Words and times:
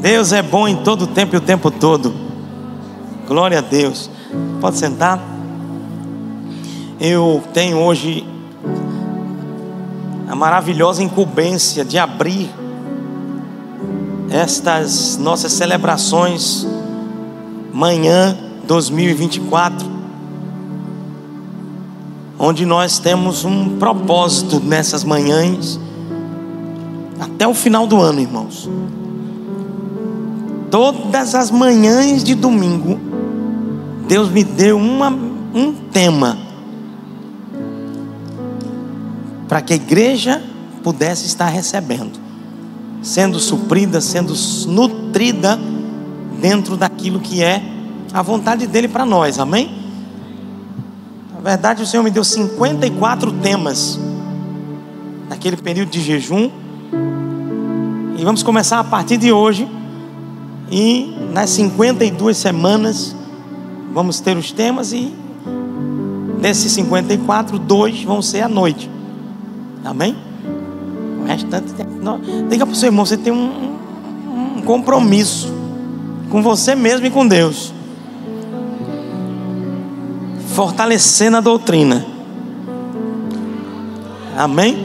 Deus 0.00 0.32
é 0.32 0.40
bom 0.40 0.66
em 0.66 0.76
todo 0.76 1.06
tempo 1.06 1.36
e 1.36 1.38
o 1.38 1.40
tempo 1.42 1.70
todo. 1.70 2.14
Glória 3.28 3.58
a 3.58 3.60
Deus. 3.60 4.10
Pode 4.58 4.78
sentar. 4.78 5.20
Eu 6.98 7.42
tenho 7.52 7.76
hoje 7.76 8.26
a 10.26 10.34
maravilhosa 10.34 11.02
incumbência 11.02 11.84
de 11.84 11.98
abrir 11.98 12.50
estas 14.30 15.18
nossas 15.18 15.52
celebrações 15.52 16.66
manhã 17.70 18.36
2024, 18.66 19.86
onde 22.38 22.64
nós 22.64 22.98
temos 22.98 23.44
um 23.44 23.76
propósito 23.76 24.60
nessas 24.60 25.04
manhãs 25.04 25.78
até 27.20 27.46
o 27.46 27.52
final 27.52 27.86
do 27.86 28.00
ano, 28.00 28.20
irmãos. 28.20 28.68
Todas 30.70 31.34
as 31.34 31.50
manhãs 31.50 32.22
de 32.22 32.34
domingo, 32.34 32.98
Deus 34.06 34.30
me 34.30 34.44
deu 34.44 34.76
uma, 34.76 35.08
um 35.08 35.72
tema 35.92 36.38
para 39.48 39.60
que 39.60 39.72
a 39.72 39.76
igreja 39.76 40.40
pudesse 40.82 41.26
estar 41.26 41.46
recebendo, 41.46 42.18
sendo 43.02 43.40
suprida, 43.40 44.00
sendo 44.00 44.32
nutrida 44.68 45.58
dentro 46.40 46.76
daquilo 46.76 47.18
que 47.18 47.42
é 47.42 47.62
a 48.12 48.22
vontade 48.22 48.66
dele 48.66 48.88
para 48.88 49.04
nós, 49.04 49.38
amém? 49.38 49.76
Na 51.34 51.40
verdade, 51.40 51.82
o 51.82 51.86
Senhor 51.86 52.02
me 52.02 52.10
deu 52.10 52.22
54 52.22 53.32
temas 53.32 53.98
naquele 55.28 55.56
período 55.56 55.90
de 55.90 56.00
jejum 56.00 56.50
e 58.16 58.24
vamos 58.24 58.42
começar 58.42 58.78
a 58.78 58.84
partir 58.84 59.16
de 59.16 59.32
hoje. 59.32 59.79
E 60.70 61.16
nas 61.32 61.50
52 61.50 62.36
semanas 62.36 63.14
vamos 63.92 64.20
ter 64.20 64.36
os 64.36 64.52
temas 64.52 64.92
e 64.92 65.12
desses 66.40 66.72
54, 66.72 67.58
dois 67.58 68.02
vão 68.02 68.22
ser 68.22 68.42
à 68.42 68.48
noite. 68.48 68.90
Amém? 69.84 70.16
O 71.20 71.26
restante 71.26 71.72
tem. 71.74 71.86
Diga 72.48 72.64
para 72.64 72.72
o 72.72 72.76
seu 72.76 72.88
irmão, 72.88 73.04
você 73.04 73.16
tem 73.16 73.32
um, 73.32 73.76
um 74.56 74.62
compromisso 74.62 75.52
com 76.30 76.42
você 76.42 76.74
mesmo 76.74 77.06
e 77.06 77.10
com 77.10 77.26
Deus. 77.26 77.72
Fortalecendo 80.54 81.36
a 81.36 81.40
doutrina. 81.40 82.06
Amém? 84.36 84.78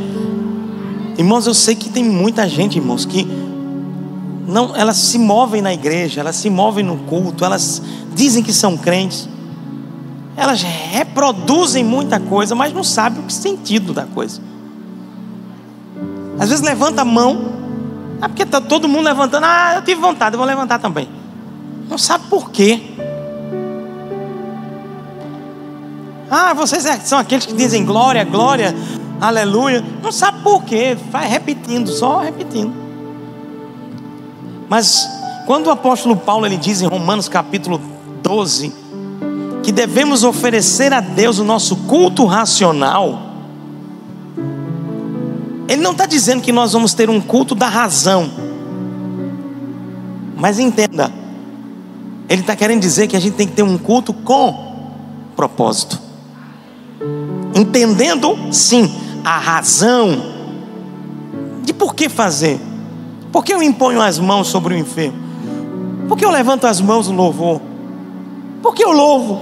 Irmãos, 1.17 1.47
eu 1.47 1.53
sei 1.53 1.75
que 1.75 1.89
tem 1.89 2.03
muita 2.03 2.47
gente, 2.49 2.77
irmãos, 2.77 3.05
que 3.05 3.44
não, 4.47 4.75
elas 4.75 4.97
se 4.97 5.17
movem 5.17 5.61
na 5.61 5.73
igreja, 5.73 6.21
elas 6.21 6.35
se 6.35 6.49
movem 6.49 6.83
no 6.83 6.97
culto, 6.97 7.43
elas 7.43 7.81
dizem 8.13 8.43
que 8.43 8.53
são 8.53 8.77
crentes, 8.77 9.27
elas 10.37 10.61
reproduzem 10.61 11.83
muita 11.83 12.19
coisa, 12.19 12.53
mas 12.53 12.73
não 12.73 12.83
sabem 12.83 13.25
o 13.25 13.29
sentido 13.29 13.93
da 13.93 14.05
coisa. 14.05 14.41
Às 16.37 16.49
vezes 16.49 16.63
levanta 16.63 17.01
a 17.01 17.05
mão, 17.05 17.53
é 18.21 18.27
porque 18.27 18.43
está 18.43 18.61
todo 18.61 18.87
mundo 18.87 19.05
levantando, 19.05 19.45
ah, 19.45 19.73
eu 19.75 19.81
tive 19.81 19.99
vontade, 19.99 20.35
eu 20.35 20.37
vou 20.37 20.47
levantar 20.47 20.79
também. 20.79 21.09
Não 21.89 21.97
sabe 21.97 22.25
por 22.29 22.51
quê. 22.51 22.81
Ah, 26.29 26.53
vocês 26.53 26.85
é, 26.85 26.99
são 26.99 27.17
aqueles 27.17 27.45
que 27.45 27.53
dizem 27.53 27.85
glória, 27.85 28.23
glória, 28.23 28.75
aleluia. 29.21 29.83
Não 30.03 30.11
sabe 30.11 30.41
por 30.41 30.63
quê, 30.63 30.97
vai 31.09 31.27
repetindo, 31.27 31.89
só 31.89 32.19
repetindo. 32.19 32.84
Mas 34.69 35.07
quando 35.45 35.67
o 35.67 35.71
apóstolo 35.71 36.15
Paulo 36.15 36.45
ele 36.45 36.57
diz 36.57 36.81
em 36.81 36.87
Romanos 36.87 37.29
capítulo 37.29 37.79
12 38.23 38.73
que 39.63 39.71
devemos 39.71 40.23
oferecer 40.23 40.93
a 40.93 40.99
Deus 40.99 41.39
o 41.39 41.43
nosso 41.43 41.75
culto 41.75 42.25
racional, 42.25 43.19
ele 45.67 45.81
não 45.81 45.91
está 45.91 46.05
dizendo 46.05 46.41
que 46.41 46.51
nós 46.51 46.73
vamos 46.73 46.93
ter 46.93 47.09
um 47.09 47.19
culto 47.19 47.55
da 47.55 47.67
razão. 47.67 48.29
Mas 50.37 50.59
entenda, 50.59 51.11
ele 52.29 52.41
está 52.41 52.55
querendo 52.55 52.81
dizer 52.81 53.07
que 53.07 53.15
a 53.15 53.19
gente 53.19 53.33
tem 53.33 53.47
que 53.47 53.53
ter 53.53 53.63
um 53.63 53.77
culto 53.77 54.13
com 54.13 54.75
propósito. 55.35 55.99
Entendendo, 57.55 58.37
sim, 58.51 58.93
a 59.23 59.37
razão 59.39 60.33
de 61.63 61.73
por 61.73 61.95
que 61.95 62.09
fazer. 62.09 62.59
Por 63.35 63.43
que 63.43 63.53
eu 63.53 63.61
imponho 63.61 64.01
as 64.01 64.17
mãos 64.17 64.47
sobre 64.47 64.75
o 64.75 64.77
enfermo? 64.77 65.17
Por 66.07 66.17
que 66.17 66.23
eu 66.23 66.31
levanto 66.31 66.65
as 66.67 66.79
mãos 66.79 67.09
no 67.09 67.17
louvor? 67.17 67.59
Por 68.61 68.73
que 68.73 68.81
eu 68.81 68.93
louvo? 68.93 69.41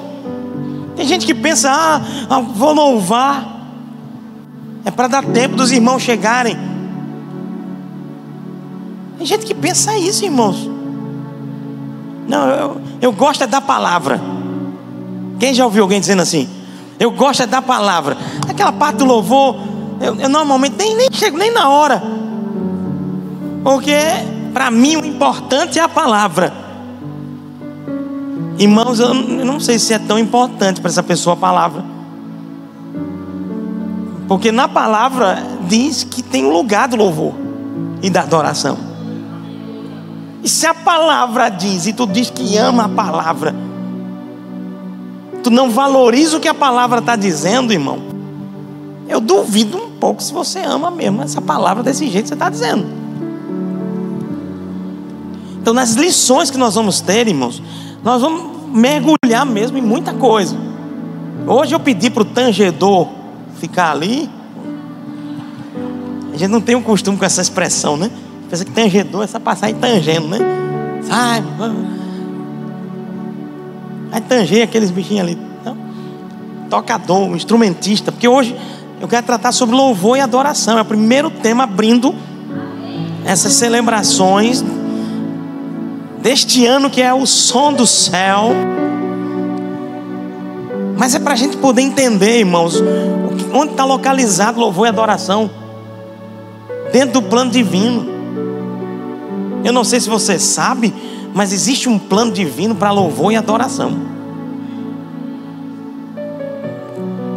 Tem 0.95 1.05
gente 1.05 1.27
que 1.27 1.33
pensa, 1.35 1.69
ah, 1.69 2.01
ah 2.27 2.39
vou 2.39 2.73
louvar. 2.73 3.69
É 4.83 4.89
para 4.89 5.07
dar 5.07 5.23
tempo 5.23 5.55
dos 5.55 5.71
irmãos 5.71 6.01
chegarem. 6.01 6.57
Tem 9.19 9.27
gente 9.27 9.45
que 9.45 9.53
pensa 9.53 9.95
isso, 9.95 10.25
irmãos. 10.25 10.67
Não, 12.27 12.49
eu, 12.49 12.81
eu 12.99 13.11
gosto 13.11 13.43
é 13.43 13.47
da 13.47 13.61
palavra. 13.61 14.19
Quem 15.39 15.53
já 15.53 15.65
ouviu 15.65 15.83
alguém 15.83 15.99
dizendo 15.99 16.23
assim? 16.23 16.49
Eu 16.99 17.11
gosto 17.11 17.43
é 17.43 17.45
da 17.45 17.61
palavra. 17.61 18.17
Aquela 18.49 18.71
parte 18.71 18.95
do 18.95 19.05
louvor, 19.05 19.55
eu, 20.01 20.15
eu 20.15 20.29
normalmente 20.29 20.77
nem, 20.79 20.95
nem 20.95 21.11
chego 21.11 21.37
nem 21.37 21.53
na 21.53 21.69
hora. 21.69 22.23
Porque 23.63 23.97
para 24.53 24.69
mim 24.69 24.97
o 24.97 25.05
importante 25.05 25.79
é 25.79 25.81
a 25.81 25.89
palavra. 25.89 26.53
Irmãos, 28.57 28.99
eu 28.99 29.13
não 29.13 29.59
sei 29.59 29.79
se 29.79 29.93
é 29.93 29.99
tão 29.99 30.19
importante 30.19 30.79
para 30.79 30.89
essa 30.89 31.01
pessoa 31.01 31.33
a 31.33 31.37
palavra. 31.37 31.83
Porque 34.27 34.51
na 34.51 34.67
palavra 34.67 35.41
diz 35.67 36.03
que 36.03 36.21
tem 36.21 36.49
lugar 36.49 36.87
do 36.87 36.95
louvor 36.95 37.33
e 38.01 38.09
da 38.09 38.21
adoração. 38.21 38.77
E 40.43 40.49
se 40.49 40.67
a 40.67 40.73
palavra 40.73 41.49
diz, 41.49 41.87
e 41.87 41.93
tu 41.93 42.05
diz 42.05 42.29
que 42.29 42.57
ama 42.57 42.85
a 42.85 42.89
palavra, 42.89 43.55
tu 45.41 45.49
não 45.49 45.69
valoriza 45.69 46.37
o 46.37 46.39
que 46.39 46.47
a 46.47 46.53
palavra 46.53 46.99
está 46.99 47.15
dizendo, 47.15 47.71
irmão. 47.71 47.99
Eu 49.07 49.19
duvido 49.19 49.77
um 49.77 49.91
pouco 49.91 50.21
se 50.21 50.33
você 50.33 50.59
ama 50.59 50.91
mesmo 50.91 51.21
essa 51.21 51.41
palavra 51.41 51.81
desse 51.81 52.09
jeito 52.09 52.23
que 52.23 52.27
você 52.29 52.33
está 52.33 52.49
dizendo. 52.49 53.02
Então, 55.63 55.73
nas 55.73 55.93
lições 55.93 56.51
que 56.51 56.57
nós 56.57 56.75
vamos 56.75 56.99
ter, 56.99 57.25
irmãos, 57.25 57.63
nós 58.03 58.21
vamos 58.21 58.67
mergulhar 58.67 59.45
mesmo 59.45 59.77
em 59.77 59.81
muita 59.81 60.13
coisa. 60.13 60.57
Hoje 61.47 61.73
eu 61.73 61.79
pedi 61.79 62.09
para 62.09 62.21
o 62.21 62.25
tangedor 62.25 63.07
ficar 63.61 63.91
ali. 63.91 64.29
A 66.33 66.37
gente 66.37 66.51
não 66.51 66.59
tem 66.59 66.75
o 66.75 66.79
um 66.79 66.81
costume 66.81 67.17
com 67.17 67.23
essa 67.23 67.41
expressão, 67.41 67.95
né? 67.95 68.11
Pensa 68.49 68.65
que 68.65 68.71
tangedor 68.71 69.23
é 69.23 69.27
só 69.27 69.39
passar 69.39 69.69
e 69.69 69.73
tangendo, 69.73 70.27
né? 70.27 70.39
Sai, 71.01 71.41
vai 74.11 74.19
tanger 74.19 74.63
aqueles 74.65 74.91
bichinhos 74.91 75.21
ali. 75.21 75.37
Não. 75.63 75.77
Tocador, 76.69 77.33
instrumentista, 77.37 78.11
porque 78.11 78.27
hoje 78.27 78.53
eu 78.99 79.07
quero 79.07 79.25
tratar 79.25 79.53
sobre 79.53 79.77
louvor 79.77 80.17
e 80.17 80.19
adoração. 80.19 80.77
É 80.77 80.81
o 80.81 80.85
primeiro 80.85 81.31
tema 81.31 81.63
abrindo 81.63 82.13
essas 83.23 83.53
celebrações 83.53 84.61
deste 86.23 86.65
ano 86.65 86.89
que 86.89 87.01
é 87.01 87.13
o 87.13 87.25
som 87.25 87.73
do 87.73 87.85
céu. 87.85 88.51
Mas 90.97 91.13
é 91.13 91.19
para 91.19 91.33
a 91.33 91.35
gente 91.35 91.57
poder 91.57 91.81
entender, 91.81 92.39
irmãos, 92.39 92.81
onde 93.53 93.73
está 93.73 93.83
localizado 93.83 94.57
louvor 94.57 94.87
e 94.87 94.89
adoração. 94.89 95.51
Dentro 96.93 97.19
do 97.19 97.23
plano 97.23 97.51
divino. 97.51 98.07
Eu 99.65 99.73
não 99.73 99.83
sei 99.83 99.99
se 99.99 100.09
você 100.09 100.39
sabe, 100.39 100.93
mas 101.33 101.51
existe 101.51 101.89
um 101.89 101.99
plano 101.99 102.31
divino 102.31 102.73
para 102.73 102.91
louvor 102.91 103.33
e 103.33 103.35
adoração. 103.35 103.91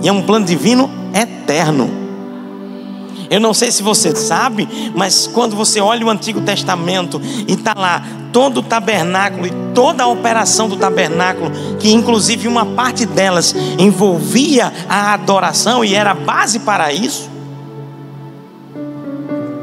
E 0.01 0.09
é 0.09 0.13
um 0.13 0.23
plano 0.23 0.47
divino 0.47 0.89
eterno. 1.13 1.91
Eu 3.29 3.41
não 3.41 3.53
sei 3.53 3.73
se 3.73 3.83
você 3.83 4.15
sabe, 4.15 4.69
mas 4.95 5.27
quando 5.27 5.57
você 5.57 5.81
olha 5.81 6.07
o 6.07 6.11
Antigo 6.11 6.41
Testamento 6.43 7.21
e 7.49 7.55
está 7.55 7.75
lá 7.77 8.03
todo 8.37 8.59
o 8.59 8.63
tabernáculo 8.63 9.47
e 9.47 9.51
toda 9.73 10.05
a 10.05 10.07
operação 10.09 10.69
do 10.69 10.77
tabernáculo, 10.77 11.51
que 11.79 11.91
inclusive 11.91 12.47
uma 12.47 12.67
parte 12.67 13.07
delas 13.07 13.55
envolvia 13.79 14.71
a 14.87 15.15
adoração 15.15 15.83
e 15.83 15.95
era 15.95 16.13
base 16.13 16.59
para 16.59 16.93
isso, 16.93 17.31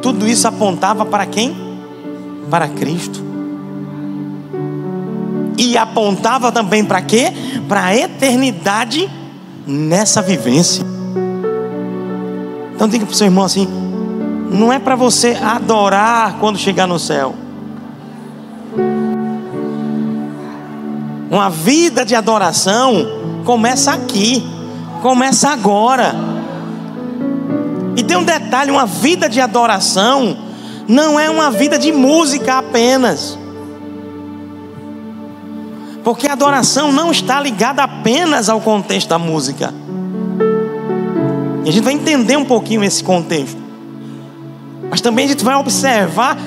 tudo 0.01 0.27
isso 0.27 0.47
apontava 0.47 1.05
para 1.05 1.27
quem? 1.27 1.55
Para 2.49 2.67
Cristo. 2.67 3.23
E 5.55 5.77
apontava 5.77 6.51
também 6.51 6.83
para 6.83 6.99
quê? 7.03 7.31
Para 7.67 7.85
a 7.85 7.95
eternidade 7.95 9.07
nessa 9.67 10.19
vivência. 10.19 10.83
Então 12.73 12.87
diga 12.87 13.05
para 13.05 13.13
o 13.13 13.15
seu 13.15 13.27
irmão 13.27 13.43
assim: 13.43 13.67
não 14.49 14.73
é 14.73 14.79
para 14.79 14.95
você 14.95 15.37
adorar 15.39 16.37
quando 16.39 16.57
chegar 16.57 16.87
no 16.87 16.97
céu. 16.97 17.42
Uma 21.33 21.49
vida 21.49 22.05
de 22.05 22.13
adoração 22.13 23.07
começa 23.43 23.91
aqui, 23.91 24.47
começa 25.01 25.49
agora. 25.49 26.13
E 27.97 28.03
tem 28.03 28.15
um 28.15 28.23
detalhe: 28.23 28.69
uma 28.69 28.85
vida 28.85 29.27
de 29.27 29.41
adoração 29.41 30.37
não 30.87 31.19
é 31.19 31.31
uma 31.31 31.49
vida 31.49 31.79
de 31.79 31.91
música 31.91 32.59
apenas. 32.59 33.35
Porque 36.03 36.27
a 36.27 36.33
adoração 36.33 36.91
não 36.91 37.09
está 37.09 37.41
ligada 37.41 37.81
apenas 37.81 38.47
ao 38.47 38.61
contexto 38.61 39.09
da 39.09 39.17
música. 39.17 39.73
E 41.65 41.69
a 41.69 41.71
gente 41.71 41.83
vai 41.83 41.93
entender 41.93 42.37
um 42.37 42.45
pouquinho 42.45 42.83
esse 42.83 43.03
contexto. 43.03 43.57
Mas 44.87 45.01
também 45.01 45.25
a 45.25 45.29
gente 45.29 45.43
vai 45.43 45.55
observar 45.55 46.37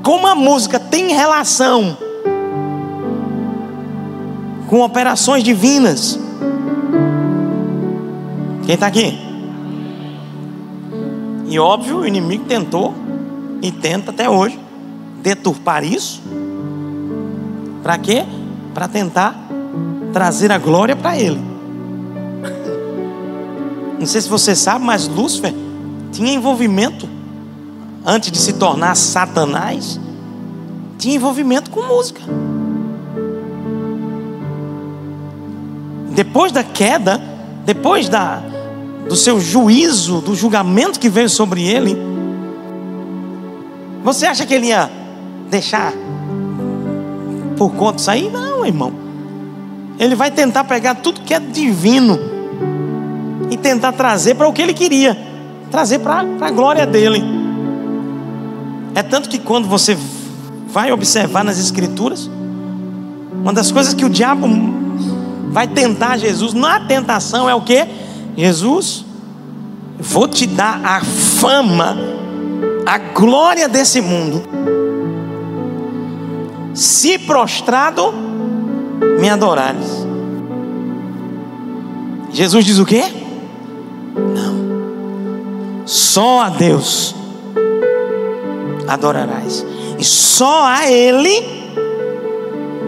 como 0.00 0.28
a 0.28 0.36
música 0.36 0.78
tem 0.78 1.08
relação 1.12 1.96
com 4.72 4.80
operações 4.80 5.44
divinas. 5.44 6.18
Quem 8.64 8.74
está 8.74 8.86
aqui? 8.86 9.18
E 11.46 11.58
óbvio, 11.58 11.98
o 11.98 12.06
inimigo 12.06 12.46
tentou 12.46 12.94
e 13.60 13.70
tenta 13.70 14.12
até 14.12 14.30
hoje 14.30 14.58
deturpar 15.22 15.84
isso. 15.84 16.22
Para 17.82 17.98
quê? 17.98 18.24
Para 18.72 18.88
tentar 18.88 19.36
trazer 20.10 20.50
a 20.50 20.56
glória 20.56 20.96
para 20.96 21.18
ele. 21.18 21.38
Não 24.00 24.06
sei 24.06 24.22
se 24.22 24.28
você 24.30 24.56
sabe, 24.56 24.82
mas 24.86 25.06
Lúcifer 25.06 25.52
tinha 26.12 26.32
envolvimento 26.32 27.06
antes 28.06 28.32
de 28.32 28.38
se 28.38 28.54
tornar 28.54 28.94
Satanás, 28.94 30.00
tinha 30.96 31.16
envolvimento 31.16 31.70
com 31.70 31.82
música. 31.82 32.22
Depois 36.14 36.52
da 36.52 36.62
queda, 36.62 37.20
depois 37.64 38.08
da, 38.08 38.42
do 39.08 39.16
seu 39.16 39.40
juízo, 39.40 40.20
do 40.20 40.34
julgamento 40.34 41.00
que 41.00 41.08
veio 41.08 41.28
sobre 41.28 41.62
ele, 41.62 41.96
você 44.04 44.26
acha 44.26 44.44
que 44.44 44.54
ele 44.54 44.66
ia 44.66 44.90
deixar 45.50 45.92
por 47.56 47.70
conta 47.74 48.12
aí? 48.12 48.28
Não, 48.30 48.66
irmão. 48.66 48.92
Ele 49.98 50.14
vai 50.14 50.30
tentar 50.30 50.64
pegar 50.64 50.96
tudo 50.96 51.20
que 51.20 51.32
é 51.32 51.40
divino 51.40 52.18
e 53.50 53.56
tentar 53.56 53.92
trazer 53.92 54.34
para 54.34 54.48
o 54.48 54.52
que 54.52 54.62
ele 54.62 54.74
queria 54.74 55.16
trazer 55.72 56.00
para 56.00 56.24
a 56.40 56.50
glória 56.50 56.86
dele. 56.86 57.22
É 58.94 59.02
tanto 59.02 59.28
que 59.28 59.38
quando 59.38 59.66
você 59.66 59.96
vai 60.68 60.92
observar 60.92 61.42
nas 61.42 61.58
Escrituras, 61.58 62.30
uma 63.32 63.52
das 63.52 63.72
coisas 63.72 63.94
que 63.94 64.04
o 64.04 64.10
diabo 64.10 64.46
vai 65.52 65.68
tentar 65.68 66.16
Jesus 66.16 66.54
na 66.54 66.80
tentação 66.80 67.48
é 67.48 67.54
o 67.54 67.60
que? 67.60 67.86
Jesus, 68.36 69.04
vou 70.00 70.26
te 70.26 70.46
dar 70.46 70.80
a 70.82 71.00
fama 71.02 71.96
a 72.86 72.98
glória 72.98 73.68
desse 73.68 74.00
mundo. 74.00 74.42
Se 76.74 77.18
prostrado, 77.18 78.12
me 79.20 79.28
adorares. 79.28 80.06
Jesus 82.32 82.64
diz 82.64 82.78
o 82.78 82.86
quê? 82.86 83.04
Não. 84.16 85.84
Só 85.84 86.40
a 86.40 86.48
Deus 86.48 87.14
adorarás. 88.88 89.64
E 89.98 90.04
só 90.04 90.64
a 90.64 90.90
Ele 90.90 91.42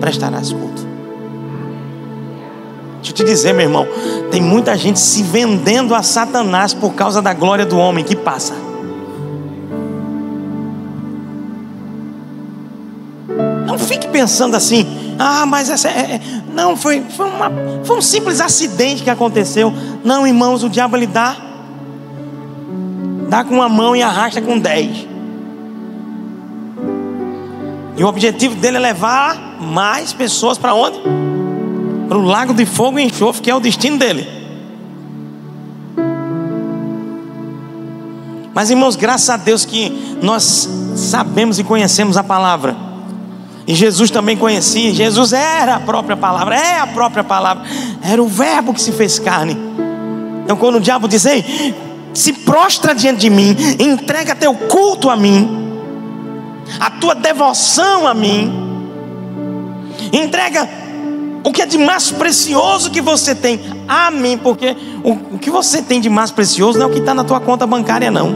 prestarás 0.00 0.52
culto. 0.52 0.83
Deixa 3.04 3.12
eu 3.12 3.16
te 3.16 3.24
dizer, 3.24 3.52
meu 3.52 3.66
irmão, 3.66 3.86
tem 4.30 4.40
muita 4.40 4.74
gente 4.78 4.98
se 4.98 5.22
vendendo 5.22 5.94
a 5.94 6.02
Satanás 6.02 6.72
por 6.72 6.94
causa 6.94 7.20
da 7.20 7.34
glória 7.34 7.66
do 7.66 7.76
homem 7.76 8.02
que 8.02 8.16
passa. 8.16 8.54
fique 13.78 14.08
pensando 14.08 14.56
assim, 14.56 14.86
ah, 15.18 15.44
mas 15.44 15.68
essa 15.68 15.88
é, 15.88 16.14
é, 16.14 16.20
não 16.54 16.74
foi 16.74 17.02
foi, 17.10 17.26
uma, 17.26 17.52
foi 17.84 17.98
um 17.98 18.00
simples 18.00 18.40
acidente 18.40 19.02
que 19.02 19.10
aconteceu. 19.10 19.70
Não, 20.02 20.26
irmãos, 20.26 20.62
o 20.62 20.70
diabo 20.70 20.96
ele 20.96 21.06
dá 21.06 21.36
dá 23.28 23.44
com 23.44 23.56
uma 23.56 23.68
mão 23.68 23.94
e 23.94 24.02
arrasta 24.02 24.40
com 24.40 24.58
dez. 24.58 25.06
E 27.98 28.02
o 28.02 28.06
objetivo 28.06 28.54
dele 28.54 28.78
é 28.78 28.80
levar 28.80 29.58
mais 29.60 30.14
pessoas 30.14 30.56
para 30.56 30.72
onde? 30.72 31.23
Para 32.08 32.18
o 32.18 32.22
lago 32.22 32.54
de 32.54 32.66
fogo 32.66 32.98
e 32.98 33.04
enxofre, 33.04 33.42
que 33.42 33.50
é 33.50 33.54
o 33.54 33.60
destino 33.60 33.98
dele. 33.98 34.26
Mas 38.54 38.70
irmãos, 38.70 38.94
graças 38.94 39.28
a 39.28 39.36
Deus 39.36 39.64
que 39.64 40.16
nós 40.22 40.68
sabemos 40.94 41.58
e 41.58 41.64
conhecemos 41.64 42.16
a 42.16 42.22
palavra. 42.22 42.76
E 43.66 43.74
Jesus 43.74 44.10
também 44.10 44.36
conhecia, 44.36 44.94
Jesus 44.94 45.32
era 45.32 45.76
a 45.76 45.80
própria 45.80 46.16
palavra, 46.16 46.54
é 46.54 46.78
a 46.78 46.86
própria 46.86 47.24
palavra, 47.24 47.64
era 48.02 48.22
o 48.22 48.28
Verbo 48.28 48.74
que 48.74 48.80
se 48.80 48.92
fez 48.92 49.18
carne. 49.18 49.56
Então, 50.44 50.56
quando 50.56 50.76
o 50.76 50.80
diabo 50.80 51.08
diz, 51.08 51.24
Ei, 51.24 51.74
se 52.12 52.32
prostra 52.32 52.94
diante 52.94 53.20
de 53.20 53.30
mim, 53.30 53.56
entrega 53.80 54.36
teu 54.36 54.54
culto 54.54 55.08
a 55.08 55.16
mim, 55.16 55.80
a 56.78 56.90
tua 56.90 57.14
devoção 57.14 58.06
a 58.06 58.14
mim, 58.14 58.52
entrega 60.12 60.68
o 61.44 61.52
que 61.52 61.60
é 61.60 61.66
de 61.66 61.76
mais 61.76 62.10
precioso 62.10 62.90
que 62.90 63.02
você 63.02 63.34
tem 63.34 63.60
a 63.86 64.10
mim, 64.10 64.38
porque 64.38 64.74
o, 65.04 65.34
o 65.34 65.38
que 65.38 65.50
você 65.50 65.82
tem 65.82 66.00
de 66.00 66.08
mais 66.08 66.30
precioso 66.30 66.78
não 66.78 66.86
é 66.86 66.88
o 66.88 66.92
que 66.92 67.00
está 67.00 67.12
na 67.12 67.22
tua 67.22 67.38
conta 67.38 67.66
bancária, 67.66 68.10
não. 68.10 68.34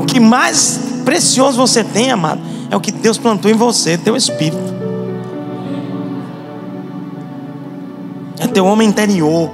O 0.00 0.04
que 0.04 0.18
mais 0.18 0.80
precioso 1.04 1.56
você 1.56 1.84
tem, 1.84 2.10
amado, 2.10 2.40
é 2.68 2.76
o 2.76 2.80
que 2.80 2.90
Deus 2.90 3.16
plantou 3.16 3.48
em 3.48 3.54
você, 3.54 3.96
teu 3.96 4.16
espírito. 4.16 4.76
É 8.40 8.48
teu 8.48 8.66
homem 8.66 8.88
interior. 8.88 9.52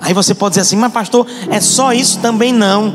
Aí 0.00 0.14
você 0.14 0.34
pode 0.34 0.52
dizer 0.52 0.62
assim, 0.62 0.76
mas 0.76 0.92
pastor, 0.92 1.26
é 1.50 1.60
só 1.60 1.92
isso 1.92 2.20
também 2.20 2.52
não. 2.52 2.94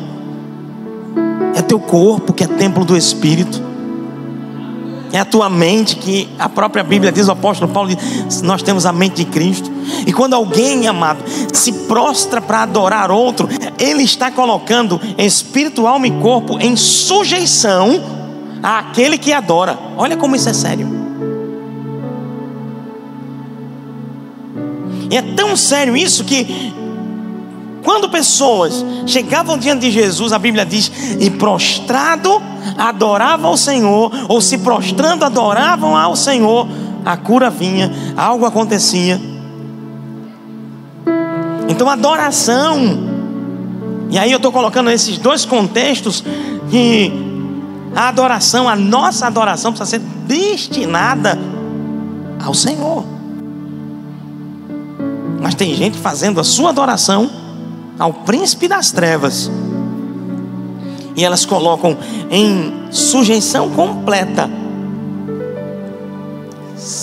É 1.54 1.62
teu 1.62 1.80
corpo 1.80 2.34
que 2.34 2.44
é 2.44 2.48
templo 2.48 2.84
do 2.84 2.96
Espírito. 2.96 3.71
É 5.14 5.20
a 5.20 5.26
tua 5.26 5.50
mente 5.50 5.98
que 5.98 6.30
a 6.40 6.48
própria 6.48 6.84
Bíblia 6.84 7.12
diz, 7.12 7.28
o 7.28 7.32
apóstolo 7.32 7.72
Paulo 7.72 7.90
diz, 7.94 8.42
nós 8.42 8.64
temos 8.64 8.86
a 8.86 8.94
mente 8.94 9.24
de 9.24 9.26
Cristo. 9.26 9.70
E 10.06 10.14
quando 10.14 10.34
alguém, 10.34 10.88
amado, 10.88 11.24
se 11.54 11.72
prostra 11.86 12.42
para 12.42 12.64
adorar 12.64 13.12
outro, 13.12 13.50
ele 13.78 14.04
está 14.04 14.32
colocando 14.32 15.00
espírito, 15.18 15.86
alma 15.86 16.08
e 16.08 16.12
corpo 16.22 16.58
em 16.60 16.76
sujeição 16.76 18.02
àquele 18.64 19.18
que 19.18 19.34
adora. 19.34 19.78
Olha 19.98 20.16
como 20.16 20.36
isso 20.36 20.48
é 20.48 20.54
sério. 20.54 21.02
E 25.10 25.18
é 25.18 25.22
tão 25.22 25.58
sério 25.58 25.98
isso 25.98 26.24
que 26.24 26.74
quando 27.84 28.10
pessoas 28.10 28.86
chegavam 29.08 29.58
diante 29.58 29.82
de 29.82 29.92
Jesus, 29.92 30.32
a 30.32 30.40
Bíblia 30.40 30.66
diz, 30.66 30.92
e 31.20 31.30
prostrado 31.32 32.42
adoravam 32.78 33.52
ao 33.52 33.58
Senhor, 33.58 34.12
ou 34.28 34.40
se 34.40 34.60
prostrando 34.60 35.26
adoravam 35.26 35.96
ao 35.98 36.16
Senhor, 36.16 36.68
a 37.04 37.18
cura 37.18 37.50
vinha, 37.50 37.92
algo 38.16 38.46
acontecia. 38.46 39.20
Então, 41.68 41.90
adoração, 41.90 42.78
e 44.10 44.20
aí 44.20 44.32
eu 44.32 44.38
estou 44.38 44.52
colocando 44.52 44.90
esses 44.90 45.18
dois 45.18 45.46
contextos, 45.46 46.24
que 46.70 47.12
a 47.96 48.10
adoração, 48.10 48.70
a 48.70 48.76
nossa 48.76 49.26
adoração 49.26 49.72
precisa 49.74 49.90
ser 49.90 50.06
destinada 50.28 51.38
ao 52.44 52.54
Senhor. 52.54 53.04
Mas 55.42 55.56
tem 55.56 55.74
gente 55.74 55.98
fazendo 55.98 56.40
a 56.40 56.44
sua 56.44 56.70
adoração 56.70 57.41
ao 58.02 58.12
príncipe 58.12 58.68
das 58.68 58.92
trevas. 58.92 59.52
E 61.16 61.24
elas 61.24 61.46
colocam 61.46 61.96
em 62.32 62.88
sujeição 62.90 63.70
completa. 63.70 64.50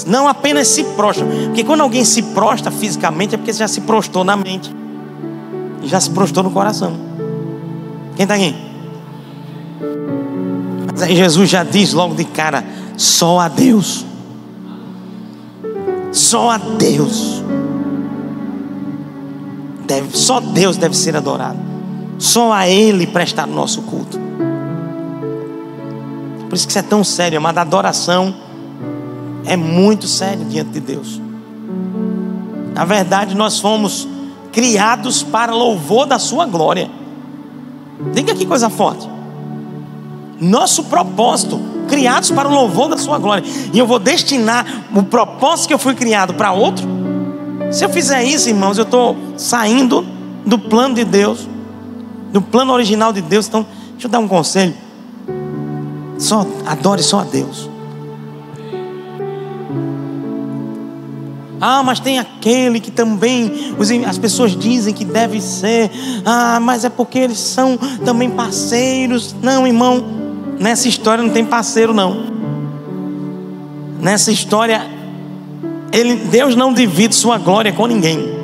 Não 0.09 0.26
apenas 0.26 0.67
se 0.67 0.83
prostram, 0.83 1.28
porque 1.47 1.62
quando 1.62 1.83
alguém 1.83 2.05
se 2.05 2.21
prostra 2.21 2.73
fisicamente 2.73 3.37
é 3.37 3.38
porque 3.38 3.52
já 3.52 3.69
se 3.69 3.83
prostrou 3.83 4.25
na 4.25 4.37
mente, 4.37 4.75
e 5.83 5.87
já 5.87 6.00
se 6.00 6.11
prostrou 6.11 6.43
no 6.43 6.50
coração. 6.50 6.97
Quem 8.17 8.25
está 8.25 8.35
aqui? 8.35 8.57
Mas 10.90 11.02
aí 11.02 11.14
Jesus 11.14 11.49
já 11.49 11.62
diz 11.62 11.93
logo 11.93 12.17
de 12.17 12.25
cara: 12.25 12.64
só 12.97 13.38
a 13.38 13.47
Deus, 13.47 14.05
só 16.11 16.50
a 16.50 16.59
Deus 16.59 17.38
deve, 19.88 20.16
só 20.16 20.38
Deus 20.38 20.76
deve 20.76 20.97
ser 20.97 21.16
adorado. 21.16 21.59
Só 22.18 22.52
a 22.52 22.68
Ele 22.68 23.07
prestar 23.07 23.49
o 23.49 23.52
nosso 23.52 23.83
culto. 23.83 24.21
Por 26.49 26.54
isso 26.54 26.66
que 26.66 26.73
isso 26.73 26.78
é 26.78 26.83
tão 26.83 27.02
sério, 27.02 27.40
mas 27.40 27.57
a 27.57 27.62
adoração 27.62 28.35
é 29.45 29.57
muito 29.57 30.07
sério 30.07 30.45
diante 30.45 30.71
de 30.71 30.80
Deus. 30.80 31.21
Na 32.75 32.85
verdade, 32.85 33.35
nós 33.35 33.59
fomos 33.59 34.07
criados 34.52 35.23
para 35.23 35.52
louvor 35.52 36.07
da 36.07 36.18
Sua 36.18 36.47
glória. 36.47 36.90
Diga 38.12 38.35
que 38.35 38.47
coisa 38.47 38.71
forte. 38.71 39.09
Nosso 40.40 40.85
propósito, 40.85 41.61
criados 41.88 42.30
para 42.30 42.49
o 42.49 42.52
louvor 42.52 42.88
da 42.88 42.97
Sua 42.97 43.18
glória. 43.18 43.45
E 43.73 43.78
eu 43.78 43.87
vou 43.87 43.99
destinar 43.99 44.87
o 44.95 45.02
propósito 45.02 45.68
que 45.68 45.75
eu 45.75 45.78
fui 45.78 45.95
criado 45.95 46.35
para 46.35 46.52
outro. 46.52 46.87
Se 47.71 47.85
eu 47.85 47.89
fizer 47.91 48.25
isso, 48.25 48.49
irmãos, 48.49 48.79
eu 48.79 48.85
estou 48.85 49.17
saindo 49.37 50.05
do 50.45 50.59
plano 50.59 50.95
de 50.95 51.05
Deus, 51.05 51.47
do 52.33 52.41
plano 52.41 52.73
original 52.73 53.13
de 53.13 53.21
Deus. 53.21 53.47
Então, 53.47 53.67
deixa 53.93 54.07
eu 54.07 54.11
dar 54.11 54.19
um 54.19 54.29
conselho. 54.29 54.75
Só 56.19 56.47
adore 56.67 57.03
só 57.03 57.21
a 57.21 57.25
Deus. 57.25 57.69
Ah, 61.61 61.83
mas 61.83 61.99
tem 61.99 62.19
aquele 62.19 62.79
que 62.81 62.91
também 62.91 63.75
as 64.07 64.17
pessoas 64.17 64.57
dizem 64.57 64.95
que 64.95 65.05
deve 65.05 65.41
ser. 65.41 65.91
Ah, 66.25 66.59
mas 66.61 66.85
é 66.85 66.89
porque 66.89 67.19
eles 67.19 67.39
são 67.39 67.77
também 68.05 68.31
parceiros. 68.31 69.35
Não, 69.43 69.67
irmão, 69.67 70.05
nessa 70.59 70.89
história 70.89 71.23
não 71.23 71.31
tem 71.31 71.45
parceiro 71.45 71.93
não. 71.93 72.39
Nessa 74.01 74.31
história 74.31 74.98
ele, 75.92 76.16
Deus 76.16 76.54
não 76.54 76.73
divide 76.73 77.14
sua 77.14 77.38
glória 77.38 77.73
com 77.73 77.87
ninguém. 77.87 78.38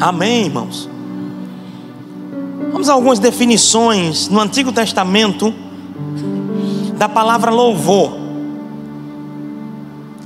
Amém, 0.00 0.46
irmãos. 0.46 0.88
Vamos 2.72 2.88
a 2.88 2.92
algumas 2.92 3.18
definições 3.18 4.28
no 4.28 4.40
Antigo 4.40 4.72
Testamento 4.72 5.52
da 6.96 7.08
palavra 7.08 7.50
louvor 7.50 8.20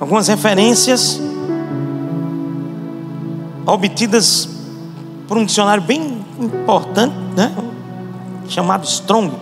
algumas 0.04 0.28
referências 0.28 1.20
obtidas 3.66 4.48
por 5.26 5.38
um 5.38 5.44
dicionário 5.44 5.82
bem 5.82 6.22
importante, 6.38 7.14
né? 7.34 7.54
chamado 8.48 8.84
Strong. 8.84 9.32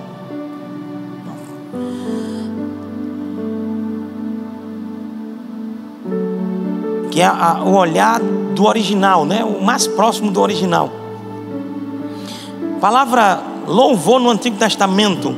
Que 7.12 7.20
é 7.20 7.26
a, 7.26 7.62
o 7.62 7.74
olhar 7.74 8.18
do 8.20 8.64
original, 8.64 9.24
né? 9.24 9.44
o 9.44 9.62
mais 9.62 9.86
próximo 9.86 10.32
do 10.32 10.40
original. 10.40 10.90
palavra 12.80 13.52
louvor 13.66 14.18
no 14.18 14.30
Antigo 14.30 14.56
Testamento. 14.56 15.34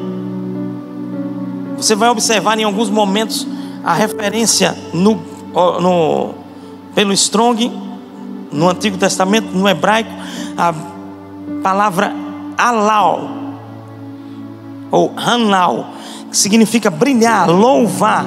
Você 1.77 1.95
vai 1.95 2.09
observar 2.09 2.59
em 2.59 2.65
alguns 2.65 2.89
momentos 2.89 3.47
a 3.85 3.93
referência 3.93 4.75
no, 4.93 5.21
no, 5.81 6.35
pelo 6.95 7.13
Strong, 7.13 7.71
no 8.53 8.71
Antigo 8.71 8.97
Testamento, 8.97 9.49
no 9.53 9.69
hebraico, 9.69 10.11
a 10.57 10.73
palavra 11.63 12.15
alau, 12.57 13.29
ou 14.91 15.13
hanau, 15.17 15.89
que 16.31 16.37
significa 16.37 16.89
brilhar, 16.89 17.51
louvar, 17.51 18.25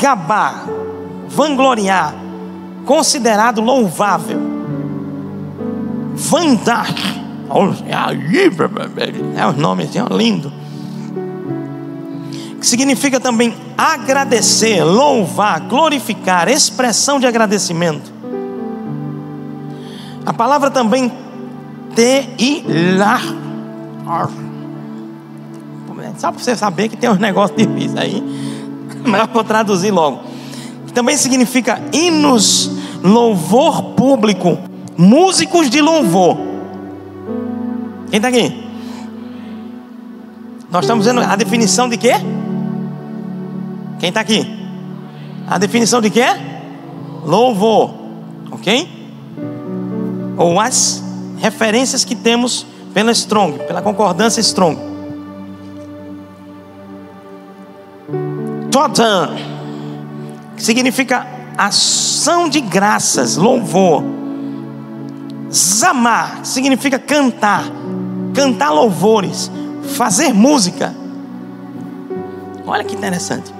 gabar, 0.00 0.64
vangloriar, 1.28 2.14
considerado 2.84 3.60
louvável, 3.60 4.40
vandar, 6.14 6.88
é 9.36 9.60
nomes 9.60 9.96
é 9.96 10.04
lindo 10.14 10.60
que 12.60 12.66
significa 12.66 13.18
também 13.18 13.54
agradecer, 13.76 14.84
louvar, 14.84 15.60
glorificar, 15.60 16.46
expressão 16.46 17.18
de 17.18 17.26
agradecimento. 17.26 18.12
A 20.26 20.32
palavra 20.32 20.70
também 20.70 21.10
teilar. 21.94 23.22
Só 26.18 26.30
para 26.30 26.42
você 26.42 26.54
saber 26.54 26.90
que 26.90 26.98
tem 26.98 27.08
uns 27.08 27.18
negócios 27.18 27.56
difíceis 27.56 27.96
aí, 27.96 28.22
mas 29.04 29.28
vou 29.32 29.44
traduzir 29.44 29.90
logo. 29.90 30.20
Também 30.94 31.16
significa 31.16 31.80
hinos, 31.92 32.70
louvor 33.02 33.94
público, 33.94 34.58
músicos 34.96 35.70
de 35.70 35.80
louvor. 35.80 36.36
Quem 38.10 38.16
está 38.16 38.28
aqui? 38.28 38.70
Nós 40.70 40.84
estamos 40.84 41.06
vendo 41.06 41.20
a 41.20 41.36
definição 41.36 41.88
de 41.88 41.96
quê? 41.96 42.14
Quem 43.98 44.08
está 44.08 44.20
aqui? 44.20 44.46
A 45.46 45.58
definição 45.58 46.00
de 46.00 46.10
quê? 46.10 46.26
Louvor. 47.24 47.94
Ok? 48.50 48.88
Ou 50.36 50.58
as 50.58 51.02
referências 51.38 52.04
que 52.04 52.14
temos 52.14 52.66
pela 52.92 53.12
Strong, 53.12 53.58
pela 53.66 53.82
concordância 53.82 54.40
Strong. 54.40 54.89
Totan, 58.70 59.36
que 60.56 60.62
significa 60.62 61.26
ação 61.56 62.48
de 62.48 62.60
graças, 62.60 63.36
louvor. 63.36 64.02
Zamar, 65.52 66.44
significa 66.44 66.98
cantar, 66.98 67.64
cantar 68.32 68.70
louvores, 68.70 69.50
fazer 69.96 70.32
música. 70.32 70.94
Olha 72.66 72.84
que 72.84 72.94
interessante. 72.94 73.52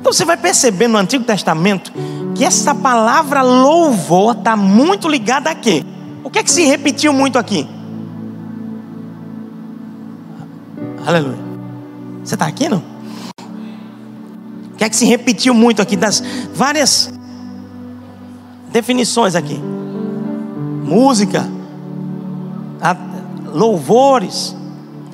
Então 0.00 0.12
você 0.12 0.24
vai 0.24 0.36
perceber 0.36 0.88
no 0.88 0.98
Antigo 0.98 1.24
Testamento 1.24 1.92
que 2.34 2.44
essa 2.44 2.74
palavra 2.74 3.42
louvor 3.42 4.36
está 4.36 4.56
muito 4.56 5.08
ligada 5.08 5.50
a 5.50 5.54
quê? 5.54 5.84
O 6.24 6.30
que 6.30 6.38
é 6.38 6.42
que 6.42 6.50
se 6.50 6.64
repetiu 6.64 7.12
muito 7.12 7.38
aqui? 7.38 7.68
Aleluia. 11.06 11.38
Você 12.24 12.34
está 12.34 12.46
aqui 12.46 12.68
não? 12.68 12.97
Que 14.78 14.84
é 14.84 14.88
que 14.88 14.96
se 14.96 15.04
repetiu 15.04 15.52
muito 15.52 15.82
aqui 15.82 15.96
das 15.96 16.22
várias 16.54 17.12
definições 18.72 19.34
aqui? 19.34 19.60
Música, 20.84 21.46
louvores. 23.52 24.56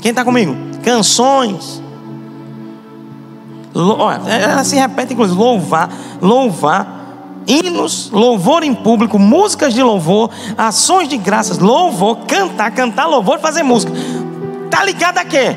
Quem 0.00 0.10
está 0.10 0.24
comigo? 0.24 0.54
Canções 0.84 1.82
Olha, 3.74 4.20
ela 4.30 4.62
se 4.62 4.76
repete, 4.76 5.14
inclusive, 5.14 5.36
louvar, 5.38 5.90
louvar, 6.22 7.42
hinos, 7.44 8.08
louvor 8.12 8.62
em 8.62 8.72
público, 8.72 9.18
músicas 9.18 9.74
de 9.74 9.82
louvor, 9.82 10.30
ações 10.56 11.08
de 11.08 11.16
graças, 11.16 11.58
louvor, 11.58 12.18
cantar, 12.18 12.70
cantar 12.70 13.06
louvor, 13.06 13.40
fazer 13.40 13.64
música. 13.64 13.92
Tá 14.70 14.84
ligado 14.84 15.18
a 15.18 15.24
quê? 15.24 15.56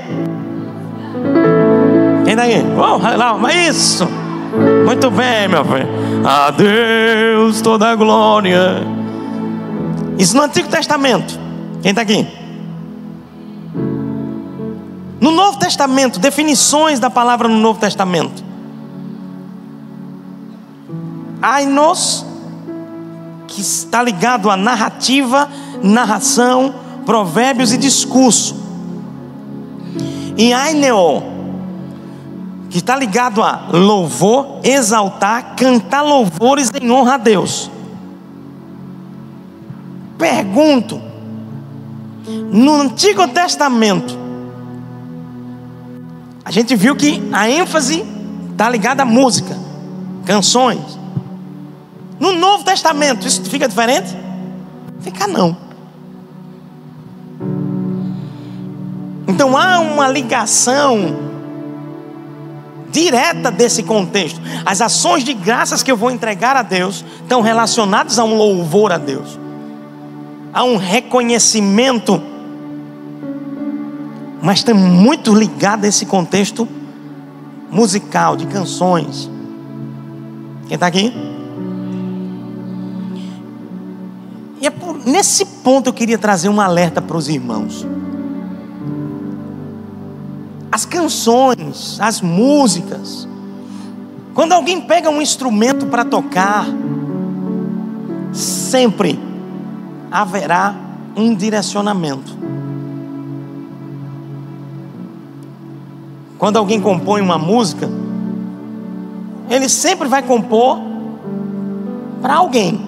Daí? 2.37 2.63
Oh, 2.77 3.47
isso. 3.49 4.07
Muito 4.85 5.09
bem, 5.09 5.47
meu 5.47 5.65
filho. 5.65 5.87
A 6.23 6.51
Deus 6.51 7.61
toda 7.61 7.89
a 7.89 7.95
glória. 7.95 8.83
Isso 10.19 10.37
no 10.37 10.43
Antigo 10.43 10.69
Testamento. 10.69 11.33
Quem 11.81 11.89
está 11.89 12.03
aqui? 12.03 12.27
No 15.19 15.31
Novo 15.31 15.57
Testamento, 15.57 16.19
definições 16.19 16.99
da 16.99 17.09
palavra 17.09 17.47
no 17.47 17.57
Novo 17.57 17.79
Testamento. 17.79 18.43
Ainos, 21.41 22.23
que 23.47 23.61
está 23.61 24.03
ligado 24.03 24.51
a 24.51 24.55
narrativa, 24.55 25.49
narração, 25.81 26.75
provérbios 27.03 27.73
e 27.73 27.77
discurso. 27.79 28.55
E 30.37 30.53
aineo, 30.53 31.36
que 32.77 32.81
está 32.81 32.95
ligado 32.95 33.41
a 33.41 33.69
louvor, 33.71 34.59
exaltar, 34.63 35.55
cantar 35.55 36.03
louvores 36.03 36.69
em 36.79 36.91
honra 36.91 37.15
a 37.15 37.17
Deus. 37.17 37.71
Pergunto, 40.15 41.01
no 42.51 42.81
Antigo 42.81 43.27
Testamento, 43.29 44.15
a 46.45 46.51
gente 46.51 46.75
viu 46.75 46.95
que 46.95 47.27
a 47.33 47.49
ênfase 47.49 48.05
está 48.51 48.69
ligada 48.69 49.01
à 49.01 49.05
música, 49.05 49.57
canções. 50.23 50.99
No 52.19 52.33
Novo 52.33 52.63
Testamento, 52.63 53.25
isso 53.25 53.41
fica 53.45 53.67
diferente? 53.67 54.15
Fica 55.01 55.25
não. 55.25 55.57
Então 59.27 59.57
há 59.57 59.79
uma 59.79 60.07
ligação 60.07 61.25
direta 62.97 63.51
desse 63.51 63.83
contexto. 63.83 64.41
As 64.65 64.81
ações 64.81 65.23
de 65.23 65.33
graças 65.33 65.83
que 65.83 65.91
eu 65.91 65.97
vou 65.97 66.09
entregar 66.09 66.55
a 66.55 66.63
Deus 66.63 67.05
estão 67.21 67.41
relacionadas 67.41 68.17
a 68.17 68.23
um 68.23 68.35
louvor 68.35 68.91
a 68.91 68.97
Deus, 68.97 69.39
a 70.53 70.63
um 70.63 70.77
reconhecimento 70.77 72.21
mas 74.41 74.59
está 74.59 74.73
muito 74.73 75.33
ligado 75.33 75.85
a 75.85 75.87
esse 75.87 76.05
contexto 76.05 76.67
musical, 77.69 78.37
de 78.37 78.45
canções. 78.45 79.29
Quem 80.67 80.75
está 80.75 80.87
aqui? 80.87 81.13
E 84.61 84.67
é 84.67 84.69
por, 84.69 85.05
nesse 85.05 85.45
ponto 85.45 85.87
eu 85.87 85.93
queria 85.93 86.17
trazer 86.17 86.49
um 86.49 86.61
alerta 86.61 87.01
para 87.01 87.17
os 87.17 87.27
irmãos. 87.27 87.85
As 90.71 90.85
canções, 90.85 91.97
as 91.99 92.21
músicas, 92.21 93.27
quando 94.33 94.53
alguém 94.53 94.81
pega 94.81 95.09
um 95.09 95.21
instrumento 95.21 95.87
para 95.87 96.05
tocar, 96.05 96.65
sempre 98.33 99.19
haverá 100.11 100.75
um 101.15 101.33
direcionamento. 101.33 102.37
Quando 106.37 106.57
alguém 106.57 106.79
compõe 106.79 107.21
uma 107.21 107.39
música, 107.39 107.89
ele 109.49 109.67
sempre 109.67 110.07
vai 110.07 110.21
compor 110.21 110.79
para 112.21 112.35
alguém, 112.35 112.85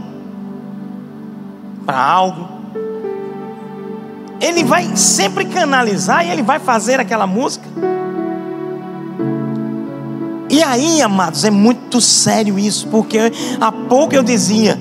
para 1.86 2.00
algo. 2.00 2.59
Ele 4.42 4.64
vai 4.64 4.96
sempre 4.96 5.46
canalizar 5.46 6.26
e 6.26 6.32
ele 6.32 6.42
vai 6.42 6.60
fazer 6.60 7.00
aquela 7.00 7.28
música. 7.28 7.68
E 10.50 10.64
aí, 10.64 11.02
amados, 11.02 11.44
é 11.44 11.52
muito 11.52 12.02
sério 12.02 12.58
isso, 12.58 12.88
porque 12.88 13.32
há 13.62 13.72
pouco 13.72 14.16
eu 14.16 14.24
dizia 14.24 14.80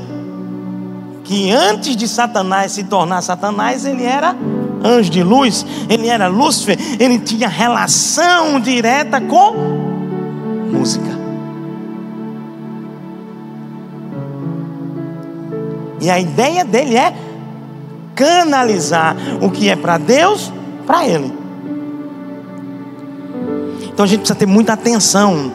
que 1.25 1.51
antes 1.51 1.95
de 1.95 2.09
Satanás 2.09 2.73
se 2.73 2.85
tornar 2.85 3.21
Satanás, 3.21 3.85
ele 3.85 4.03
era 4.03 4.35
anjo 4.83 5.11
de 5.11 5.23
luz, 5.23 5.67
ele 5.89 6.09
era 6.09 6.27
Lúcifer, 6.27 6.79
ele 6.99 7.19
tinha 7.19 7.49
relação 7.49 8.59
direta 8.61 9.21
com 9.21 9.53
música. 10.73 11.19
E 16.01 16.09
a 16.09 16.19
ideia 16.19 16.65
dele 16.65 16.97
é 16.97 17.13
canalizar 18.19 19.17
o 19.41 19.51
que 19.51 19.69
é 19.69 19.77
para 19.77 19.97
Deus, 19.97 20.53
para 20.85 21.07
ele. 21.07 21.33
Então 23.85 24.05
a 24.05 24.09
gente 24.09 24.21
precisa 24.21 24.39
ter 24.39 24.47
muita 24.47 24.73
atenção 24.73 25.53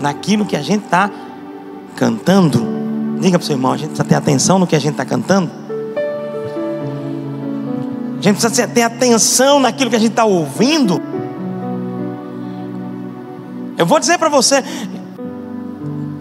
naquilo 0.00 0.44
que 0.44 0.54
a 0.56 0.62
gente 0.62 0.84
está 0.84 1.10
cantando. 1.96 2.64
Diga 3.20 3.38
para 3.38 3.44
o 3.44 3.46
seu 3.46 3.56
irmão, 3.56 3.72
a 3.72 3.76
gente 3.76 3.88
precisa 3.88 4.08
ter 4.08 4.14
atenção 4.14 4.58
no 4.58 4.66
que 4.66 4.76
a 4.76 4.78
gente 4.78 4.92
está 4.92 5.04
cantando. 5.04 5.50
A 8.18 8.22
gente 8.22 8.38
precisa 8.38 8.68
ter 8.68 8.82
atenção 8.82 9.58
naquilo 9.58 9.90
que 9.90 9.96
a 9.96 10.00
gente 10.00 10.10
está 10.10 10.24
ouvindo. 10.24 11.00
Eu 13.76 13.84
vou 13.84 13.98
dizer 13.98 14.18
para 14.18 14.28
você, 14.28 14.62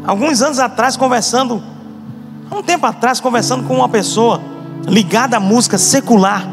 alguns 0.05 0.41
anos 0.41 0.59
atrás, 0.59 0.97
conversando 0.97 1.61
Há 2.49 2.55
um 2.55 2.63
tempo 2.63 2.85
atrás, 2.85 3.19
conversando 3.19 3.63
com 3.63 3.75
uma 3.75 3.89
pessoa 3.89 4.39
ligada 4.87 5.37
à 5.37 5.39
música 5.39 5.77
secular. 5.77 6.47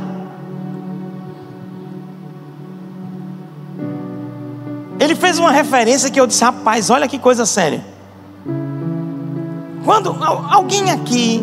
Ele 4.98 5.14
fez 5.14 5.38
uma 5.38 5.50
referência 5.50 6.10
que 6.10 6.20
eu 6.20 6.26
disse: 6.26 6.44
rapaz, 6.44 6.90
olha 6.90 7.08
que 7.08 7.18
coisa 7.18 7.44
séria. 7.44 7.84
Quando 9.84 10.16
alguém 10.50 10.90
aqui, 10.90 11.42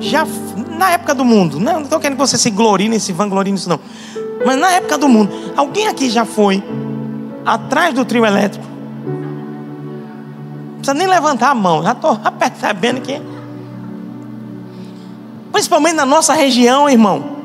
já 0.00 0.26
na 0.76 0.90
época 0.90 1.14
do 1.14 1.24
mundo, 1.24 1.60
não 1.60 1.82
estou 1.82 2.00
querendo 2.00 2.16
que 2.16 2.26
você 2.26 2.36
se 2.36 2.50
glorie 2.50 2.88
nesse 2.88 3.12
vanglorie 3.12 3.52
nisso, 3.52 3.68
não. 3.68 3.78
Mas 4.44 4.58
na 4.58 4.70
época 4.72 4.98
do 4.98 5.08
mundo, 5.08 5.30
alguém 5.56 5.88
aqui 5.88 6.10
já 6.10 6.24
foi 6.24 6.62
atrás 7.44 7.94
do 7.94 8.04
trio 8.04 8.26
elétrico 8.26 8.68
precisa 10.88 10.94
nem 10.94 11.06
levantar 11.06 11.50
a 11.50 11.54
mão, 11.54 11.82
já 11.82 11.92
estou 11.92 12.16
percebendo 12.38 13.00
que. 13.00 13.20
Principalmente 15.52 15.94
na 15.94 16.06
nossa 16.06 16.34
região, 16.34 16.88
irmão. 16.88 17.38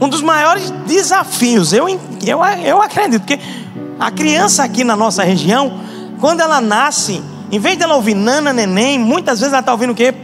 Um 0.00 0.08
dos 0.08 0.22
maiores 0.22 0.70
desafios, 0.86 1.72
eu, 1.72 1.88
eu, 2.24 2.44
eu 2.64 2.80
acredito, 2.80 3.24
que 3.24 3.38
a 3.98 4.10
criança 4.10 4.62
aqui 4.62 4.84
na 4.84 4.94
nossa 4.94 5.24
região, 5.24 5.80
quando 6.20 6.40
ela 6.40 6.60
nasce, 6.60 7.20
em 7.50 7.58
vez 7.58 7.76
dela 7.76 7.96
ouvir 7.96 8.14
nana, 8.14 8.52
neném, 8.52 8.98
muitas 8.98 9.40
vezes 9.40 9.52
ela 9.52 9.60
está 9.60 9.72
ouvindo 9.72 9.90
o 9.90 9.94
quê? 9.94 10.14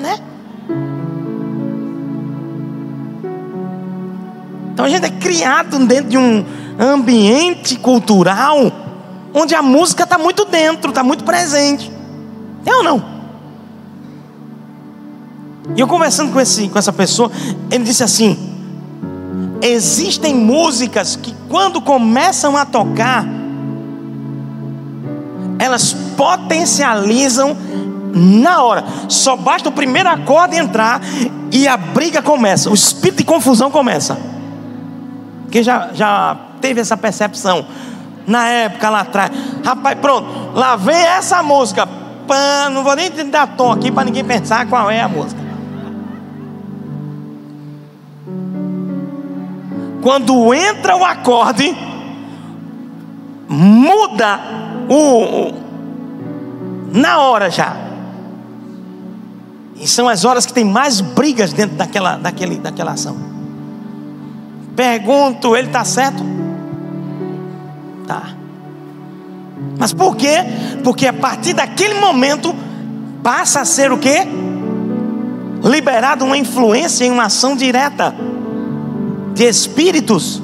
Né? 0.00 0.20
Então 4.72 4.84
a 4.86 4.88
gente 4.88 5.04
é 5.04 5.10
criado 5.10 5.78
dentro 5.86 6.10
de 6.10 6.18
um 6.18 6.44
ambiente 6.78 7.76
cultural 7.76 8.72
onde 9.34 9.54
a 9.54 9.62
música 9.62 10.04
está 10.04 10.18
muito 10.18 10.44
dentro, 10.44 10.90
está 10.90 11.04
muito 11.04 11.24
presente. 11.24 11.90
É 12.66 12.74
ou 12.74 12.82
não? 12.82 13.21
E 15.76 15.80
eu 15.80 15.86
conversando 15.86 16.32
com, 16.32 16.40
esse, 16.40 16.68
com 16.68 16.78
essa 16.78 16.92
pessoa, 16.92 17.30
ele 17.70 17.84
disse 17.84 18.02
assim: 18.02 18.36
existem 19.60 20.34
músicas 20.34 21.16
que 21.16 21.34
quando 21.48 21.80
começam 21.80 22.56
a 22.56 22.64
tocar, 22.64 23.24
elas 25.58 25.92
potencializam 26.16 27.56
na 28.14 28.62
hora. 28.62 28.84
Só 29.08 29.36
basta 29.36 29.68
o 29.68 29.72
primeiro 29.72 30.08
acorde 30.08 30.56
entrar 30.56 31.00
e 31.50 31.68
a 31.68 31.76
briga 31.76 32.20
começa, 32.20 32.68
o 32.68 32.74
espírito 32.74 33.18
de 33.18 33.24
confusão 33.24 33.70
começa. 33.70 34.18
Quem 35.50 35.62
já, 35.62 35.90
já 35.92 36.36
teve 36.60 36.80
essa 36.80 36.96
percepção? 36.96 37.66
na 38.26 38.48
época 38.48 38.88
lá 38.88 39.00
atrás. 39.00 39.30
Rapaz, 39.64 39.98
pronto, 39.98 40.28
lá 40.54 40.76
vem 40.76 40.96
essa 40.96 41.42
música. 41.42 41.86
Pã, 42.26 42.70
não 42.70 42.84
vou 42.84 42.94
nem 42.94 43.10
dar 43.28 43.46
tom 43.48 43.72
aqui 43.72 43.90
para 43.90 44.04
ninguém 44.04 44.24
pensar 44.24 44.66
qual 44.66 44.90
é 44.90 45.00
a 45.00 45.08
música. 45.08 45.41
Quando 50.02 50.52
entra 50.52 50.96
o 50.96 51.04
acorde, 51.04 51.76
muda 53.48 54.40
o, 54.88 55.52
na 56.92 57.20
hora 57.20 57.48
já. 57.48 57.76
E 59.76 59.86
são 59.86 60.08
as 60.08 60.24
horas 60.24 60.44
que 60.44 60.52
tem 60.52 60.64
mais 60.64 61.00
brigas 61.00 61.52
dentro 61.52 61.76
daquela, 61.76 62.16
daquele, 62.16 62.56
daquela 62.58 62.92
ação. 62.92 63.16
Pergunto, 64.74 65.54
ele 65.54 65.68
está 65.68 65.84
certo? 65.84 66.24
Tá. 68.04 68.30
Mas 69.78 69.92
por 69.92 70.16
quê? 70.16 70.38
Porque 70.82 71.06
a 71.06 71.12
partir 71.12 71.52
daquele 71.52 72.00
momento 72.00 72.52
passa 73.22 73.60
a 73.60 73.64
ser 73.64 73.92
o 73.92 73.98
quê? 73.98 74.26
Liberado 75.62 76.24
uma 76.24 76.36
influência 76.36 77.04
em 77.04 77.12
uma 77.12 77.26
ação 77.26 77.54
direta 77.54 78.12
de 79.34 79.44
espíritos. 79.44 80.40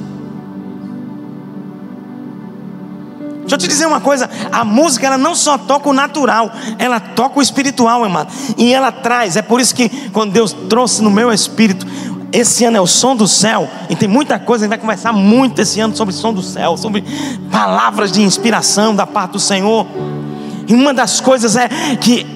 Deixa 3.41 3.55
eu 3.55 3.57
te 3.57 3.67
dizer 3.67 3.87
uma 3.87 3.99
coisa, 3.99 4.29
a 4.51 4.63
música 4.63 5.07
ela 5.07 5.17
não 5.17 5.33
só 5.33 5.57
toca 5.57 5.89
o 5.89 5.93
natural, 5.93 6.51
ela 6.77 6.99
toca 6.99 7.39
o 7.39 7.41
espiritual, 7.41 8.03
irmão. 8.03 8.27
E 8.55 8.71
ela 8.71 8.91
traz, 8.91 9.35
é 9.35 9.41
por 9.41 9.59
isso 9.59 9.73
que 9.73 9.89
quando 10.11 10.31
Deus 10.31 10.53
trouxe 10.69 11.01
no 11.01 11.09
meu 11.09 11.33
espírito 11.33 11.85
esse 12.31 12.63
ano 12.63 12.77
é 12.77 12.81
o 12.81 12.85
som 12.85 13.15
do 13.15 13.27
céu, 13.27 13.67
e 13.89 13.95
tem 13.95 14.07
muita 14.07 14.37
coisa, 14.37 14.63
a 14.63 14.65
gente 14.65 14.69
vai 14.69 14.77
conversar 14.77 15.11
muito 15.11 15.59
esse 15.59 15.79
ano 15.79 15.95
sobre 15.95 16.13
o 16.13 16.17
som 16.17 16.31
do 16.31 16.43
céu, 16.43 16.77
sobre 16.77 17.03
palavras 17.51 18.11
de 18.11 18.21
inspiração 18.21 18.95
da 18.95 19.07
parte 19.07 19.31
do 19.31 19.39
Senhor. 19.39 19.87
E 20.67 20.73
uma 20.75 20.93
das 20.93 21.19
coisas 21.19 21.55
é 21.55 21.67
que 21.99 22.27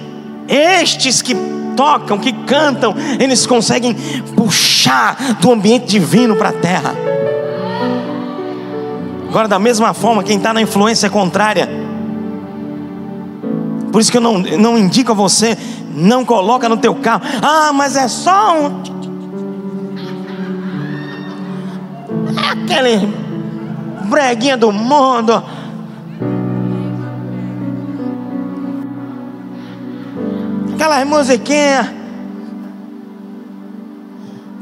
estes 0.48 1.22
que 1.22 1.36
tocam, 1.75 2.17
que 2.17 2.31
cantam, 2.31 2.95
eles 3.19 3.45
conseguem 3.45 3.93
puxar 4.36 5.36
do 5.39 5.51
ambiente 5.51 5.88
divino 5.88 6.36
para 6.36 6.49
a 6.49 6.53
terra. 6.53 6.95
Agora, 9.29 9.47
da 9.47 9.59
mesma 9.59 9.93
forma, 9.93 10.23
quem 10.23 10.38
está 10.38 10.53
na 10.53 10.62
influência 10.62 11.09
contrária, 11.09 11.67
por 13.91 13.99
isso 13.99 14.12
que 14.12 14.17
eu 14.17 14.21
não, 14.21 14.39
não 14.39 14.77
indico 14.77 15.12
a 15.12 15.15
você, 15.15 15.57
não 15.95 16.23
coloca 16.23 16.69
no 16.69 16.77
teu 16.77 16.95
carro, 16.95 17.23
ah, 17.41 17.71
mas 17.73 17.95
é 17.95 18.07
só 18.07 18.59
um 18.59 18.93
aquele 22.53 23.07
breguinha 24.05 24.57
do 24.57 24.71
mundo. 24.71 25.43
Aquelas 30.73 31.05
musiquinhas. 31.05 31.88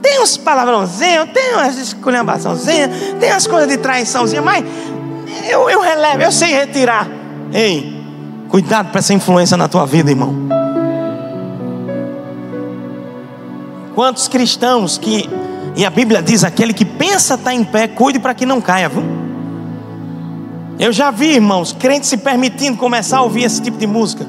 Tem 0.02 0.22
uns 0.22 0.36
palavrãozinhos, 0.38 1.30
tem 1.32 1.54
umas 1.54 1.78
esculhambaçãozinhas, 1.78 2.90
tem 3.20 3.32
umas 3.32 3.46
coisas 3.46 3.70
de 3.70 3.78
traiçãozinha, 3.78 4.42
mas 4.42 4.66
eu, 5.48 5.70
eu 5.70 5.80
relevo, 5.80 6.24
eu 6.24 6.32
sei 6.32 6.54
retirar. 6.54 7.08
Ei, 7.54 8.04
cuidado 8.50 8.90
para 8.90 9.00
essa 9.00 9.14
influência 9.14 9.56
na 9.56 9.68
tua 9.68 9.86
vida, 9.86 10.10
irmão. 10.10 10.34
Quantos 13.94 14.28
cristãos 14.28 14.98
que 14.98 15.30
E 15.76 15.86
a 15.86 15.90
Bíblia 15.90 16.22
diz: 16.22 16.44
aquele 16.44 16.74
que 16.74 16.84
pensa 16.84 17.36
estar 17.36 17.52
tá 17.52 17.54
em 17.54 17.64
pé, 17.64 17.88
cuide 17.88 18.20
para 18.20 18.34
que 18.34 18.46
não 18.46 18.60
caia, 18.60 18.90
viu? 18.90 19.04
Eu 20.80 20.92
já 20.92 21.12
vi, 21.12 21.34
irmãos, 21.34 21.74
crentes 21.74 22.10
se 22.10 22.18
permitindo 22.18 22.78
começar 22.78 23.20
a 23.20 23.22
ouvir 23.22 23.44
esse 23.44 23.62
tipo 23.62 23.78
de 23.78 23.86
música. 23.86 24.26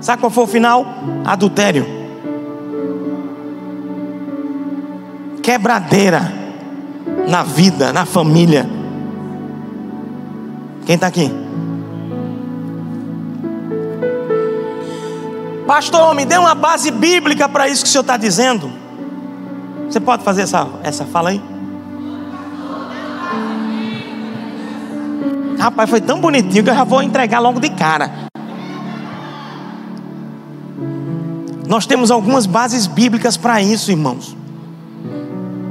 Sabe 0.00 0.20
qual 0.20 0.30
foi 0.30 0.44
o 0.44 0.46
final? 0.46 0.86
Adultério. 1.24 1.86
Quebradeira 5.42 6.32
na 7.28 7.42
vida, 7.42 7.92
na 7.92 8.04
família. 8.04 8.68
Quem 10.86 10.94
está 10.94 11.06
aqui? 11.06 11.30
Pastor, 15.66 16.14
me 16.14 16.24
dê 16.24 16.36
uma 16.36 16.54
base 16.54 16.90
bíblica 16.90 17.48
para 17.48 17.68
isso 17.68 17.84
que 17.84 17.88
o 17.88 17.92
senhor 17.92 18.02
está 18.02 18.16
dizendo. 18.16 18.72
Você 19.88 20.00
pode 20.00 20.24
fazer 20.24 20.42
essa, 20.42 20.66
essa 20.82 21.04
fala 21.04 21.30
aí? 21.30 21.40
Rapaz, 25.58 25.90
foi 25.90 26.00
tão 26.00 26.20
bonitinho 26.20 26.64
que 26.64 26.70
eu 26.70 26.74
já 26.74 26.84
vou 26.84 27.02
entregar 27.02 27.38
logo 27.38 27.60
de 27.60 27.68
cara. 27.68 28.29
Nós 31.70 31.86
temos 31.86 32.10
algumas 32.10 32.46
bases 32.46 32.86
bíblicas 32.86 33.38
para 33.38 33.62
isso, 33.62 33.90
irmãos. 33.90 34.36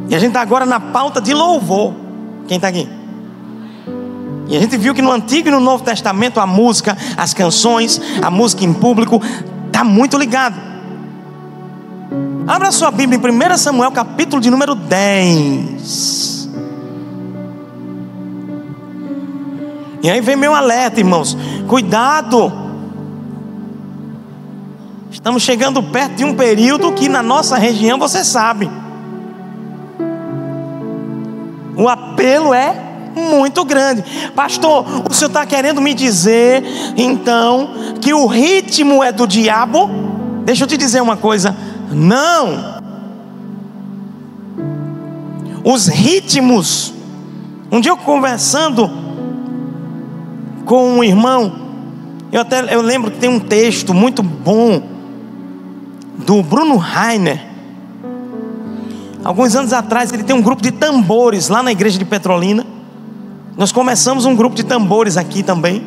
E 0.08 0.16
a 0.16 0.18
gente 0.18 0.30
está 0.30 0.42
agora 0.42 0.66
na 0.66 0.80
pauta 0.80 1.22
de 1.22 1.34
louvor. 1.34 1.94
Quem 2.48 2.56
está 2.56 2.70
aqui? 2.70 2.90
E 4.48 4.56
a 4.56 4.60
gente 4.60 4.78
viu 4.78 4.96
que 4.96 5.02
no 5.02 5.12
Antigo 5.12 5.50
e 5.50 5.52
no 5.52 5.60
Novo 5.60 5.84
Testamento 5.84 6.40
a 6.40 6.48
música, 6.48 6.98
as 7.16 7.34
canções, 7.34 8.02
a 8.24 8.32
música 8.32 8.64
em 8.64 8.74
público 8.74 9.22
Está 9.80 9.84
muito 9.84 10.18
ligado. 10.18 10.60
Abra 12.46 12.70
sua 12.70 12.92
Bíblia 12.92 13.18
em 13.18 13.54
1 13.54 13.58
Samuel, 13.58 13.92
capítulo 13.92 14.42
de 14.42 14.50
número 14.50 14.76
10. 14.76 16.50
E 20.04 20.10
aí 20.10 20.20
vem 20.20 20.36
meu 20.36 20.54
alerta, 20.54 21.00
irmãos. 21.00 21.38
Cuidado. 21.66 22.69
Estamos 25.12 25.42
chegando 25.42 25.82
perto 25.82 26.16
de 26.16 26.24
um 26.24 26.36
período 26.36 26.92
que 26.94 27.10
na 27.10 27.24
nossa 27.24 27.58
região 27.58 27.98
você 27.98 28.24
sabe. 28.24 28.70
O 31.76 31.90
apelo 31.90 32.54
é 32.54 32.76
muito 33.16 33.66
grande. 33.66 34.04
Pastor, 34.36 34.86
o 35.10 35.14
senhor 35.14 35.30
está 35.30 35.46
querendo 35.46 35.82
me 35.82 35.96
dizer, 35.96 36.64
então, 36.96 37.72
que 38.00 38.14
o 38.14 38.28
ritmo 38.28 39.04
é 39.04 39.12
do 39.12 39.26
diabo? 39.26 39.90
Deixa 40.46 40.64
eu 40.64 40.68
te 40.68 40.78
dizer 40.78 41.02
uma 41.02 41.18
coisa: 41.18 41.56
não. 41.92 42.80
Os 45.64 45.88
ritmos. 45.88 46.94
Um 47.72 47.80
dia 47.80 47.92
eu 47.92 47.98
conversando 47.98 48.90
com 50.66 50.98
um 50.98 51.04
irmão, 51.04 51.52
eu 52.32 52.42
até 52.42 52.74
eu 52.74 52.82
lembro 52.82 53.12
que 53.12 53.18
tem 53.18 53.30
um 53.30 53.40
texto 53.40 53.94
muito 53.94 54.24
bom 54.24 54.99
do 56.26 56.44
Bruno 56.44 56.78
Rainer. 56.78 57.48
Alguns 59.24 59.56
anos 59.56 59.74
atrás 59.74 60.12
ele 60.12 60.24
tem 60.24 60.36
um 60.36 60.42
grupo 60.42 60.62
de 60.62 60.72
tambores 60.72 61.50
lá 61.50 61.62
na 61.62 61.72
igreja 61.72 61.98
de 61.98 62.06
Petrolina. 62.06 62.66
Nós 63.58 63.72
começamos 63.72 64.26
um 64.26 64.36
grupo 64.36 64.56
de 64.56 64.64
tambores 64.64 65.18
aqui 65.18 65.44
também. 65.44 65.84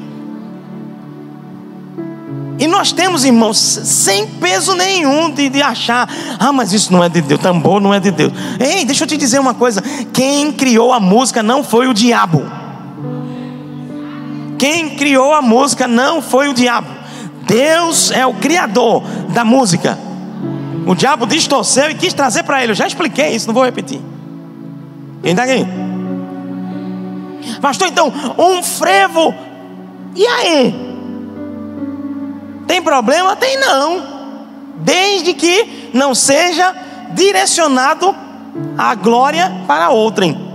E 2.59 2.67
nós 2.67 2.93
temos, 2.93 3.25
irmãos, 3.25 3.57
sem 3.59 4.27
peso 4.27 4.75
nenhum 4.75 5.31
de, 5.31 5.49
de, 5.49 5.63
achar, 5.63 6.09
ah, 6.39 6.53
mas 6.53 6.73
isso 6.73 6.93
não 6.93 7.03
é 7.03 7.09
de 7.09 7.21
Deus, 7.21 7.41
tambor 7.41 7.81
não 7.81 7.93
é 7.93 7.99
de 7.99 8.11
Deus. 8.11 8.33
Ei, 8.61 8.85
deixa 8.85 9.05
eu 9.05 9.09
te 9.09 9.17
dizer 9.17 9.41
uma 9.41 9.55
coisa: 9.55 9.83
quem 10.13 10.53
criou 10.53 10.93
a 10.93 11.01
música 11.01 11.43
não 11.43 11.65
foi 11.65 11.89
o 11.89 11.95
diabo. 11.95 12.43
Quem 14.59 14.91
criou 14.91 15.35
a 15.35 15.43
música 15.43 15.89
não 15.89 16.23
foi 16.23 16.49
o 16.49 16.55
diabo. 16.55 16.89
Deus 17.47 18.13
é 18.13 18.25
o 18.25 18.35
criador 18.35 19.03
da 19.31 19.45
música. 19.45 19.99
O 20.87 20.95
diabo 20.95 21.27
distorceu 21.27 21.91
e 21.91 21.95
quis 21.95 22.13
trazer 22.13 22.43
para 22.43 22.63
ele. 22.63 22.73
Eu 22.73 22.77
já 22.77 22.87
expliquei 22.87 23.31
isso, 23.31 23.47
não 23.47 23.55
vou 23.55 23.65
repetir. 23.65 24.01
Quem 25.23 25.31
está 25.31 25.45
aqui? 25.45 25.67
Pastor, 27.61 27.89
então, 27.89 28.13
um 28.39 28.63
frevo. 28.63 29.35
E 30.15 30.27
aí? 30.27 30.75
Tem 32.67 32.83
problema? 32.83 33.37
Tem 33.37 33.59
não. 33.59 34.03
Desde 34.79 35.35
que 35.35 35.91
não 35.95 36.15
seja 36.15 36.75
direcionado 37.15 38.15
a 38.77 38.95
glória 38.95 39.53
para 39.67 39.91
outrem. 39.91 40.51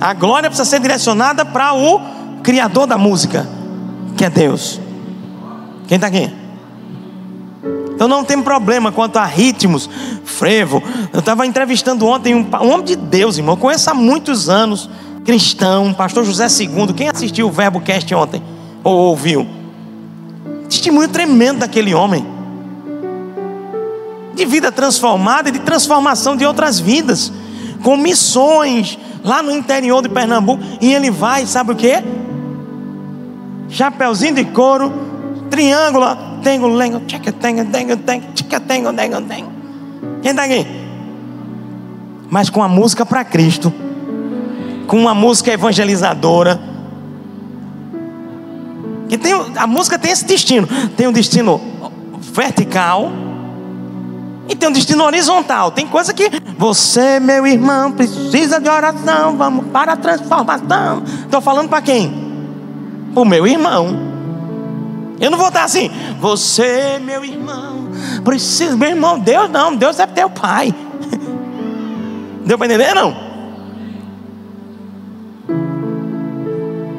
A 0.00 0.14
glória 0.14 0.48
precisa 0.48 0.68
ser 0.68 0.80
direcionada 0.80 1.44
para 1.44 1.74
o 1.74 2.00
Criador 2.42 2.86
da 2.86 2.96
música, 2.96 3.46
que 4.16 4.24
é 4.24 4.30
Deus. 4.30 4.80
Quem 5.88 5.96
está 5.96 6.06
aqui? 6.06 6.45
Então 7.96 8.06
não 8.06 8.22
tem 8.22 8.42
problema 8.42 8.92
quanto 8.92 9.16
a 9.16 9.24
ritmos, 9.24 9.88
frevo. 10.22 10.82
Eu 11.14 11.20
estava 11.20 11.46
entrevistando 11.46 12.06
ontem 12.06 12.34
um, 12.34 12.40
um 12.40 12.70
homem 12.70 12.84
de 12.84 12.94
Deus, 12.94 13.38
irmão. 13.38 13.54
Eu 13.54 13.58
conheço 13.58 13.90
há 13.90 13.94
muitos 13.94 14.50
anos 14.50 14.88
cristão, 15.24 15.94
pastor 15.94 16.22
José 16.22 16.46
II. 16.46 16.92
Quem 16.94 17.08
assistiu 17.08 17.48
o 17.48 17.50
Verbo 17.50 17.80
Cast 17.80 18.14
ontem? 18.14 18.42
Ou 18.84 18.94
ouviu? 18.94 19.46
Testemunho 20.68 21.08
tremendo 21.08 21.60
daquele 21.60 21.94
homem. 21.94 22.24
De 24.34 24.44
vida 24.44 24.70
transformada 24.70 25.48
e 25.48 25.52
de 25.52 25.60
transformação 25.60 26.36
de 26.36 26.44
outras 26.44 26.78
vidas. 26.78 27.32
Com 27.82 27.96
missões 27.96 28.98
lá 29.24 29.42
no 29.42 29.50
interior 29.50 30.02
de 30.02 30.10
Pernambuco. 30.10 30.62
E 30.82 30.92
ele 30.92 31.10
vai, 31.10 31.46
sabe 31.46 31.72
o 31.72 31.74
que? 31.74 31.94
Chapeuzinho 33.70 34.34
de 34.34 34.44
couro, 34.44 34.92
triângulo, 35.48 36.04
tengo, 36.46 36.68
lengo, 36.68 37.00
tcheca, 37.00 37.32
tengo, 37.32 37.64
tengo, 37.64 37.96
tengo, 37.96 38.26
tengo, 38.68 38.92
tengo, 38.92 39.22
tengo. 39.22 39.50
Quem 40.22 40.30
está 40.30 40.44
aqui? 40.44 40.64
Mas 42.30 42.48
com 42.48 42.62
a 42.62 42.68
música 42.68 43.04
para 43.04 43.24
Cristo 43.24 43.72
com 44.86 44.96
uma 44.96 45.12
música 45.12 45.50
evangelizadora. 45.50 46.60
Que 49.08 49.18
tem, 49.18 49.32
a 49.56 49.66
música 49.66 49.98
tem 49.98 50.12
esse 50.12 50.24
destino. 50.24 50.68
Tem 50.96 51.08
um 51.08 51.12
destino 51.12 51.60
vertical 52.20 53.10
e 54.48 54.54
tem 54.54 54.68
um 54.68 54.72
destino 54.72 55.02
horizontal. 55.02 55.72
Tem 55.72 55.84
coisa 55.84 56.14
que 56.14 56.30
você, 56.56 57.18
meu 57.18 57.44
irmão, 57.44 57.90
precisa 57.90 58.60
de 58.60 58.68
oração. 58.68 59.36
Vamos 59.36 59.66
para 59.72 59.94
a 59.94 59.96
transformação. 59.96 61.02
Estou 61.24 61.40
falando 61.40 61.68
para 61.68 61.82
quem? 61.82 63.10
Para 63.12 63.22
o 63.22 63.24
meu 63.24 63.48
irmão. 63.48 64.05
Eu 65.20 65.30
não 65.30 65.38
vou 65.38 65.48
estar 65.48 65.64
assim. 65.64 65.90
Você, 66.20 67.00
meu 67.02 67.24
irmão, 67.24 67.88
precisa, 68.24 68.76
meu 68.76 68.90
irmão. 68.90 69.18
Deus 69.18 69.50
não. 69.50 69.74
Deus 69.74 69.98
é 69.98 70.06
teu 70.06 70.28
pai. 70.28 70.74
Deu 72.44 72.58
para 72.58 72.66
entender 72.66 72.94
não? 72.94 73.26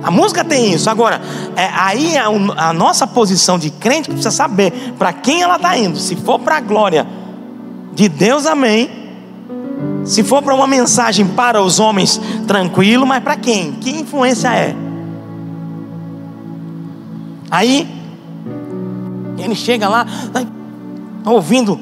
A 0.07 0.11
música 0.11 0.43
tem 0.43 0.73
isso. 0.73 0.89
Agora, 0.89 1.21
é, 1.55 1.69
aí 1.73 2.17
a, 2.17 2.27
a 2.69 2.73
nossa 2.73 3.05
posição 3.05 3.59
de 3.59 3.69
crente 3.69 4.09
precisa 4.09 4.31
saber 4.31 4.93
para 4.97 5.11
quem 5.11 5.41
ela 5.41 5.57
está 5.57 5.77
indo. 5.77 5.99
Se 5.99 6.15
for 6.15 6.39
para 6.39 6.57
a 6.57 6.61
glória 6.61 7.05
de 7.93 8.07
Deus, 8.07 8.45
amém. 8.45 8.89
Se 10.05 10.23
for 10.23 10.41
para 10.41 10.55
uma 10.55 10.65
mensagem 10.65 11.27
para 11.27 11.61
os 11.61 11.79
homens, 11.79 12.21
tranquilo, 12.47 13.05
mas 13.05 13.21
para 13.21 13.35
quem? 13.35 13.73
Que 13.73 13.89
influência 13.89 14.47
é? 14.47 14.73
Aí, 17.51 17.96
ele 19.37 19.55
chega 19.55 19.87
lá, 19.87 20.05
ouvindo. 21.25 21.79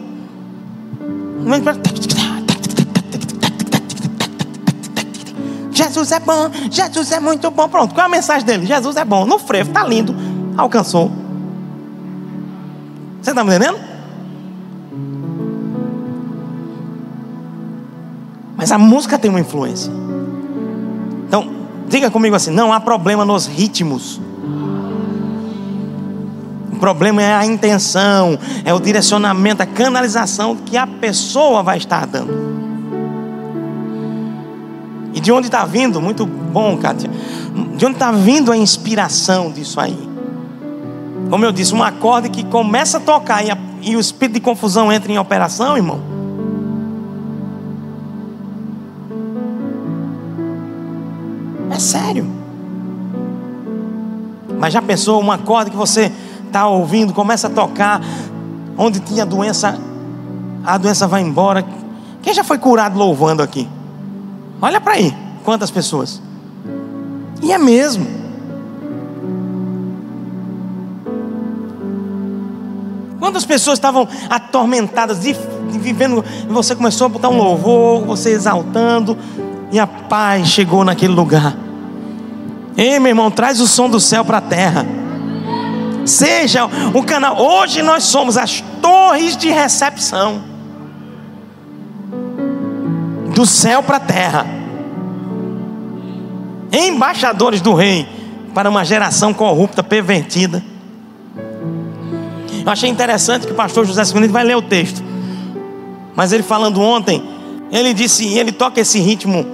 Jesus 5.72 6.12
é 6.12 6.20
bom, 6.20 6.50
Jesus 6.72 7.12
é 7.12 7.20
muito 7.20 7.52
bom. 7.52 7.68
Pronto, 7.68 7.94
qual 7.94 8.06
é 8.06 8.08
a 8.08 8.12
mensagem 8.12 8.46
dele? 8.46 8.66
Jesus 8.66 8.96
é 8.96 9.04
bom. 9.06 9.26
No 9.26 9.38
frevo, 9.38 9.72
tá 9.72 9.84
lindo. 9.84 10.16
Alcançou. 10.58 11.12
Você 13.22 13.32
está 13.32 13.44
me 13.44 13.56
entendendo? 13.56 13.78
Mas 18.56 18.72
a 18.72 18.78
música 18.78 19.20
tem 19.20 19.30
uma 19.30 19.40
influência. 19.40 19.92
Então, 21.28 21.52
diga 21.88 22.10
comigo 22.10 22.36
assim: 22.36 22.52
não 22.52 22.72
há 22.72 22.80
problema 22.80 23.26
nos 23.26 23.46
ritmos. 23.46 24.20
O 26.76 26.78
problema 26.78 27.22
é 27.22 27.34
a 27.34 27.46
intenção, 27.46 28.38
é 28.66 28.74
o 28.74 28.82
direcionamento, 28.82 29.64
a 29.64 29.66
canalização 29.66 30.58
que 30.58 30.76
a 30.76 30.86
pessoa 30.86 31.64
vai 31.64 31.78
estar 31.78 32.06
dando. 32.06 32.34
E 35.14 35.22
de 35.22 35.32
onde 35.32 35.48
está 35.48 35.64
vindo? 35.64 36.02
Muito 36.02 36.26
bom, 36.26 36.76
Kátia. 36.78 37.10
De 37.78 37.86
onde 37.86 37.96
está 37.96 38.12
vindo 38.12 38.52
a 38.52 38.58
inspiração 38.58 39.54
disso 39.54 39.80
aí? 39.80 39.98
Como 41.30 41.46
eu 41.46 41.54
disse, 41.54 41.74
um 41.74 41.82
acorde 41.82 42.28
que 42.28 42.44
começa 42.44 42.98
a 42.98 43.00
tocar 43.00 43.42
e, 43.44 43.50
a, 43.50 43.58
e 43.82 43.96
o 43.96 44.00
espírito 44.00 44.34
de 44.34 44.42
confusão 44.42 44.92
entra 44.92 45.10
em 45.10 45.18
operação, 45.18 45.78
irmão. 45.78 46.02
É 51.72 51.80
sério. 51.80 52.28
Mas 54.60 54.74
já 54.74 54.82
pensou 54.82 55.24
um 55.24 55.32
acorde 55.32 55.72
que 55.72 55.78
você 55.78 56.12
está 56.56 56.68
ouvindo, 56.68 57.14
começa 57.14 57.48
a 57.48 57.50
tocar, 57.50 58.02
onde 58.78 59.02
tinha 59.02 59.26
doença, 59.26 59.78
a 60.64 60.78
doença 60.78 61.06
vai 61.06 61.22
embora. 61.22 61.66
Quem 62.22 62.34
já 62.34 62.46
foi 62.46 62.58
curado 62.58 62.98
louvando 62.98 63.44
aqui? 63.44 63.68
Olha 64.62 64.80
para 64.80 64.94
aí, 64.94 65.14
quantas 65.44 65.70
pessoas. 65.70 66.22
E 67.44 67.52
é 67.52 67.58
mesmo. 67.58 68.08
Quantas 73.20 73.46
pessoas 73.46 73.78
estavam 73.78 74.08
atormentadas, 74.30 75.20
de 75.20 75.34
vivendo, 75.72 76.24
e 76.50 76.54
você 76.54 76.74
começou 76.74 77.08
a 77.08 77.10
botar 77.10 77.28
um 77.28 77.38
louvor, 77.38 78.06
você 78.06 78.30
exaltando, 78.30 79.18
e 79.74 79.80
a 79.80 79.86
paz 79.86 80.48
chegou 80.48 80.86
naquele 80.86 81.14
lugar. 81.14 81.54
Ei, 82.78 82.98
meu 82.98 83.10
irmão, 83.10 83.30
traz 83.30 83.60
o 83.60 83.68
som 83.68 83.90
do 83.90 84.00
céu 84.00 84.24
para 84.24 84.38
a 84.38 84.42
terra. 84.42 85.05
Seja 86.06 86.66
o 86.94 87.04
canal. 87.04 87.42
Hoje 87.42 87.82
nós 87.82 88.04
somos 88.04 88.38
as 88.38 88.64
torres 88.82 89.36
de 89.36 89.50
recepção 89.50 90.44
do 93.34 93.46
céu 93.46 93.82
para 93.82 93.98
a 93.98 94.00
terra. 94.00 94.46
Embaixadores 96.72 97.60
do 97.60 97.74
rei 97.74 98.08
para 98.54 98.70
uma 98.70 98.86
geração 98.86 99.34
corrupta, 99.34 99.84
pervertida. 99.84 100.64
Eu 102.66 102.72
achei 102.72 102.90
interessante 102.90 103.46
que 103.46 103.54
o 103.54 103.56
pastor 103.56 103.86
José 103.86 104.04
Segundo 104.06 104.28
vai 104.30 104.44
ler 104.44 104.56
o 104.56 104.62
texto. 104.62 105.04
Mas 106.16 106.32
ele 106.32 106.44
falando 106.44 106.82
ontem, 106.82 107.22
ele 107.72 107.94
disse, 107.94 108.26
ele 108.38 108.52
toca 108.52 108.80
esse 108.80 109.00
ritmo 109.00 109.46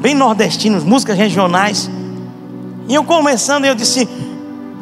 bem 0.00 0.14
nordestino, 0.14 0.80
músicas 0.84 1.16
regionais. 1.16 1.90
E 2.86 2.94
eu 2.94 3.02
começando, 3.04 3.64
eu 3.64 3.74
disse, 3.74 4.06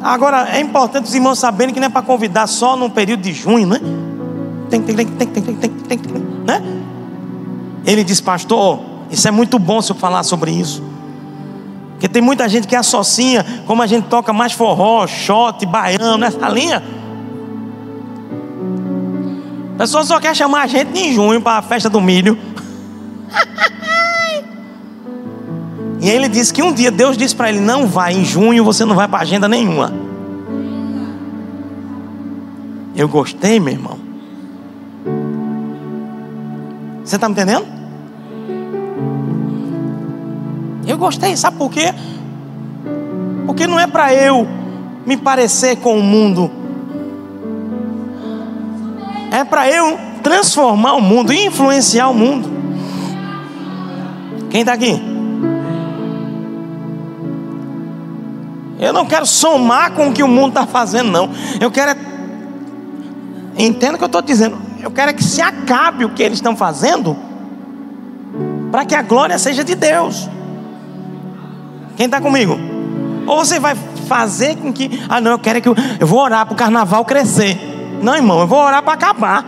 agora 0.03 0.49
é 0.49 0.59
importante 0.59 1.05
os 1.05 1.15
irmãos 1.15 1.39
saberem 1.39 1.73
que 1.73 1.79
não 1.79 1.87
é 1.87 1.89
para 1.89 2.01
convidar 2.01 2.47
só 2.47 2.75
no 2.75 2.89
período 2.89 3.21
de 3.21 3.33
junho, 3.33 3.67
né? 3.67 3.79
Tem, 4.69 4.81
tem, 4.81 4.95
tem, 4.95 5.05
tem, 5.05 5.27
tem, 5.27 5.41
tem, 5.41 5.69
tem, 5.69 5.97
tem, 5.97 6.23
né? 6.45 6.61
Ele 7.85 8.03
disse, 8.03 8.21
pastor, 8.21 8.79
isso 9.09 9.27
é 9.27 9.31
muito 9.31 9.57
bom 9.59 9.81
se 9.81 9.91
eu 9.91 9.95
falar 9.95 10.23
sobre 10.23 10.51
isso. 10.51 10.83
Porque 11.91 12.07
tem 12.07 12.21
muita 12.21 12.49
gente 12.49 12.67
que 12.67 12.75
associa, 12.75 13.45
como 13.65 13.81
a 13.81 13.87
gente 13.87 14.07
toca 14.07 14.33
mais 14.33 14.51
forró, 14.51 15.07
shot, 15.07 15.65
baiano, 15.65 16.17
nessa 16.17 16.49
linha. 16.49 16.83
A 19.75 19.77
pessoa 19.77 20.03
só 20.03 20.19
quer 20.19 20.35
chamar 20.35 20.63
a 20.63 20.67
gente 20.67 20.97
em 20.99 21.13
junho 21.13 21.41
para 21.41 21.59
a 21.59 21.61
festa 21.61 21.89
do 21.89 22.01
milho. 22.01 22.37
E 26.03 26.09
ele 26.09 26.27
disse 26.27 26.53
que 26.53 26.61
um 26.61 26.73
dia 26.73 26.91
Deus 26.91 27.15
disse 27.15 27.33
para 27.33 27.47
ele: 27.47 27.61
Não 27.61 27.87
vai, 27.87 28.13
em 28.13 28.25
junho 28.25 28.61
você 28.61 28.83
não 28.83 28.93
vai 28.93 29.07
para 29.07 29.19
agenda 29.19 29.47
nenhuma. 29.47 29.93
Eu 32.93 33.07
gostei, 33.07 33.57
meu 33.57 33.71
irmão. 33.71 33.97
Você 37.05 37.15
está 37.15 37.29
me 37.29 37.33
entendendo? 37.33 37.65
Eu 40.85 40.97
gostei, 40.97 41.37
sabe 41.37 41.57
por 41.57 41.71
quê? 41.71 41.93
Porque 43.45 43.65
não 43.65 43.79
é 43.79 43.87
para 43.87 44.13
eu 44.13 44.45
me 45.05 45.15
parecer 45.15 45.77
com 45.77 45.97
o 45.97 46.03
mundo, 46.03 46.51
é 49.31 49.45
para 49.45 49.69
eu 49.69 49.97
transformar 50.21 50.95
o 50.95 51.01
mundo, 51.01 51.31
influenciar 51.31 52.09
o 52.09 52.13
mundo. 52.13 52.49
Quem 54.49 54.61
está 54.61 54.73
aqui? 54.73 55.12
Eu 58.83 58.91
não 58.91 59.05
quero 59.05 59.25
somar 59.25 59.93
com 59.93 60.09
o 60.09 60.13
que 60.13 60.21
o 60.21 60.27
mundo 60.27 60.49
está 60.49 60.67
fazendo, 60.67 61.09
não. 61.09 61.29
Eu 61.61 61.71
quero. 61.71 61.91
É... 61.91 61.95
Entenda 63.63 63.93
o 63.93 63.97
que 63.97 64.03
eu 64.03 64.07
estou 64.07 64.21
dizendo. 64.21 64.61
Eu 64.81 64.91
quero 64.91 65.11
é 65.11 65.13
que 65.13 65.23
se 65.23 65.41
acabe 65.41 66.03
o 66.03 66.09
que 66.09 66.21
eles 66.21 66.39
estão 66.39 66.53
fazendo, 66.53 67.15
para 68.69 68.83
que 68.83 68.93
a 68.93 69.01
glória 69.01 69.39
seja 69.39 69.63
de 69.63 69.73
Deus. 69.73 70.29
Quem 71.95 72.07
está 72.07 72.19
comigo? 72.19 72.59
Ou 73.25 73.45
você 73.45 73.57
vai 73.57 73.73
fazer 74.05 74.57
com 74.57 74.73
que. 74.73 75.01
Ah, 75.07 75.21
não, 75.21 75.31
eu 75.31 75.39
quero 75.39 75.59
é 75.59 75.61
que 75.61 75.69
eu, 75.69 75.75
eu 75.97 76.05
vou 76.05 76.19
orar 76.19 76.45
para 76.45 76.53
o 76.53 76.57
carnaval 76.57 77.05
crescer. 77.05 77.57
Não, 78.01 78.13
irmão, 78.13 78.41
eu 78.41 78.47
vou 78.47 78.59
orar 78.59 78.83
para 78.83 78.95
acabar. 78.95 79.45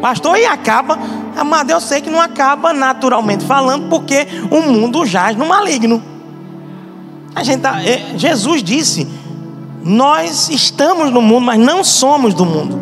Pastor, 0.00 0.38
e 0.38 0.46
acaba? 0.46 0.96
Amado, 1.36 1.70
eu 1.70 1.80
sei 1.80 2.00
que 2.00 2.08
não 2.08 2.20
acaba 2.20 2.72
naturalmente 2.72 3.44
falando, 3.44 3.88
porque 3.88 4.28
o 4.52 4.62
mundo 4.62 5.04
jaz 5.04 5.36
no 5.36 5.46
maligno. 5.46 6.09
A 7.34 7.42
gente 7.42 7.60
tá, 7.60 7.82
é, 7.82 8.16
Jesus 8.16 8.62
disse: 8.62 9.06
Nós 9.82 10.48
estamos 10.48 11.10
no 11.10 11.22
mundo, 11.22 11.42
mas 11.42 11.58
não 11.58 11.84
somos 11.84 12.34
do 12.34 12.44
mundo. 12.44 12.78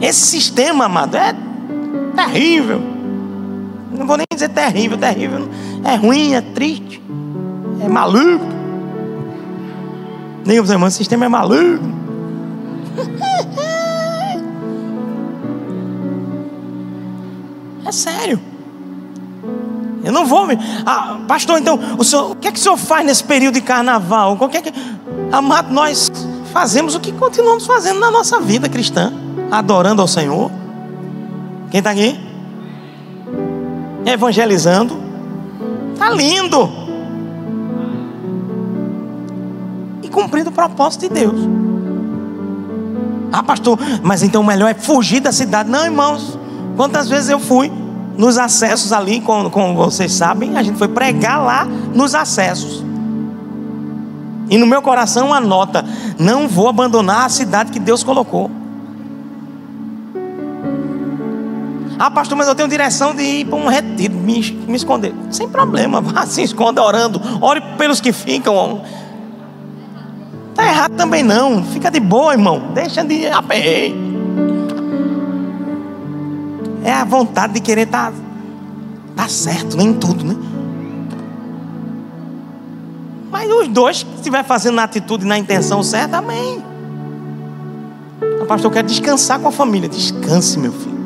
Esse 0.00 0.26
sistema, 0.26 0.86
amado, 0.86 1.16
é 1.16 1.34
terrível. 2.14 2.80
Não 3.92 4.06
vou 4.06 4.16
nem 4.16 4.26
dizer 4.32 4.50
terrível, 4.50 4.98
terrível. 4.98 5.48
É 5.84 5.94
ruim, 5.96 6.34
é 6.34 6.40
triste, 6.40 7.02
é 7.80 7.88
maluco. 7.88 8.44
Nem 10.44 10.60
os 10.60 10.70
irmãos, 10.70 10.94
o 10.94 10.96
sistema 10.96 11.24
é 11.24 11.28
maluco. 11.28 11.84
É 17.86 17.92
sério. 17.92 18.40
Eu 20.06 20.12
não 20.12 20.24
vou 20.24 20.46
me. 20.46 20.56
Ah, 20.86 21.18
pastor, 21.26 21.58
então, 21.58 21.80
o, 21.98 22.04
senhor, 22.04 22.30
o 22.30 22.36
que 22.36 22.46
é 22.46 22.52
que 22.52 22.60
o 22.60 22.62
senhor 22.62 22.76
faz 22.76 23.04
nesse 23.04 23.24
período 23.24 23.54
de 23.54 23.60
carnaval? 23.60 24.36
Que 24.48 24.58
é 24.58 24.62
que. 24.62 24.72
Amado, 25.32 25.74
nós 25.74 26.12
fazemos 26.52 26.94
o 26.94 27.00
que 27.00 27.10
continuamos 27.10 27.66
fazendo 27.66 27.98
na 27.98 28.08
nossa 28.08 28.38
vida 28.40 28.68
cristã, 28.68 29.12
adorando 29.50 30.00
ao 30.00 30.06
Senhor. 30.06 30.48
Quem 31.72 31.78
está 31.78 31.90
aqui? 31.90 32.20
Evangelizando. 34.04 34.96
Está 35.92 36.08
lindo. 36.10 36.70
E 40.04 40.08
cumprindo 40.08 40.50
o 40.50 40.52
propósito 40.52 41.08
de 41.08 41.08
Deus. 41.08 41.40
Ah, 43.32 43.42
pastor, 43.42 43.76
mas 44.04 44.22
então 44.22 44.40
o 44.40 44.46
melhor 44.46 44.70
é 44.70 44.74
fugir 44.74 45.18
da 45.18 45.32
cidade. 45.32 45.68
Não, 45.68 45.84
irmãos. 45.84 46.38
Quantas 46.76 47.08
vezes 47.08 47.28
eu 47.28 47.40
fui? 47.40 47.72
Nos 48.16 48.38
acessos 48.38 48.92
ali, 48.92 49.20
como, 49.20 49.50
como 49.50 49.74
vocês 49.74 50.12
sabem, 50.12 50.56
a 50.56 50.62
gente 50.62 50.78
foi 50.78 50.88
pregar 50.88 51.42
lá 51.42 51.64
nos 51.64 52.14
acessos. 52.14 52.84
E 54.48 54.56
no 54.56 54.66
meu 54.66 54.80
coração 54.80 55.28
uma 55.28 55.40
nota: 55.40 55.84
não 56.18 56.48
vou 56.48 56.68
abandonar 56.68 57.26
a 57.26 57.28
cidade 57.28 57.72
que 57.72 57.78
Deus 57.78 58.02
colocou. 58.02 58.50
Ah, 61.98 62.10
pastor, 62.10 62.36
mas 62.36 62.46
eu 62.46 62.54
tenho 62.54 62.68
direção 62.68 63.14
de 63.14 63.22
ir 63.22 63.46
para 63.46 63.56
um 63.56 63.68
retiro, 63.68 64.14
me, 64.14 64.40
me 64.68 64.76
esconder. 64.76 65.14
Sem 65.30 65.48
problema, 65.48 66.00
vá 66.02 66.26
se 66.26 66.42
esconda 66.42 66.82
orando. 66.82 67.20
Ore 67.40 67.60
pelos 67.78 68.00
que 68.00 68.12
ficam. 68.12 68.82
Está 70.50 70.66
errado 70.66 70.94
também 70.94 71.22
não. 71.22 71.64
Fica 71.64 71.90
de 71.90 72.00
boa, 72.00 72.32
irmão. 72.32 72.70
Deixa 72.74 73.02
de 73.02 73.26
aperreio 73.28 74.05
é 76.86 76.92
a 76.92 77.04
vontade 77.04 77.54
de 77.54 77.60
querer 77.60 77.82
estar 77.82 78.12
tá, 78.12 78.18
tá 79.16 79.28
certo, 79.28 79.76
nem 79.76 79.92
tudo, 79.92 80.24
né? 80.24 80.36
Mas 83.28 83.50
os 83.50 83.66
dois, 83.66 83.98
se 83.98 84.06
estiver 84.14 84.44
fazendo 84.44 84.76
na 84.76 84.84
atitude 84.84 85.24
e 85.24 85.28
na 85.28 85.36
intenção 85.36 85.82
certa, 85.82 86.18
amém. 86.18 86.62
O 88.40 88.46
pastor 88.46 88.70
quer 88.70 88.84
descansar 88.84 89.40
com 89.40 89.48
a 89.48 89.52
família. 89.52 89.88
Descanse, 89.88 90.60
meu 90.60 90.72
filho. 90.72 90.96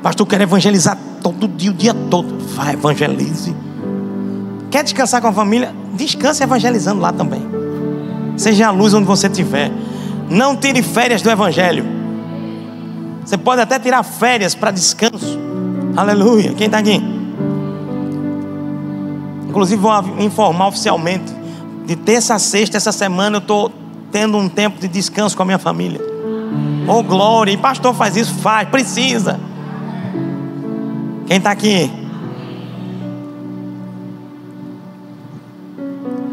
Pastor 0.00 0.26
quer 0.28 0.40
evangelizar 0.42 0.96
todo 1.20 1.48
dia, 1.48 1.72
o 1.72 1.74
dia 1.74 1.92
todo. 1.92 2.38
Vai, 2.54 2.74
evangelize. 2.74 3.54
Quer 4.70 4.84
descansar 4.84 5.20
com 5.20 5.26
a 5.26 5.32
família? 5.32 5.74
Descanse 5.94 6.42
evangelizando 6.44 7.00
lá 7.00 7.12
também. 7.12 7.42
Seja 8.36 8.68
a 8.68 8.70
luz 8.70 8.94
onde 8.94 9.06
você 9.06 9.26
estiver. 9.26 9.72
Não 10.30 10.54
tire 10.54 10.82
férias 10.82 11.20
do 11.20 11.30
evangelho. 11.30 11.93
Você 13.24 13.38
pode 13.38 13.60
até 13.60 13.78
tirar 13.78 14.02
férias 14.02 14.54
para 14.54 14.70
descanso. 14.70 15.38
Aleluia. 15.96 16.52
Quem 16.54 16.66
está 16.66 16.78
aqui? 16.78 17.02
Inclusive, 19.48 19.80
vou 19.80 19.92
informar 20.18 20.68
oficialmente. 20.68 21.32
De 21.86 21.96
terça 21.96 22.34
a 22.34 22.38
sexta, 22.38 22.76
essa 22.76 22.92
semana, 22.92 23.36
eu 23.36 23.40
estou 23.40 23.72
tendo 24.10 24.36
um 24.36 24.48
tempo 24.48 24.80
de 24.80 24.88
descanso 24.88 25.36
com 25.36 25.42
a 25.42 25.46
minha 25.46 25.58
família. 25.58 26.00
Oh, 26.86 27.02
glória. 27.02 27.52
E 27.52 27.56
pastor 27.56 27.94
faz 27.94 28.16
isso? 28.16 28.34
Faz, 28.34 28.68
precisa. 28.68 29.40
Quem 31.26 31.38
está 31.38 31.50
aqui? 31.50 31.90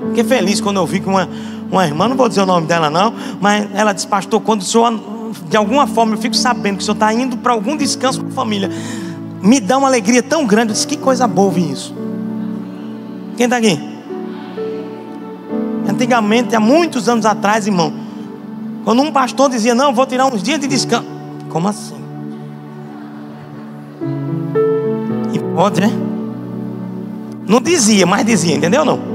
Fiquei 0.10 0.24
feliz 0.26 0.60
quando 0.60 0.78
eu 0.78 0.86
vi 0.86 1.00
que 1.00 1.08
uma, 1.08 1.30
uma 1.72 1.86
irmã, 1.86 2.08
não 2.10 2.18
vou 2.18 2.28
dizer 2.28 2.42
o 2.42 2.46
nome 2.46 2.68
dela 2.68 2.90
não, 2.90 3.14
mas 3.40 3.70
ela 3.74 3.94
disse, 3.94 4.08
pastor, 4.08 4.42
quando 4.42 4.62
o 4.62 4.66
senhor 4.66 4.86
de 5.50 5.58
alguma 5.58 5.88
forma 5.88 6.16
eu 6.16 6.18
fico 6.18 6.36
sabendo 6.36 6.78
que 6.78 6.84
o 6.84 6.86
senhor 6.86 6.96
está 6.96 7.14
indo 7.14 7.38
para 7.38 7.54
algum 7.54 7.76
descanso 7.76 8.22
com 8.22 8.30
a 8.30 8.32
família, 8.32 8.70
me 9.42 9.60
dá 9.60 9.78
uma 9.78 9.88
alegria 9.88 10.22
tão 10.22 10.46
grande. 10.46 10.72
Eu 10.72 10.74
disse, 10.74 10.88
que 10.88 10.98
coisa 10.98 11.28
boa 11.28 11.48
ouvir 11.48 11.72
isso. 11.72 11.96
Quem 13.38 13.46
está 13.46 13.58
aqui? 13.58 13.80
Antigamente, 15.88 16.56
há 16.56 16.60
muitos 16.60 17.10
anos 17.10 17.26
atrás, 17.26 17.68
irmão, 17.68 17.94
quando 18.84 19.02
um 19.02 19.12
pastor 19.12 19.50
dizia, 19.50 19.76
não, 19.76 19.94
vou 19.94 20.06
tirar 20.06 20.26
uns 20.28 20.42
dias 20.42 20.60
de 20.60 20.68
descanso. 20.68 21.08
Como 21.50 21.68
assim? 21.68 21.96
E 25.34 25.40
pode, 25.56 25.82
né? 25.82 25.92
Não 27.48 27.60
dizia, 27.60 28.06
mas 28.06 28.26
dizia, 28.26 28.56
entendeu 28.56 28.86
não? 28.86 29.11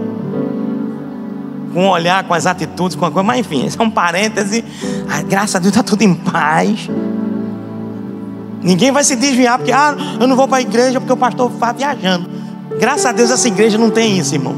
Com 1.76 1.88
o 1.88 1.90
olhar, 1.90 2.24
com 2.24 2.32
as 2.32 2.46
atitudes, 2.46 2.96
com 2.96 3.04
a 3.04 3.10
coisa, 3.10 3.22
mas 3.22 3.40
enfim, 3.40 3.66
esse 3.66 3.78
é 3.78 3.82
um 3.84 3.90
parêntese. 3.90 4.64
Graças 5.28 5.56
a 5.56 5.58
Deus 5.58 5.72
está 5.72 5.82
tudo 5.82 6.00
em 6.00 6.14
paz. 6.14 6.88
Ninguém 8.62 8.90
vai 8.90 9.04
se 9.04 9.14
desviar 9.14 9.58
porque 9.58 9.72
ah, 9.72 9.94
eu 10.18 10.26
não 10.26 10.34
vou 10.34 10.48
para 10.48 10.56
a 10.56 10.60
igreja 10.62 10.98
porque 10.98 11.12
o 11.12 11.18
pastor 11.18 11.52
está 11.52 11.72
viajando. 11.72 12.30
Graças 12.80 13.04
a 13.04 13.12
Deus 13.12 13.30
essa 13.30 13.46
igreja 13.46 13.76
não 13.76 13.90
tem 13.90 14.16
isso, 14.16 14.34
irmão. 14.34 14.56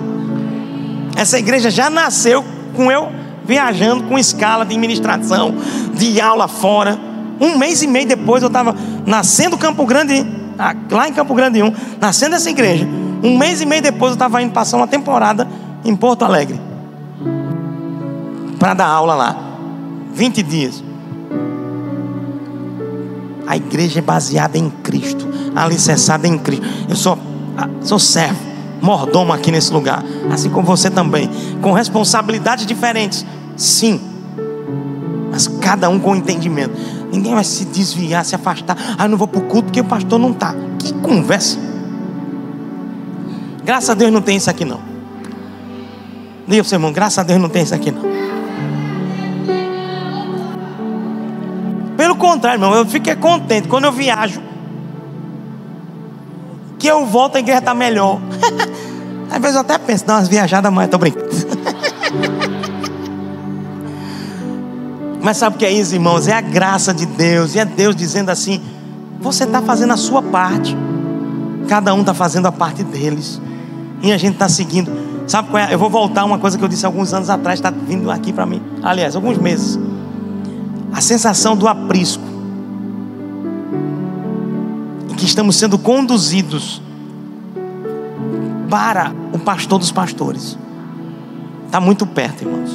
Essa 1.17 1.41
igreja 1.41 1.73
já 1.73 1.91
nasceu 1.91 2.45
com 2.77 2.89
eu 2.89 3.09
viajando 3.45 4.05
com 4.05 4.17
escala 4.17 4.65
de 4.65 4.77
administração, 4.77 5.57
de 5.95 6.21
aula 6.21 6.47
fora. 6.47 6.97
Um 7.41 7.59
mês 7.59 7.83
e 7.83 7.89
meio 7.89 8.07
depois 8.07 8.45
eu 8.45 8.47
estava 8.47 8.77
nascendo 9.05 9.59
Campo 9.59 9.85
Grande, 9.85 10.25
ah, 10.57 10.73
lá 10.89 11.09
em 11.09 11.13
Campo 11.13 11.35
Grande 11.35 11.65
1, 11.65 11.75
nascendo 12.01 12.37
essa 12.37 12.49
igreja. 12.49 12.87
Um 13.25 13.37
mês 13.37 13.61
e 13.61 13.67
meio 13.67 13.83
depois 13.83 14.11
eu 14.11 14.15
estava 14.15 14.41
indo 14.41 14.53
passar 14.53 14.77
uma 14.77 14.87
temporada 14.87 15.49
em 15.85 15.97
Porto 15.97 16.25
Alegre 16.25 16.68
para 18.59 18.75
dar 18.75 18.87
aula 18.87 19.15
lá. 19.15 19.37
20 20.13 20.43
dias. 20.43 20.83
A 23.47 23.57
igreja 23.57 24.01
é 24.01 24.03
baseada 24.03 24.59
em 24.59 24.69
Cristo, 24.69 25.27
alicerçada 25.55 26.27
em 26.27 26.37
Cristo. 26.39 26.67
Eu 26.89 26.97
sou, 26.97 27.19
ah, 27.57 27.69
sou 27.81 27.99
servo, 27.99 28.39
mordomo 28.83 29.33
aqui 29.33 29.51
nesse 29.51 29.73
lugar, 29.73 30.05
assim 30.31 30.51
como 30.51 30.67
você 30.67 30.91
também, 30.91 31.31
com 31.63 31.73
responsabilidades 31.73 32.67
diferentes, 32.67 33.25
sim, 33.57 34.01
mas 35.31 35.49
cada 35.49 35.89
um 35.89 35.99
com 35.99 36.15
entendimento. 36.15 36.75
Ninguém 37.11 37.35
vai 37.35 37.45
se 37.45 37.65
desviar, 37.65 38.25
se 38.25 38.35
afastar. 38.35 38.77
Ah, 38.99 39.05
eu 39.05 39.09
não 39.09 39.17
vou 39.17 39.27
para 39.27 39.41
o 39.41 39.45
culto 39.45 39.65
porque 39.65 39.81
o 39.81 39.85
pastor 39.85 40.19
não 40.19 40.33
está. 40.33 40.55
Que 40.79 40.93
conversa. 40.95 41.59
Graças 43.65 43.89
a 43.89 43.95
Deus 43.95 44.13
não 44.13 44.21
tem 44.21 44.37
isso 44.37 44.51
aqui 44.51 44.65
não. 44.65 44.81
Diga 46.47 46.63
para 46.63 46.69
seu 46.69 46.77
irmão, 46.77 46.93
graças 46.93 47.19
a 47.19 47.23
Deus 47.23 47.41
não 47.41 47.49
tem 47.49 47.63
isso 47.63 47.75
aqui 47.75 47.91
não. 47.91 48.18
Contrário, 52.29 52.57
irmão, 52.57 52.75
eu 52.75 52.85
fiquei 52.85 53.15
contente 53.17 53.69
quando 53.69 53.85
eu 53.85 53.93
viajo. 53.93 54.43
Que 56.79 56.87
eu 56.87 57.07
volto 57.07 57.37
a 57.37 57.41
igreja 57.41 57.61
está 57.61 57.75
melhor. 57.75 58.21
Às 59.33 59.41
vezes 59.41 59.55
eu 59.57 59.63
até 59.63 59.79
penso, 59.79 60.05
dar 60.07 60.17
umas 60.17 60.29
viajadas 60.29 60.73
mais, 60.73 60.87
estou 60.87 61.01
brincando. 61.01 61.29
Mas 65.21 65.37
sabe 65.39 65.57
o 65.57 65.59
que 65.59 65.65
é 65.65 65.71
isso, 65.71 65.95
irmãos? 65.95 66.29
É 66.29 66.33
a 66.33 66.41
graça 66.41 66.95
de 66.95 67.05
Deus, 67.05 67.55
e 67.55 67.59
é 67.59 67.65
Deus 67.65 67.97
dizendo 67.97 68.31
assim: 68.31 68.63
você 69.21 69.45
está 69.45 69.61
fazendo 69.61 69.93
a 69.93 69.97
sua 69.97 70.23
parte, 70.23 70.77
cada 71.67 71.93
um 71.93 72.01
está 72.01 72.15
fazendo 72.15 72.47
a 72.47 72.53
parte 72.53 72.85
deles, 72.85 73.41
e 74.03 74.13
a 74.13 74.19
gente 74.19 74.35
está 74.35 74.49
seguindo. 74.49 74.91
Sabe 75.27 75.49
qual 75.51 75.63
é? 75.63 75.75
Eu 75.75 75.79
vou 75.79 75.91
voltar 75.91 76.25
uma 76.25 76.39
coisa 76.39 76.57
que 76.57 76.65
eu 76.65 76.69
disse 76.69 76.87
alguns 76.87 77.13
anos 77.13 77.29
atrás, 77.29 77.59
está 77.59 77.71
vindo 77.71 78.11
aqui 78.11 78.33
para 78.33 78.47
mim, 78.47 78.63
aliás, 78.83 79.17
alguns 79.17 79.37
meses 79.37 79.79
a 80.93 81.01
sensação 81.01 81.57
do 81.57 81.69
aprisco, 81.69 82.23
em 85.11 85.15
que 85.15 85.25
estamos 85.25 85.57
sendo 85.57 85.79
conduzidos 85.79 86.83
para 88.69 89.13
o 89.33 89.39
pastor 89.39 89.79
dos 89.79 89.91
pastores, 89.91 90.59
está 91.67 91.81
muito 91.81 92.07
perto, 92.07 92.43
irmãos. 92.43 92.71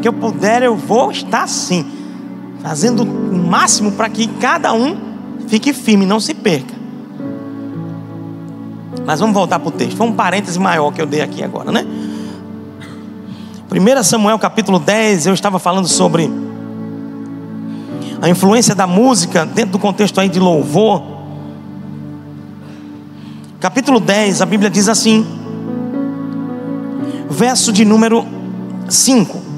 Que 0.00 0.08
eu 0.08 0.12
puder, 0.12 0.62
eu 0.62 0.76
vou 0.76 1.10
estar 1.10 1.42
assim, 1.42 1.84
fazendo 2.62 3.02
o 3.02 3.48
máximo 3.48 3.92
para 3.92 4.08
que 4.08 4.26
cada 4.26 4.72
um 4.72 4.96
fique 5.48 5.72
firme, 5.72 6.06
não 6.06 6.20
se 6.20 6.34
perca. 6.34 6.74
Mas 9.04 9.20
vamos 9.20 9.34
voltar 9.34 9.58
para 9.58 9.68
o 9.68 9.72
texto. 9.72 9.96
Foi 9.96 10.06
um 10.06 10.12
parêntese 10.12 10.58
maior 10.58 10.92
que 10.92 11.00
eu 11.00 11.06
dei 11.06 11.22
aqui 11.22 11.42
agora, 11.42 11.72
né? 11.72 11.84
1 13.70 14.02
Samuel 14.02 14.38
capítulo 14.38 14.78
10, 14.78 15.26
eu 15.26 15.34
estava 15.34 15.58
falando 15.58 15.88
sobre 15.88 16.30
a 18.20 18.28
influência 18.28 18.74
da 18.74 18.86
música 18.86 19.46
dentro 19.46 19.72
do 19.72 19.78
contexto 19.78 20.20
aí 20.20 20.28
de 20.28 20.40
louvor. 20.40 21.02
Capítulo 23.60 24.00
10, 24.00 24.42
a 24.42 24.46
Bíblia 24.46 24.70
diz 24.70 24.88
assim, 24.88 25.26
verso 27.28 27.72
de 27.72 27.84
número 27.84 28.24
5. 28.88 29.48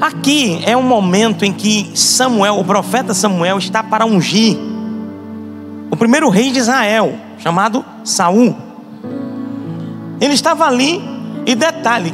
Aqui 0.00 0.60
é 0.64 0.76
um 0.76 0.82
momento 0.82 1.44
em 1.44 1.52
que 1.52 1.92
Samuel, 1.94 2.58
o 2.58 2.64
profeta 2.64 3.12
Samuel, 3.12 3.58
está 3.58 3.82
para 3.82 4.06
ungir 4.06 4.56
o 5.90 5.96
primeiro 5.96 6.28
rei 6.30 6.50
de 6.50 6.58
Israel, 6.58 7.18
chamado 7.38 7.84
Saul. 8.04 8.56
Ele 10.20 10.34
estava 10.34 10.66
ali, 10.66 11.02
e 11.46 11.54
detalhe, 11.54 12.12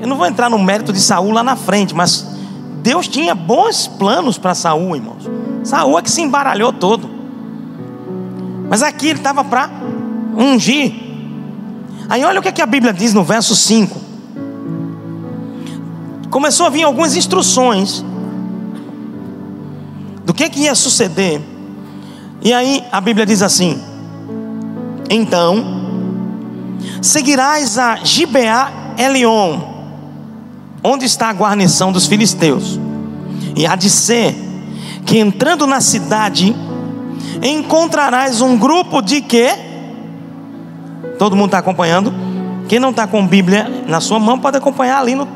eu 0.00 0.06
não 0.06 0.16
vou 0.16 0.26
entrar 0.26 0.48
no 0.48 0.58
mérito 0.58 0.92
de 0.92 1.00
Saul 1.00 1.30
lá 1.30 1.42
na 1.42 1.56
frente, 1.56 1.94
mas 1.94 2.26
Deus 2.82 3.06
tinha 3.06 3.34
bons 3.34 3.86
planos 3.86 4.38
para 4.38 4.54
Saul, 4.54 4.96
irmãos. 4.96 5.28
Saul 5.62 5.98
é 5.98 6.02
que 6.02 6.10
se 6.10 6.22
embaralhou 6.22 6.72
todo. 6.72 7.08
Mas 8.68 8.82
aqui 8.82 9.08
ele 9.08 9.18
estava 9.18 9.44
para 9.44 9.68
ungir. 10.36 10.94
Aí 12.08 12.24
olha 12.24 12.40
o 12.40 12.42
que, 12.42 12.48
é 12.48 12.52
que 12.52 12.62
a 12.62 12.66
Bíblia 12.66 12.94
diz 12.94 13.12
no 13.12 13.22
verso 13.22 13.54
5. 13.54 14.00
Começou 16.30 16.66
a 16.66 16.70
vir 16.70 16.84
algumas 16.84 17.14
instruções 17.14 18.02
do 20.24 20.32
que, 20.32 20.48
que 20.48 20.60
ia 20.60 20.74
suceder. 20.74 21.42
E 22.40 22.54
aí 22.54 22.82
a 22.90 23.00
Bíblia 23.00 23.26
diz 23.26 23.42
assim: 23.42 23.78
Então 25.10 25.78
seguirás 27.02 27.76
a 27.76 27.96
Gibeá 27.96 28.72
Elion 28.96 29.69
onde 30.82 31.04
está 31.04 31.28
a 31.28 31.32
guarnição 31.32 31.92
dos 31.92 32.06
filisteus. 32.06 32.78
E 33.56 33.66
há 33.66 33.76
de 33.76 33.90
ser 33.90 34.34
que 35.04 35.18
entrando 35.18 35.66
na 35.66 35.80
cidade 35.80 36.54
encontrarás 37.42 38.40
um 38.40 38.56
grupo 38.56 39.00
de 39.00 39.20
quê? 39.20 39.50
Todo 41.18 41.36
mundo 41.36 41.46
está 41.46 41.58
acompanhando? 41.58 42.12
Quem 42.68 42.78
não 42.78 42.90
está 42.90 43.06
com 43.06 43.26
Bíblia 43.26 43.84
na 43.86 44.00
sua 44.00 44.18
mão 44.18 44.38
pode 44.38 44.56
acompanhar 44.56 45.00
ali 45.00 45.14
no, 45.14 45.26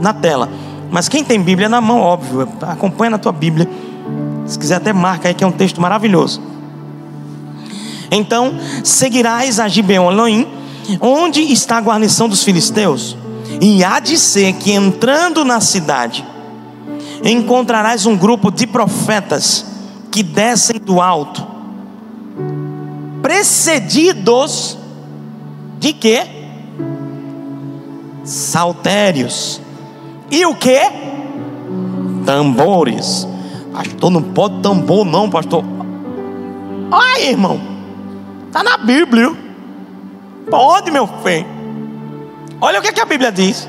na 0.00 0.12
tela. 0.12 0.48
Mas 0.90 1.08
quem 1.08 1.24
tem 1.24 1.40
Bíblia 1.40 1.68
na 1.68 1.80
mão, 1.80 2.00
óbvio, 2.00 2.48
acompanha 2.62 3.10
na 3.10 3.18
tua 3.18 3.32
Bíblia. 3.32 3.68
Se 4.46 4.58
quiser 4.58 4.76
até 4.76 4.92
marca 4.92 5.28
aí 5.28 5.34
que 5.34 5.42
é 5.42 5.46
um 5.46 5.52
texto 5.52 5.80
maravilhoso. 5.80 6.40
Então, 8.10 8.54
seguirás 8.84 9.58
a 9.58 9.66
Gibeon 9.66 10.12
onde 11.00 11.40
está 11.40 11.78
a 11.78 11.80
guarnição 11.80 12.28
dos 12.28 12.44
filisteus. 12.44 13.16
E 13.60 13.84
há 13.84 14.00
de 14.00 14.18
ser 14.18 14.52
que 14.54 14.72
entrando 14.72 15.44
na 15.44 15.60
cidade, 15.60 16.24
encontrarás 17.24 18.06
um 18.06 18.16
grupo 18.16 18.50
de 18.50 18.66
profetas 18.66 19.64
que 20.10 20.22
descem 20.22 20.78
do 20.78 21.00
alto, 21.00 21.46
precedidos 23.22 24.78
de 25.78 25.92
quê? 25.92 26.26
Saltérios. 28.24 29.60
E 30.30 30.44
o 30.46 30.54
que? 30.54 30.80
Tambores. 32.24 33.26
Pastor, 33.72 34.10
não 34.10 34.22
pode 34.22 34.60
tambor, 34.62 35.04
não, 35.04 35.28
pastor. 35.28 35.62
Ai, 36.90 37.28
irmão, 37.28 37.60
está 38.46 38.62
na 38.62 38.78
Bíblia. 38.78 39.32
Pode, 40.50 40.90
meu 40.90 41.06
filho. 41.06 41.55
Olha 42.60 42.78
o 42.78 42.82
que, 42.82 42.88
é 42.88 42.92
que 42.92 43.00
a 43.00 43.04
Bíblia 43.04 43.30
diz. 43.30 43.68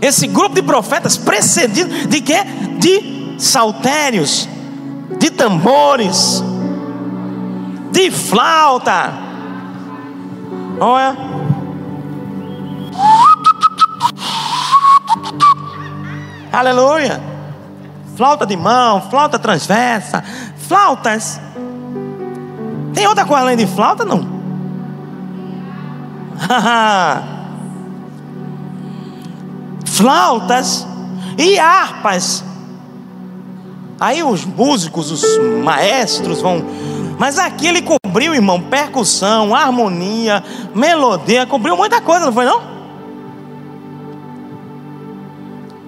Esse 0.00 0.26
grupo 0.26 0.54
de 0.54 0.62
profetas 0.62 1.16
precedido 1.16 2.08
de 2.08 2.20
quê? 2.20 2.44
De 2.78 3.36
saltérios, 3.38 4.48
de 5.18 5.30
tambores, 5.30 6.42
de 7.90 8.10
flauta. 8.10 9.12
Olha. 10.78 11.16
Aleluia. 16.52 17.20
Flauta 18.16 18.44
de 18.44 18.56
mão, 18.56 19.00
flauta 19.10 19.38
transversa, 19.38 20.22
flautas. 20.58 21.40
Tem 22.92 23.06
outra 23.06 23.24
coisa 23.24 23.42
além 23.42 23.56
de 23.56 23.66
flauta? 23.66 24.04
Não. 24.04 24.41
flautas 29.86 30.86
e 31.38 31.58
harpas. 31.58 32.44
Aí 34.00 34.22
os 34.22 34.44
músicos, 34.44 35.10
os 35.10 35.22
maestros 35.62 36.40
vão 36.40 36.64
Mas 37.18 37.38
aqui 37.38 37.68
ele 37.68 37.82
cobriu, 37.82 38.34
irmão, 38.34 38.60
percussão, 38.60 39.54
harmonia, 39.54 40.42
melodia, 40.74 41.46
cobriu 41.46 41.76
muita 41.76 42.00
coisa, 42.00 42.26
não 42.26 42.32
foi 42.32 42.44
não? 42.44 42.72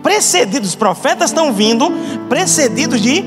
Precedidos, 0.02 0.68
os 0.68 0.74
profetas 0.76 1.30
estão 1.30 1.52
vindo 1.52 1.90
precedidos 2.28 3.00
de 3.00 3.24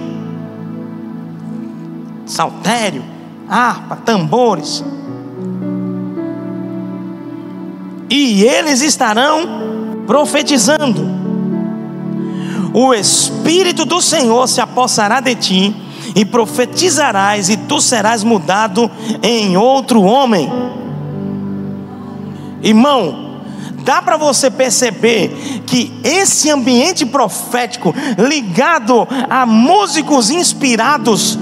saltério, 2.25 3.03
harpa, 3.49 3.95
tambores. 3.95 4.83
E 8.09 8.43
eles 8.43 8.81
estarão 8.81 10.03
profetizando. 10.05 11.05
O 12.73 12.93
Espírito 12.93 13.85
do 13.85 14.01
Senhor 14.01 14.47
se 14.47 14.61
apossará 14.61 15.19
de 15.19 15.35
ti, 15.35 15.75
e 16.15 16.25
profetizarás, 16.25 17.49
e 17.49 17.57
tu 17.57 17.79
serás 17.79 18.23
mudado 18.23 18.89
em 19.21 19.57
outro 19.57 20.01
homem. 20.01 20.51
Irmão, 22.63 23.41
dá 23.83 24.01
para 24.01 24.17
você 24.17 24.49
perceber 24.49 25.29
que 25.67 25.93
esse 26.03 26.49
ambiente 26.49 27.05
profético, 27.05 27.93
ligado 28.17 29.07
a 29.29 29.45
músicos 29.45 30.29
inspirados, 30.29 31.37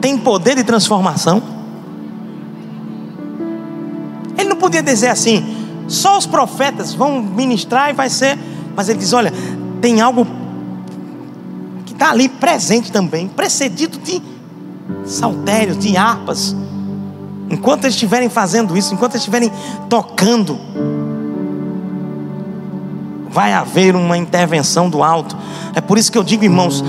tem 0.00 0.16
poder 0.16 0.54
de 0.54 0.64
transformação? 0.64 1.55
Podia 4.76 4.82
dizer 4.82 5.08
assim, 5.08 5.44
só 5.88 6.18
os 6.18 6.26
profetas 6.26 6.92
vão 6.94 7.22
ministrar 7.22 7.90
e 7.90 7.92
vai 7.92 8.10
ser. 8.10 8.38
Mas 8.74 8.88
ele 8.88 8.98
diz: 8.98 9.12
olha, 9.12 9.32
tem 9.80 10.00
algo 10.00 10.26
que 11.84 11.92
está 11.92 12.10
ali 12.10 12.28
presente 12.28 12.92
também, 12.92 13.28
precedido 13.28 13.98
de 13.98 14.22
saltérios, 15.04 15.78
de 15.78 15.96
harpas. 15.96 16.54
Enquanto 17.48 17.84
eles 17.84 17.94
estiverem 17.94 18.28
fazendo 18.28 18.76
isso, 18.76 18.92
enquanto 18.92 19.12
eles 19.12 19.22
estiverem 19.22 19.52
tocando, 19.88 20.58
vai 23.30 23.52
haver 23.52 23.94
uma 23.94 24.18
intervenção 24.18 24.90
do 24.90 25.02
alto. 25.02 25.36
É 25.74 25.80
por 25.80 25.96
isso 25.96 26.10
que 26.10 26.18
eu 26.18 26.24
digo, 26.24 26.42
irmãos, 26.42 26.82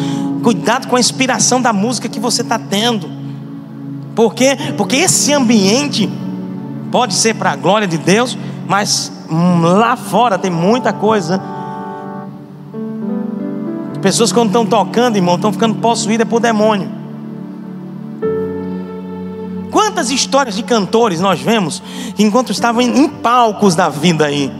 Cuidado 0.48 0.88
com 0.88 0.96
a 0.96 1.00
inspiração 1.00 1.62
da 1.62 1.74
música 1.74 2.08
que 2.08 2.22
você 2.22 2.42
está 2.42 2.58
tendo. 2.58 3.10
Por 4.16 4.34
quê? 4.34 4.58
Porque 4.78 4.96
esse 4.96 5.34
ambiente 5.34 6.10
pode 6.92 7.14
ser 7.14 7.36
para 7.36 7.52
a 7.52 7.56
glória 7.56 7.88
de 7.88 7.98
Deus, 7.98 8.38
mas 8.68 9.12
hum, 9.30 9.62
lá 9.62 9.96
fora 9.96 10.38
tem 10.38 10.52
muita 10.52 10.94
coisa. 10.94 11.42
Pessoas 14.02 14.32
quando 14.32 14.48
estão 14.48 14.66
tocando, 14.66 15.16
irmão, 15.16 15.36
estão 15.36 15.52
ficando 15.52 15.76
possuídas 15.76 16.28
por 16.28 16.40
demônio. 16.40 16.90
Quantas 19.72 20.10
histórias 20.10 20.56
de 20.56 20.64
cantores 20.64 21.20
nós 21.20 21.40
vemos 21.40 21.82
que 22.16 22.24
enquanto 22.24 22.52
estavam 22.52 22.82
em 22.82 23.08
palcos 23.10 23.76
da 23.76 23.90
vida 23.90 24.26
aí, 24.26 24.52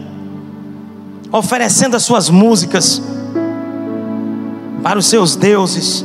oferecendo 1.32 1.96
as 1.96 2.02
suas 2.02 2.28
músicas, 2.28 3.02
para 4.82 4.98
os 4.98 5.06
seus 5.06 5.36
deuses, 5.36 6.04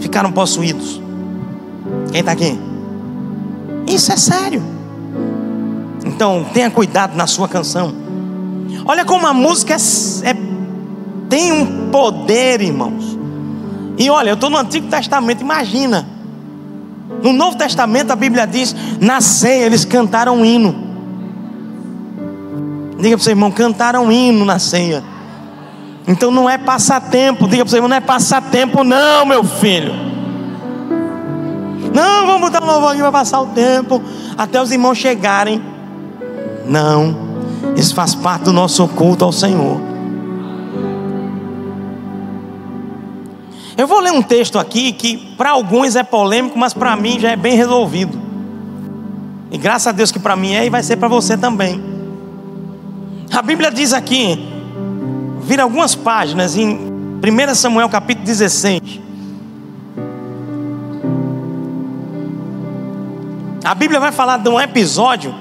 ficaram 0.00 0.32
possuídos. 0.32 1.00
Quem 2.10 2.20
está 2.20 2.32
aqui? 2.32 2.67
Isso 3.88 4.12
é 4.12 4.16
sério. 4.16 4.62
Então, 6.04 6.46
tenha 6.52 6.70
cuidado 6.70 7.16
na 7.16 7.26
sua 7.26 7.48
canção. 7.48 7.92
Olha 8.84 9.04
como 9.04 9.26
a 9.26 9.32
música 9.32 9.74
é, 9.74 10.30
é, 10.30 10.36
tem 11.28 11.52
um 11.52 11.90
poder, 11.90 12.60
irmãos. 12.60 13.18
E 13.96 14.08
olha, 14.10 14.30
eu 14.30 14.34
estou 14.34 14.48
no 14.48 14.56
Antigo 14.56 14.88
Testamento, 14.88 15.40
imagina. 15.40 16.06
No 17.22 17.32
Novo 17.32 17.56
Testamento 17.56 18.12
a 18.12 18.16
Bíblia 18.16 18.46
diz: 18.46 18.74
na 19.00 19.20
ceia 19.20 19.64
eles 19.64 19.84
cantaram 19.84 20.36
um 20.36 20.44
hino. 20.44 20.88
Diga 22.98 23.16
para 23.16 23.20
o 23.20 23.24
seu 23.24 23.32
irmão: 23.32 23.50
cantaram 23.50 24.06
um 24.06 24.12
hino 24.12 24.44
na 24.44 24.58
ceia. 24.58 25.02
Então 26.06 26.30
não 26.30 26.48
é 26.48 26.56
passatempo. 26.56 27.46
Diga 27.48 27.64
para 27.64 27.70
você, 27.70 27.80
não 27.80 27.94
é 27.94 28.00
passatempo, 28.00 28.84
não, 28.84 29.26
meu 29.26 29.44
filho. 29.44 30.07
Não, 31.98 32.26
vamos 32.26 32.42
botar 32.42 32.62
um 32.62 32.66
louvor 32.66 32.92
aqui 32.92 33.00
para 33.00 33.10
passar 33.10 33.40
o 33.40 33.46
tempo. 33.46 34.00
Até 34.36 34.62
os 34.62 34.70
irmãos 34.70 34.96
chegarem. 34.96 35.60
Não. 36.64 37.28
Isso 37.76 37.92
faz 37.92 38.14
parte 38.14 38.44
do 38.44 38.52
nosso 38.52 38.86
culto 38.86 39.24
ao 39.24 39.32
Senhor. 39.32 39.80
Eu 43.76 43.88
vou 43.88 43.98
ler 43.98 44.12
um 44.12 44.22
texto 44.22 44.60
aqui 44.60 44.92
que 44.92 45.16
para 45.36 45.50
alguns 45.50 45.96
é 45.96 46.04
polêmico, 46.04 46.56
mas 46.56 46.72
para 46.72 46.94
mim 46.94 47.18
já 47.18 47.30
é 47.30 47.36
bem 47.36 47.56
resolvido. 47.56 48.16
E 49.50 49.58
graças 49.58 49.88
a 49.88 49.92
Deus 49.92 50.12
que 50.12 50.20
para 50.20 50.36
mim 50.36 50.54
é 50.54 50.66
e 50.66 50.70
vai 50.70 50.84
ser 50.84 50.98
para 50.98 51.08
você 51.08 51.36
também. 51.36 51.82
A 53.32 53.42
Bíblia 53.42 53.72
diz 53.72 53.92
aqui 53.92 54.38
vira 55.42 55.64
algumas 55.64 55.96
páginas 55.96 56.56
em 56.56 56.76
1 56.76 57.54
Samuel 57.56 57.88
capítulo 57.88 58.24
16. 58.24 59.07
A 63.68 63.74
Bíblia 63.74 64.00
vai 64.00 64.10
falar 64.10 64.38
de 64.38 64.48
um 64.48 64.58
episódio 64.58 65.34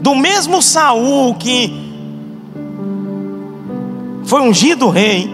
do 0.00 0.16
mesmo 0.16 0.60
Saul 0.60 1.32
que 1.36 1.72
foi 4.24 4.40
ungido 4.40 4.88
rei, 4.88 5.30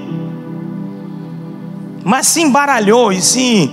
mas 2.04 2.26
se 2.26 2.42
embaralhou 2.42 3.14
e 3.14 3.22
se 3.22 3.70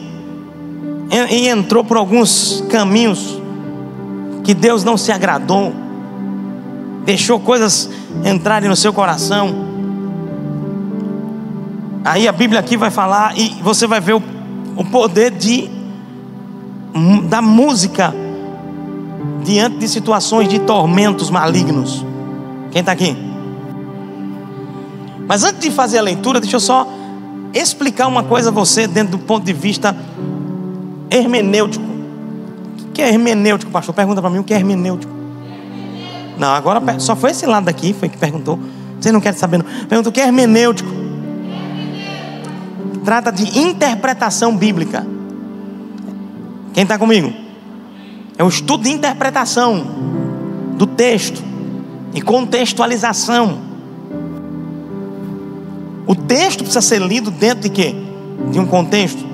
e 1.30 1.50
entrou 1.50 1.84
por 1.84 1.98
alguns 1.98 2.64
caminhos 2.70 3.42
que 4.46 4.54
Deus 4.54 4.86
não 4.86 4.96
se 4.96 5.12
agradou, 5.12 5.74
deixou 7.04 7.42
coisas 7.42 7.90
entrarem 8.24 8.70
no 8.70 8.76
seu 8.78 8.94
coração. 8.94 9.54
Aí 12.06 12.26
a 12.26 12.32
Bíblia 12.32 12.62
aqui 12.62 12.78
vai 12.78 12.90
falar 12.90 13.38
e 13.38 13.50
você 13.62 13.86
vai 13.86 14.00
ver 14.00 14.14
o, 14.14 14.24
o 14.78 14.86
poder 14.86 15.32
de 15.32 15.70
da 17.28 17.42
música 17.42 18.14
diante 19.44 19.78
de 19.78 19.88
situações 19.88 20.48
de 20.48 20.60
tormentos 20.60 21.30
malignos. 21.30 22.06
Quem 22.72 22.82
está 22.82 22.92
aqui? 22.92 23.16
Mas 25.28 25.44
antes 25.44 25.60
de 25.60 25.72
fazer 25.72 26.00
a 26.00 26.02
leitura, 26.02 26.40
deixa 26.40 26.56
eu 26.56 26.60
só 26.60 26.88
explicar 27.54 28.08
uma 28.08 28.24
coisa 28.24 28.50
a 28.50 28.52
você 28.52 28.88
dentro 28.88 29.18
do 29.18 29.20
ponto 29.20 29.46
de 29.46 29.54
vista 29.54 29.96
hermenêutico. 31.10 31.86
O 32.90 32.92
que 32.92 33.02
é 33.02 33.10
hermenêutico, 33.10 33.72
pastor? 33.72 33.94
Pergunta 33.94 34.22
para 34.22 34.30
mim 34.30 34.40
o 34.40 34.44
que 34.44 34.54
é 34.54 34.58
hermenêutico. 34.58 35.14
Não, 36.38 36.50
agora 36.50 37.00
só 37.00 37.16
foi 37.16 37.32
esse 37.32 37.46
lado 37.46 37.66
daqui, 37.66 37.94
foi 37.94 38.10
que 38.10 38.18
perguntou. 38.18 38.60
Você 39.00 39.12
não 39.12 39.22
quer 39.22 39.34
saber, 39.34 39.58
não. 39.58 39.66
Pergunta 39.88 40.10
o 40.10 40.12
que 40.12 40.20
é 40.20 40.26
hermenêutico 40.26 41.00
trata 43.10 43.32
de 43.32 43.58
interpretação 43.58 44.56
bíblica. 44.56 45.04
Quem 46.74 46.84
está 46.84 46.96
comigo? 46.96 47.34
É 48.40 48.44
o 48.44 48.48
estudo 48.48 48.84
de 48.84 48.90
interpretação 48.90 49.86
do 50.78 50.88
texto 50.88 51.44
e 52.14 52.22
contextualização. 52.22 53.60
O 56.08 56.16
texto 56.16 56.60
precisa 56.60 56.80
ser 56.80 57.02
lido 57.02 57.30
dentro 57.32 57.64
de 57.64 57.70
quê? 57.70 57.94
De 58.50 58.58
um 58.58 58.66
contexto. 58.66 59.28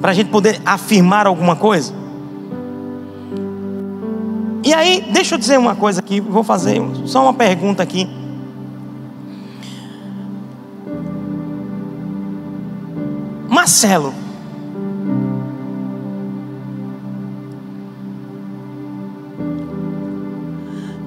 Para 0.00 0.10
a 0.10 0.14
gente 0.14 0.30
poder 0.30 0.60
afirmar 0.66 1.28
alguma 1.28 1.54
coisa. 1.54 1.94
E 4.64 4.74
aí, 4.74 5.08
deixa 5.12 5.36
eu 5.36 5.38
dizer 5.38 5.56
uma 5.56 5.76
coisa 5.76 6.00
aqui, 6.00 6.20
vou 6.20 6.42
fazer 6.42 6.82
só 7.06 7.22
uma 7.22 7.34
pergunta 7.34 7.84
aqui. 7.84 8.08
Marcelo. 13.48 14.23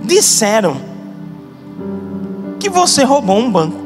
Disseram 0.08 0.78
que 2.62 2.70
você 2.70 3.03
roubou 3.03 3.38
um 3.38 3.51
banco. 3.51 3.78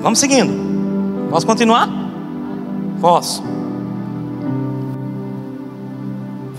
Vamos 0.00 0.18
seguindo. 0.18 1.28
Posso 1.28 1.46
continuar? 1.46 1.90
Posso. 3.02 3.44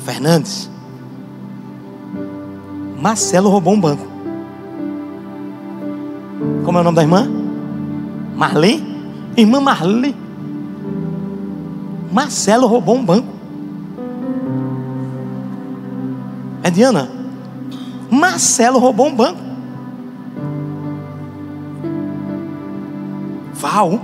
Fernandes. 0.05 0.69
Marcelo 3.01 3.49
roubou 3.49 3.73
um 3.73 3.81
banco. 3.81 4.07
Como 6.63 6.77
é 6.77 6.81
o 6.81 6.83
nome 6.83 6.95
da 6.97 7.01
irmã? 7.01 7.27
Marli? 8.35 8.81
Irmã 9.35 9.59
Marli. 9.59 10.22
Marcelo 12.13 12.67
roubou 12.67 12.95
um 12.95 13.03
banco. 13.03 13.27
É 16.61 16.69
Diana? 16.69 17.09
Marcelo 18.11 18.77
roubou 18.77 19.07
um 19.07 19.15
banco. 19.15 19.39
Uau! 23.63 23.99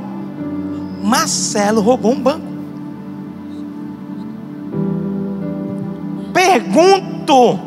Marcelo 1.04 1.82
roubou 1.82 2.14
um 2.14 2.20
banco. 2.20 2.48
Pergunto: 6.34 7.60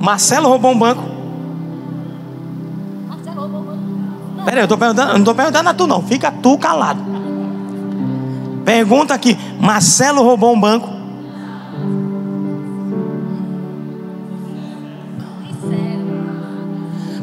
Marcelo 0.00 0.48
roubou 0.48 0.72
um 0.72 0.78
banco? 0.78 1.02
Marcelo 3.08 3.40
roubou 3.40 3.60
um 3.60 3.64
banco. 3.64 4.44
Peraí, 4.44 4.64
eu 4.64 4.68
tô 4.68 4.76
perguntando, 4.76 5.10
eu 5.10 5.12
não 5.12 5.20
estou 5.20 5.34
perguntando 5.36 5.68
a 5.68 5.74
tu, 5.74 5.86
não. 5.86 6.02
Fica 6.02 6.32
tu 6.32 6.58
calado. 6.58 7.09
Pergunta 8.70 9.12
aqui: 9.14 9.36
Marcelo 9.58 10.22
roubou 10.22 10.54
um 10.54 10.60
banco? 10.60 10.88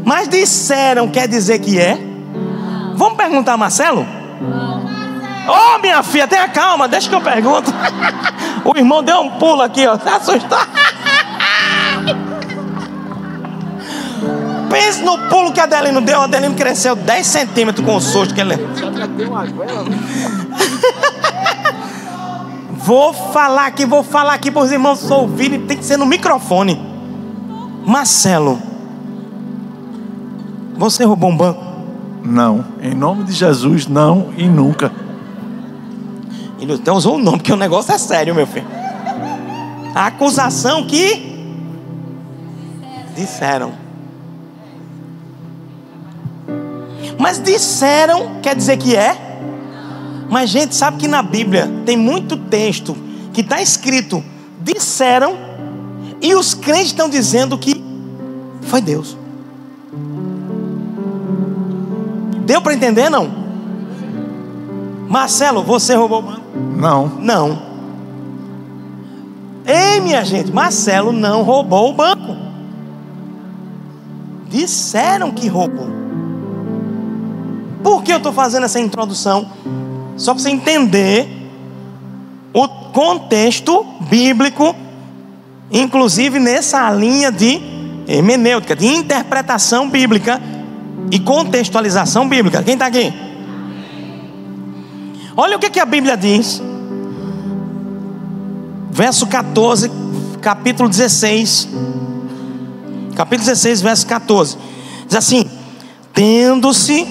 Mas 0.03 0.27
disseram 0.27 1.07
quer 1.07 1.25
dizer 1.29 1.59
que 1.59 1.79
é? 1.79 1.97
Vamos 2.95 3.15
perguntar 3.17 3.53
a 3.53 3.57
Marcelo? 3.57 4.01
Ô 4.01 5.53
oh, 5.53 5.79
minha 5.79 6.03
filha, 6.03 6.27
tenha 6.27 6.49
calma, 6.49 6.85
deixa 6.85 7.07
que 7.07 7.15
eu 7.15 7.21
pergunto. 7.21 7.73
o 8.65 8.77
irmão 8.77 9.01
deu 9.01 9.21
um 9.21 9.29
pulo 9.37 9.61
aqui, 9.61 9.87
ó, 9.87 9.97
se 9.97 10.09
assustou. 10.09 10.59
Pense 14.69 15.01
no 15.01 15.17
pulo 15.29 15.53
que 15.53 15.61
a 15.61 15.63
Adelino 15.63 16.01
deu. 16.01 16.19
A 16.19 16.25
Adelino 16.25 16.55
cresceu 16.55 16.93
10 16.93 17.25
centímetros 17.25 17.85
com 17.85 17.95
o 17.95 18.01
susto 18.01 18.33
que 18.33 18.41
ele. 18.41 18.55
Vou 22.87 23.11
falar 23.11 23.65
aqui, 23.65 23.85
vou 23.85 24.01
falar 24.01 24.33
aqui 24.33 24.49
para 24.49 24.61
os 24.61 24.71
irmãos 24.71 25.11
ouvirem. 25.11 25.67
Tem 25.67 25.75
que 25.75 25.83
ser 25.83 25.97
no 25.97 26.05
microfone. 26.05 26.79
Marcelo, 27.85 28.57
você 30.77 31.03
roubou 31.03 31.29
um 31.29 31.35
banco? 31.35 31.61
Não. 32.23 32.63
Em 32.81 32.93
nome 32.93 33.25
de 33.25 33.33
Jesus, 33.33 33.87
não 33.87 34.29
e 34.37 34.47
nunca. 34.47 34.89
Ele 36.61 36.75
até 36.75 36.89
usou 36.89 37.15
o 37.15 37.19
nome, 37.19 37.39
porque 37.39 37.51
o 37.51 37.57
negócio 37.57 37.93
é 37.93 37.97
sério, 37.97 38.33
meu 38.33 38.47
filho. 38.47 38.65
A 39.93 40.07
acusação 40.07 40.87
que 40.87 41.35
disseram. 43.17 43.73
Mas 47.19 47.43
disseram 47.43 48.39
quer 48.41 48.55
dizer 48.55 48.77
que 48.77 48.95
é? 48.95 49.26
Mas 50.29 50.49
gente 50.49 50.75
sabe 50.75 50.97
que 50.97 51.07
na 51.07 51.21
Bíblia 51.21 51.69
tem 51.85 51.95
muito 51.95 52.35
texto 52.37 52.95
que 53.33 53.41
está 53.41 53.61
escrito 53.61 54.23
disseram 54.61 55.37
e 56.21 56.35
os 56.35 56.53
crentes 56.53 56.87
estão 56.87 57.09
dizendo 57.09 57.57
que 57.57 57.83
foi 58.63 58.81
Deus. 58.81 59.17
Deu 62.45 62.61
para 62.61 62.73
entender 62.73 63.09
não? 63.09 63.29
Marcelo, 65.07 65.63
você 65.63 65.95
roubou 65.95 66.19
o 66.19 66.21
banco? 66.21 66.41
Não. 66.75 67.07
Não. 67.07 67.67
Ei, 69.65 69.99
minha 69.99 70.23
gente, 70.23 70.51
Marcelo 70.51 71.11
não 71.11 71.43
roubou 71.43 71.89
o 71.89 71.93
banco. 71.93 72.35
Disseram 74.49 75.31
que 75.31 75.47
roubou. 75.47 75.87
Por 77.83 78.01
que 78.03 78.11
eu 78.11 78.17
estou 78.17 78.33
fazendo 78.33 78.63
essa 78.65 78.79
introdução? 78.79 79.49
Só 80.17 80.33
para 80.33 80.41
você 80.41 80.49
entender 80.49 81.27
o 82.53 82.67
contexto 82.67 83.85
bíblico, 84.09 84.75
inclusive 85.71 86.39
nessa 86.39 86.89
linha 86.91 87.31
de 87.31 87.61
hermenêutica, 88.07 88.75
de 88.75 88.87
interpretação 88.87 89.89
bíblica 89.89 90.41
e 91.11 91.19
contextualização 91.19 92.27
bíblica. 92.27 92.63
Quem 92.63 92.73
está 92.73 92.87
aqui? 92.87 93.13
Olha 95.35 95.55
o 95.55 95.59
que, 95.59 95.69
que 95.69 95.79
a 95.79 95.85
Bíblia 95.85 96.17
diz. 96.17 96.61
Verso 98.89 99.27
14, 99.27 99.91
capítulo 100.41 100.89
16. 100.89 101.69
Capítulo 103.15 103.45
16, 103.45 103.81
verso 103.81 104.07
14. 104.07 104.57
Diz 105.05 105.15
assim: 105.15 105.47
Tendo-se 106.11 107.05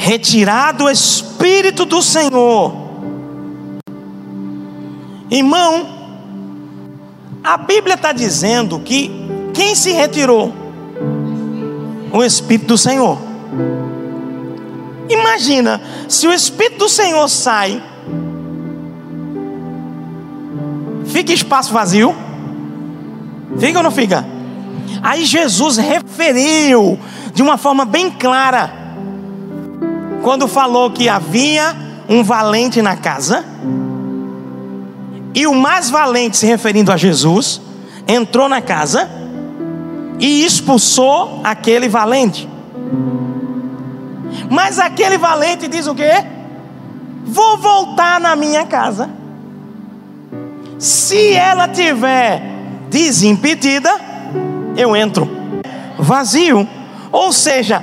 retirado 0.00 0.84
o 0.84 0.90
Espírito 0.90 1.84
do 1.84 2.00
Senhor. 2.00 2.72
Irmão, 5.30 5.86
a 7.44 7.58
Bíblia 7.58 7.96
está 7.96 8.10
dizendo 8.10 8.80
que 8.80 9.10
quem 9.52 9.74
se 9.74 9.92
retirou? 9.92 10.54
O 12.10 12.24
Espírito 12.24 12.68
do 12.68 12.78
Senhor. 12.78 13.18
Imagina, 15.06 15.82
se 16.08 16.26
o 16.26 16.32
Espírito 16.32 16.78
do 16.78 16.88
Senhor 16.88 17.28
sai, 17.28 17.82
fica 21.04 21.30
espaço 21.30 21.74
vazio? 21.74 22.16
Fica 23.58 23.78
ou 23.78 23.82
não 23.84 23.90
fica? 23.90 24.24
Aí 25.02 25.26
Jesus 25.26 25.76
referiu 25.76 26.98
de 27.34 27.42
uma 27.42 27.58
forma 27.58 27.84
bem 27.84 28.10
clara, 28.10 28.79
quando 30.22 30.46
falou 30.46 30.90
que 30.90 31.08
havia 31.08 31.76
um 32.08 32.22
valente 32.22 32.82
na 32.82 32.96
casa, 32.96 33.44
e 35.34 35.46
o 35.46 35.54
mais 35.54 35.90
valente, 35.90 36.36
se 36.36 36.46
referindo 36.46 36.90
a 36.90 36.96
Jesus, 36.96 37.60
entrou 38.06 38.48
na 38.48 38.60
casa 38.60 39.08
e 40.18 40.44
expulsou 40.44 41.40
aquele 41.44 41.88
valente. 41.88 42.48
Mas 44.50 44.78
aquele 44.78 45.16
valente 45.16 45.68
diz 45.68 45.86
o 45.86 45.94
quê? 45.94 46.24
Vou 47.24 47.56
voltar 47.58 48.20
na 48.20 48.34
minha 48.34 48.66
casa. 48.66 49.08
Se 50.78 51.32
ela 51.32 51.68
tiver 51.68 52.42
desimpedida, 52.88 53.90
eu 54.76 54.96
entro. 54.96 55.28
Vazio. 55.98 56.68
Ou 57.12 57.32
seja, 57.32 57.82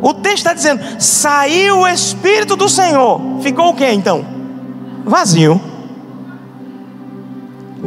o 0.00 0.14
texto 0.14 0.36
está 0.38 0.54
dizendo: 0.54 0.82
saiu 0.98 1.80
o 1.80 1.88
Espírito 1.88 2.56
do 2.56 2.68
Senhor. 2.68 3.20
Ficou 3.40 3.70
o 3.70 3.74
que 3.74 3.90
então? 3.90 4.24
Vazio. 5.04 5.60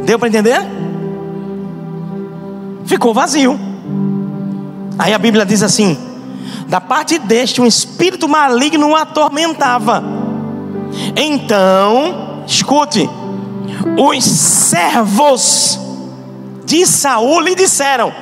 Deu 0.04 0.18
para 0.18 0.28
entender? 0.28 0.60
Ficou 2.86 3.12
vazio. 3.12 3.58
Aí 4.98 5.12
a 5.12 5.18
Bíblia 5.18 5.44
diz 5.44 5.62
assim: 5.62 5.96
da 6.68 6.80
parte 6.80 7.18
deste, 7.18 7.60
um 7.60 7.66
espírito 7.66 8.28
maligno 8.28 8.88
o 8.88 8.96
atormentava. 8.96 10.02
Então, 11.16 12.42
escute, 12.46 13.08
os 13.98 14.24
servos 14.24 15.78
de 16.64 16.86
Saul 16.86 17.40
lhe 17.40 17.54
disseram: 17.54 18.12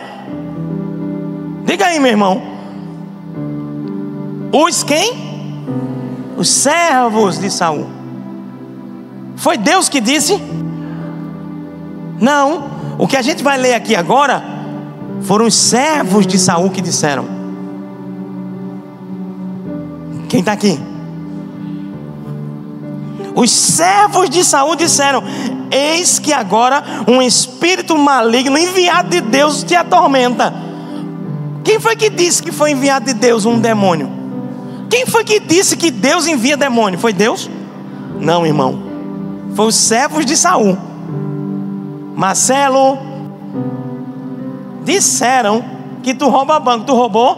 Diga 1.65 1.87
aí, 1.87 1.99
meu 1.99 2.11
irmão. 2.11 2.56
Os 4.53 4.83
quem? 4.83 5.13
Os 6.37 6.49
servos 6.49 7.39
de 7.39 7.51
Saul. 7.51 7.87
Foi 9.37 9.57
Deus 9.57 9.89
que 9.89 10.01
disse? 10.01 10.41
Não. 12.21 12.77
O 12.99 13.07
que 13.07 13.17
a 13.17 13.23
gente 13.23 13.43
vai 13.43 13.59
ler 13.59 13.75
aqui 13.75 13.95
agora 13.95 14.43
foram 15.23 15.47
os 15.47 15.55
servos 15.55 16.27
de 16.27 16.39
Saul 16.39 16.71
que 16.71 16.81
disseram. 16.81 17.25
Quem 20.29 20.41
está 20.41 20.53
aqui? 20.53 20.79
Os 23.35 23.51
servos 23.51 24.31
de 24.31 24.43
Saul 24.43 24.77
disseram: 24.77 25.23
Eis 25.71 26.19
que 26.19 26.33
agora 26.33 26.83
um 27.07 27.21
espírito 27.21 27.97
maligno 27.99 28.57
enviado 28.57 29.11
de 29.11 29.21
Deus 29.21 29.63
te 29.63 29.75
atormenta. 29.75 30.55
Quem 31.63 31.79
foi 31.79 31.97
que 31.97 32.09
disse 32.09 32.43
que 32.43 32.53
foi 32.53 32.71
enviado 32.71 33.07
de 33.07 33.15
Deus 33.15 33.45
um 33.45 33.59
demônio? 33.59 34.16
Quem 34.89 35.07
foi 35.07 35.25
que 35.25 35.41
disse 35.41 35.77
que 35.77 35.91
Deus 35.91 36.27
envia 36.27 36.57
demônio? 36.57 36.99
Foi 36.99 37.13
Deus? 37.13 37.51
Não, 38.21 38.47
irmão. 38.47 38.83
Foi 39.55 39.67
os 39.67 39.75
servos 39.75 40.25
de 40.25 40.37
Saul. 40.37 40.77
Marcelo, 42.15 42.99
disseram 44.85 45.65
que 46.03 46.15
tu 46.15 46.29
rouba 46.29 46.59
banco. 46.59 46.87
Tu 46.87 46.95
roubou? 46.95 47.37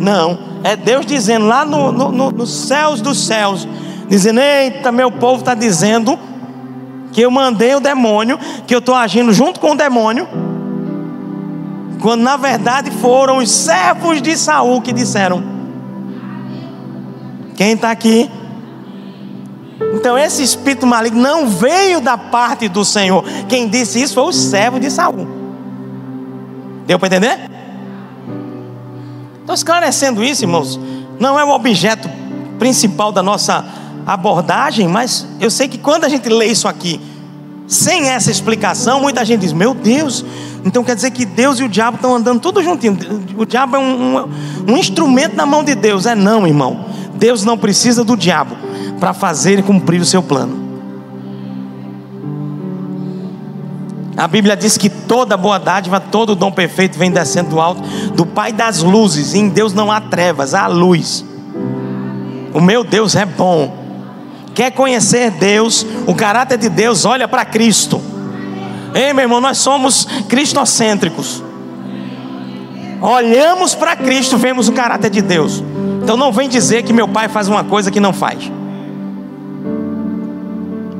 Não. 0.00 0.38
É 0.64 0.74
Deus 0.74 1.04
dizendo 1.04 1.46
lá 1.46 1.64
no, 1.64 1.92
no, 1.92 2.10
no, 2.10 2.30
nos 2.30 2.66
céus 2.66 3.00
dos 3.00 3.26
céus, 3.26 3.68
dizendo: 4.08 4.40
Eita, 4.40 4.90
meu 4.90 5.10
povo 5.10 5.40
está 5.40 5.54
dizendo 5.54 6.18
que 7.12 7.20
eu 7.20 7.30
mandei 7.30 7.74
o 7.74 7.80
demônio, 7.80 8.38
que 8.66 8.74
eu 8.74 8.78
estou 8.78 8.94
agindo 8.94 9.32
junto 9.32 9.60
com 9.60 9.72
o 9.72 9.76
demônio, 9.76 10.26
quando 12.00 12.22
na 12.22 12.36
verdade 12.36 12.90
foram 12.90 13.38
os 13.38 13.50
servos 13.50 14.20
de 14.20 14.36
Saul 14.36 14.80
que 14.80 14.92
disseram. 14.92 15.53
Quem 17.54 17.72
está 17.72 17.90
aqui? 17.90 18.30
Então 19.94 20.18
esse 20.18 20.42
espírito 20.42 20.86
maligno 20.86 21.20
não 21.20 21.46
veio 21.46 22.00
da 22.00 22.16
parte 22.16 22.68
do 22.68 22.84
Senhor. 22.84 23.24
Quem 23.48 23.68
disse 23.68 24.02
isso 24.02 24.14
foi 24.14 24.24
o 24.24 24.32
servo 24.32 24.78
de 24.78 24.90
Saul. 24.90 25.26
Deu 26.86 26.98
para 26.98 27.08
entender? 27.08 27.50
Estou 29.40 29.54
esclarecendo 29.54 30.22
isso, 30.24 30.44
irmãos, 30.44 30.78
não 31.18 31.38
é 31.38 31.44
o 31.44 31.50
objeto 31.50 32.08
principal 32.58 33.12
da 33.12 33.22
nossa 33.22 33.64
abordagem, 34.06 34.88
mas 34.88 35.26
eu 35.40 35.50
sei 35.50 35.68
que 35.68 35.78
quando 35.78 36.04
a 36.04 36.08
gente 36.08 36.28
lê 36.28 36.46
isso 36.46 36.68
aqui, 36.68 37.00
sem 37.66 38.10
essa 38.10 38.30
explicação, 38.30 39.00
muita 39.00 39.24
gente 39.24 39.40
diz: 39.40 39.52
Meu 39.52 39.74
Deus, 39.74 40.24
então 40.64 40.84
quer 40.84 40.94
dizer 40.94 41.10
que 41.10 41.24
Deus 41.24 41.58
e 41.60 41.64
o 41.64 41.68
diabo 41.68 41.96
estão 41.96 42.14
andando 42.14 42.40
tudo 42.40 42.62
juntinho. 42.62 42.96
O 43.36 43.44
diabo 43.44 43.76
é 43.76 43.78
um, 43.78 44.18
um, 44.18 44.28
um 44.68 44.76
instrumento 44.76 45.34
na 45.34 45.46
mão 45.46 45.64
de 45.64 45.74
Deus. 45.74 46.06
É 46.06 46.14
não, 46.14 46.46
irmão. 46.46 46.86
Deus 47.16 47.44
não 47.44 47.56
precisa 47.56 48.04
do 48.04 48.16
diabo 48.16 48.56
para 49.00 49.12
fazer 49.12 49.58
e 49.58 49.62
cumprir 49.62 50.00
o 50.00 50.04
seu 50.04 50.22
plano. 50.22 50.64
A 54.16 54.28
Bíblia 54.28 54.56
diz 54.56 54.78
que 54.78 54.88
toda 54.88 55.36
boa 55.36 55.58
dádiva, 55.58 55.98
todo 55.98 56.36
dom 56.36 56.52
perfeito 56.52 56.96
vem 56.96 57.10
descendo 57.10 57.50
do 57.50 57.60
alto, 57.60 57.82
do 58.14 58.24
Pai 58.24 58.52
das 58.52 58.80
luzes. 58.80 59.34
E 59.34 59.38
em 59.38 59.48
Deus 59.48 59.72
não 59.72 59.90
há 59.90 60.00
trevas, 60.00 60.54
há 60.54 60.66
luz. 60.68 61.24
O 62.52 62.60
meu 62.60 62.84
Deus 62.84 63.16
é 63.16 63.26
bom. 63.26 63.84
Quer 64.54 64.70
conhecer 64.70 65.32
Deus, 65.32 65.84
o 66.06 66.14
caráter 66.14 66.56
de 66.56 66.68
Deus, 66.68 67.04
olha 67.04 67.26
para 67.26 67.44
Cristo. 67.44 68.00
Ei, 68.94 69.12
meu 69.12 69.24
irmão, 69.24 69.40
nós 69.40 69.58
somos 69.58 70.06
cristocêntricos. 70.28 71.42
Olhamos 73.00 73.74
para 73.74 73.96
Cristo, 73.96 74.38
vemos 74.38 74.68
o 74.68 74.72
caráter 74.72 75.10
de 75.10 75.20
Deus. 75.20 75.60
Então 76.04 76.18
não 76.18 76.30
vem 76.30 76.50
dizer 76.50 76.82
que 76.82 76.92
meu 76.92 77.08
pai 77.08 77.30
faz 77.30 77.48
uma 77.48 77.64
coisa 77.64 77.90
que 77.90 77.98
não 77.98 78.12
faz. 78.12 78.52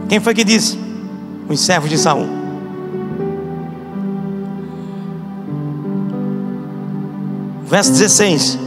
Quem 0.09 0.19
foi 0.19 0.33
que 0.33 0.43
disse? 0.43 0.79
Os 1.47 1.61
servos 1.61 1.91
de 1.91 1.99
Saul. 1.99 2.27
Verso 7.67 7.93
16. 7.93 8.59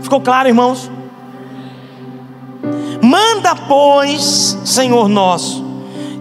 Ficou 0.00 0.18
claro, 0.22 0.48
irmãos? 0.48 0.90
Manda, 3.02 3.54
pois, 3.54 4.56
Senhor 4.64 5.10
nosso, 5.10 5.62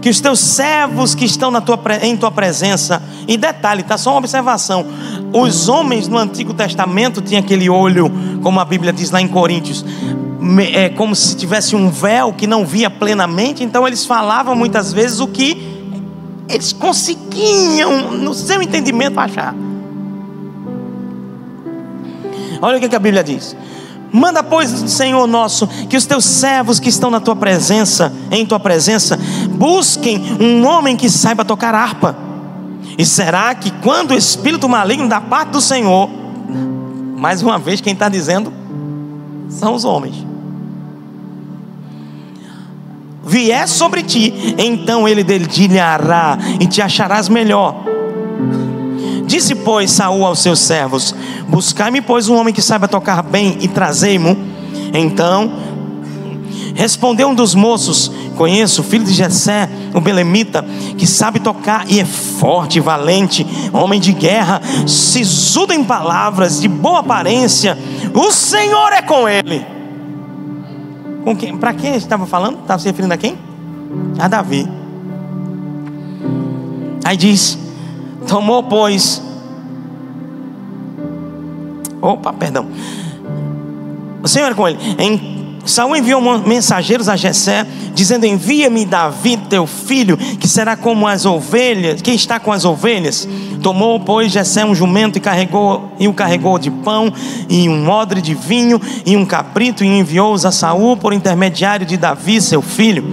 que 0.06 0.10
os 0.10 0.22
teus 0.22 0.40
servos 0.40 1.16
que 1.16 1.26
estão 1.26 1.52
tua, 1.60 1.80
em 2.04 2.16
tua 2.16 2.30
presença, 2.30 3.02
e 3.28 3.36
detalhe, 3.38 3.82
tá 3.82 3.98
só 3.98 4.12
uma 4.12 4.20
observação. 4.20 4.86
Os 5.34 5.68
homens 5.68 6.08
no 6.08 6.16
Antigo 6.16 6.54
Testamento 6.54 7.24
tinham 7.24 7.42
aquele 7.42 7.68
olho, 7.72 8.12
como 8.44 8.60
a 8.60 8.66
Bíblia 8.66 8.94
diz 8.94 9.10
lá 9.10 9.20
em 9.20 9.28
Coríntios, 9.28 9.84
é 10.76 10.90
como 10.90 11.16
se 11.16 11.36
tivesse 11.36 11.76
um 11.76 11.90
véu 11.90 12.32
que 12.34 12.46
não 12.46 12.68
via 12.68 12.88
plenamente, 12.88 13.64
então 13.64 13.88
eles 13.88 14.06
falavam 14.06 14.56
muitas 14.56 14.94
vezes 14.94 15.20
o 15.20 15.28
que 15.28 15.90
eles 16.48 16.72
conseguiam, 16.72 18.12
no 18.12 18.36
seu 18.36 18.62
entendimento, 18.62 19.20
achar. 19.20 19.56
Olha 22.62 22.78
o 22.78 22.80
que 22.80 22.96
a 22.96 23.00
Bíblia 23.00 23.24
diz: 23.24 23.58
Manda, 24.16 24.42
pois, 24.42 24.70
Senhor 24.70 25.28
nosso, 25.28 25.68
que 25.90 25.98
os 25.98 26.06
teus 26.06 26.24
servos 26.24 26.80
que 26.80 26.88
estão 26.88 27.12
na 27.12 27.20
tua 27.20 27.36
presença, 27.36 28.14
em 28.32 28.46
tua 28.46 28.58
presença, 28.58 29.20
busquem 29.56 30.22
um 30.40 30.66
homem 30.66 30.96
que 30.96 31.10
saiba 31.10 31.46
tocar 31.46 31.74
harpa. 31.74 32.16
E 32.98 33.06
será 33.06 33.54
que 33.56 33.72
quando 33.82 34.12
o 34.12 34.18
espírito 34.18 34.70
maligno 34.70 35.08
da 35.08 35.20
parte 35.20 35.50
do 35.50 35.62
Senhor, 35.62 36.10
mais 37.18 37.42
uma 37.42 37.58
vez, 37.58 37.82
quem 37.82 37.94
está 37.94 38.08
dizendo 38.08 38.54
são 39.50 39.74
os 39.74 39.84
homens, 39.84 40.16
vier 43.24 43.68
sobre 43.68 44.04
ti, 44.04 44.56
então 44.58 45.08
ele 45.08 45.24
dedilhará 45.24 46.38
e 46.60 46.68
te 46.68 46.82
acharás 46.82 47.28
melhor 47.28 47.86
Disse, 49.26 49.56
pois, 49.56 49.92
Saul 49.92 50.26
aos 50.26 50.40
seus 50.40 50.60
servos: 50.60 51.16
Buscai-me, 51.48 52.02
pois, 52.02 52.30
um 52.30 52.36
homem 52.36 52.54
que 52.54 52.62
saiba 52.62 52.88
tocar 52.88 53.24
bem 53.24 53.58
e 53.60 53.68
trazei-mo. 53.68 54.38
Então 54.94 55.52
respondeu 56.76 57.30
um 57.30 57.34
dos 57.34 57.56
moços: 57.56 58.12
Conheço, 58.36 58.84
filho 58.84 59.06
de 59.06 59.14
Jessé, 59.14 59.70
o 59.94 60.02
belemita, 60.02 60.64
que 60.98 61.08
sabe 61.08 61.40
tocar 61.40 61.90
e 61.90 62.00
é 62.00 62.06
forte 62.06 62.80
valente, 62.80 63.48
homem 63.74 64.00
de 64.00 64.12
guerra, 64.12 64.62
sisudo 64.86 65.74
em 65.74 65.84
palavras, 65.84 66.62
de 66.62 66.68
boa 66.68 67.00
aparência. 67.00 67.78
O 68.14 68.32
Senhor 68.32 68.92
é 68.92 69.02
com 69.02 69.28
ele. 69.28 69.66
Com 71.24 71.36
quem? 71.36 71.58
Para 71.58 71.74
quem 71.74 71.96
estava 71.96 72.28
falando? 72.28 72.60
Estava 72.60 72.80
se 72.80 72.88
referindo 72.88 73.14
a 73.14 73.18
quem? 73.18 73.38
A 74.20 74.28
Davi. 74.28 74.68
Aí 77.04 77.16
diz: 77.16 77.58
Tomou, 78.28 78.64
pois. 78.64 79.22
Opa, 82.02 82.34
perdão. 82.34 82.68
O 84.22 84.28
Senhor 84.28 84.54
com 84.54 84.68
ele. 84.68 84.78
Em 85.00 85.35
Saul 85.66 85.96
enviou 85.96 86.22
mensageiros 86.40 87.10
a 87.10 87.16
Jessé, 87.16 87.66
dizendo: 87.94 88.26
Envia-me 88.26 88.86
Davi, 88.86 89.38
teu 89.38 89.66
filho, 89.66 90.18
que 90.18 90.48
será 90.48 90.76
como 90.76 91.08
as 91.08 91.26
ovelhas, 91.26 92.02
que 92.02 92.12
está 92.12 92.40
com 92.40 92.52
as 92.52 92.66
ovelhas. 92.66 93.28
Tomou, 93.62 94.00
pois, 94.00 94.32
Jessé 94.32 94.64
um 94.64 94.76
jumento 94.76 95.18
e 95.18 95.22
carregou 95.22 95.92
e 96.00 96.08
o 96.08 96.14
carregou 96.14 96.60
de 96.60 96.70
pão 96.70 97.12
e 97.50 97.68
um 97.68 97.90
odre 97.90 98.22
de 98.22 98.36
vinho 98.36 98.80
e 99.06 99.18
um 99.18 99.26
cabrito 99.26 99.84
e 99.84 99.88
enviou-os 99.88 100.46
a 100.46 100.52
Saul 100.52 100.98
por 100.98 101.14
intermediário 101.14 101.86
de 101.86 101.98
Davi, 101.98 102.42
seu 102.42 102.62
filho. 102.62 103.04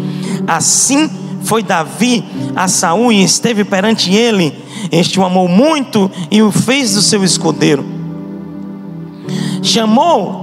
Assim 0.46 1.11
foi 1.44 1.62
Davi 1.62 2.24
a 2.55 2.68
Saul 2.68 3.12
e 3.12 3.24
esteve 3.24 3.64
perante 3.64 4.12
ele 4.12 4.62
este 4.90 5.20
o 5.20 5.24
amou 5.24 5.48
muito 5.48 6.11
e 6.30 6.42
o 6.42 6.50
fez 6.50 6.94
do 6.94 7.03
seu 7.03 7.22
escudeiro. 7.22 7.84
Chamou 9.62 10.41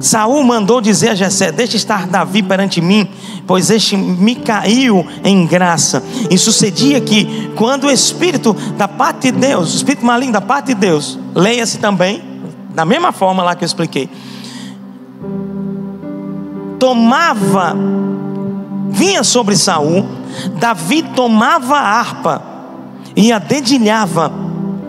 Saul 0.00 0.42
mandou 0.44 0.80
dizer 0.80 1.10
a 1.10 1.14
Jessé: 1.14 1.52
Deixa 1.52 1.76
estar 1.76 2.06
Davi 2.06 2.42
perante 2.42 2.80
mim, 2.80 3.08
pois 3.46 3.70
este 3.70 3.96
me 3.96 4.34
caiu 4.34 5.06
em 5.24 5.46
graça. 5.46 6.02
E 6.30 6.38
sucedia 6.38 7.00
que, 7.00 7.50
quando 7.54 7.84
o 7.84 7.90
Espírito 7.90 8.54
da 8.76 8.88
parte 8.88 9.30
de 9.30 9.38
Deus, 9.38 9.72
o 9.72 9.76
Espírito 9.76 10.04
maligno 10.04 10.32
da 10.32 10.40
parte 10.40 10.68
de 10.68 10.74
Deus, 10.74 11.18
leia-se 11.34 11.78
também, 11.78 12.22
da 12.74 12.84
mesma 12.84 13.12
forma 13.12 13.42
lá 13.42 13.54
que 13.54 13.64
eu 13.64 13.66
expliquei, 13.66 14.08
tomava, 16.78 17.76
vinha 18.90 19.22
sobre 19.22 19.56
Saul, 19.56 20.06
Davi 20.58 21.02
tomava 21.02 21.76
a 21.76 21.98
harpa 21.98 22.42
e 23.14 23.32
a 23.32 23.38
dedilhava. 23.38 24.32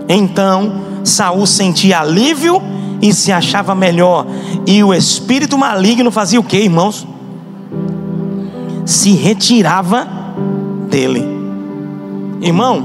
Então 0.07 0.82
Saul 1.03 1.45
sentia 1.45 1.99
alívio 1.99 2.61
e 3.01 3.13
se 3.13 3.31
achava 3.31 3.73
melhor. 3.73 4.25
E 4.65 4.83
o 4.83 4.93
espírito 4.93 5.57
maligno 5.57 6.11
fazia 6.11 6.39
o 6.39 6.43
que, 6.43 6.57
irmãos? 6.57 7.07
Se 8.85 9.11
retirava 9.13 10.07
dele. 10.89 11.23
Irmão, 12.41 12.83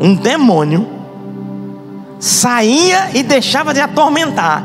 um 0.00 0.14
demônio 0.14 0.86
saía 2.18 3.10
e 3.14 3.22
deixava 3.22 3.72
de 3.72 3.80
atormentar. 3.80 4.64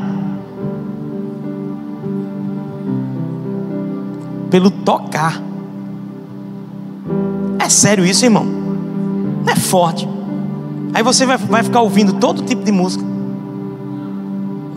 Pelo 4.50 4.70
tocar. 4.70 5.40
É 7.58 7.68
sério 7.68 8.04
isso, 8.04 8.24
irmão? 8.24 8.62
é 9.46 9.56
forte. 9.56 10.08
Aí 10.94 11.02
você 11.02 11.24
vai, 11.24 11.36
vai 11.36 11.62
ficar 11.62 11.80
ouvindo 11.80 12.14
todo 12.14 12.42
tipo 12.42 12.62
de 12.64 12.72
música. 12.72 13.04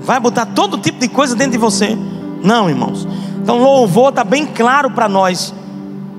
Vai 0.05 0.19
botar 0.19 0.45
todo 0.45 0.77
tipo 0.77 0.99
de 0.99 1.07
coisa 1.07 1.35
dentro 1.35 1.53
de 1.53 1.57
você. 1.57 1.97
Não, 2.43 2.69
irmãos. 2.69 3.07
Então, 3.41 3.61
louvor 3.61 4.09
está 4.09 4.23
bem 4.23 4.45
claro 4.45 4.91
para 4.91 5.09
nós 5.09 5.53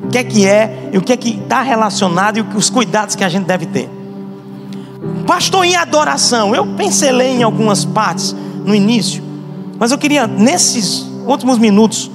o 0.02 0.08
que 0.08 0.18
é 0.18 0.24
que 0.24 0.46
é 0.46 0.90
e 0.92 0.98
o 0.98 1.02
que 1.02 1.12
é 1.12 1.16
que 1.16 1.30
está 1.30 1.62
relacionado 1.62 2.38
e 2.38 2.40
os 2.56 2.68
cuidados 2.68 3.14
que 3.14 3.24
a 3.24 3.28
gente 3.28 3.46
deve 3.46 3.66
ter. 3.66 3.88
Pastor, 5.26 5.64
em 5.64 5.76
adoração, 5.76 6.54
eu 6.54 6.66
pincelei 6.66 7.36
em 7.36 7.42
algumas 7.42 7.84
partes 7.84 8.34
no 8.64 8.74
início, 8.74 9.22
mas 9.78 9.92
eu 9.92 9.98
queria, 9.98 10.26
nesses 10.26 11.06
últimos 11.26 11.58
minutos, 11.58 12.10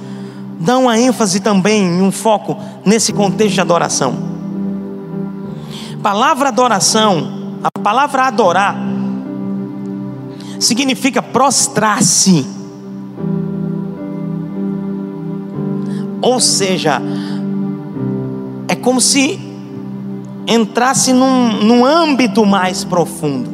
dar 0.60 0.78
uma 0.78 0.98
ênfase 0.98 1.40
também, 1.40 2.00
um 2.02 2.10
foco 2.10 2.56
nesse 2.84 3.12
contexto 3.12 3.54
de 3.54 3.60
adoração 3.60 4.32
palavra 6.02 6.48
adoração, 6.48 7.58
a 7.62 7.70
palavra 7.80 8.24
adorar, 8.24 8.76
significa 10.62 11.22
prostrar-se. 11.22 12.46
Ou 16.20 16.40
seja, 16.40 17.00
é 18.68 18.74
como 18.74 19.00
se 19.00 19.40
entrasse 20.46 21.12
num, 21.12 21.62
num 21.62 21.84
âmbito 21.84 22.46
mais 22.46 22.84
profundo. 22.84 23.50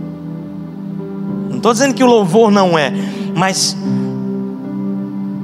Não 1.48 1.56
estou 1.56 1.72
dizendo 1.72 1.94
que 1.94 2.04
o 2.04 2.06
louvor 2.06 2.50
não 2.50 2.78
é, 2.78 2.92
mas 3.34 3.76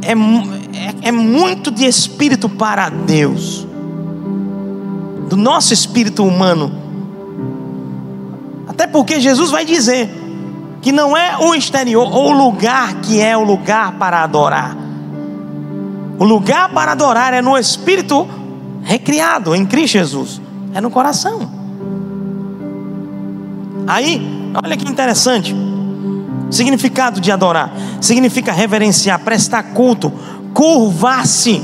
é, 0.03 0.13
é, 0.13 1.09
é 1.09 1.13
muito 1.13 1.71
de 1.71 1.87
espírito 1.87 2.49
para 2.49 2.89
Deus, 2.89 3.67
do 5.29 5.37
nosso 5.37 5.73
espírito 5.73 6.25
humano 6.25 6.85
até 8.75 8.89
porque 8.89 9.21
Jesus 9.21 9.51
vai 9.51 9.65
dizer: 9.65 10.11
que 10.85 10.93
não 10.93 11.17
é 11.17 11.39
o 11.39 11.55
exterior, 11.55 12.07
ou 12.15 12.33
o 12.33 12.37
lugar 12.37 12.97
que 13.01 13.19
é 13.19 13.35
o 13.35 13.43
lugar 13.43 13.93
para 13.93 14.23
adorar. 14.23 14.77
O 16.19 16.25
lugar 16.25 16.69
para 16.75 16.93
adorar 16.93 17.33
é 17.33 17.41
no 17.41 17.57
espírito 17.57 18.29
recriado 18.83 19.55
em 19.55 19.65
Cristo 19.65 19.95
Jesus, 19.95 20.43
é 20.75 20.83
no 20.83 20.91
coração. 20.91 21.51
Aí, 23.87 24.53
olha 24.63 24.77
que 24.77 24.87
interessante. 24.87 25.57
Significado 26.51 27.19
de 27.19 27.33
adorar 27.33 27.73
significa 27.99 28.53
reverenciar, 28.53 29.19
prestar 29.21 29.63
culto, 29.73 30.13
curvar-se. 30.53 31.63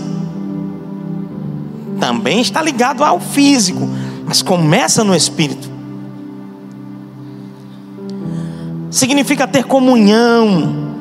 Também 2.00 2.40
está 2.40 2.62
ligado 2.62 3.04
ao 3.04 3.20
físico, 3.20 3.86
mas 4.24 4.40
começa 4.40 5.04
no 5.04 5.14
espírito. 5.14 5.69
Significa 8.90 9.46
ter 9.46 9.64
comunhão, 9.64 10.96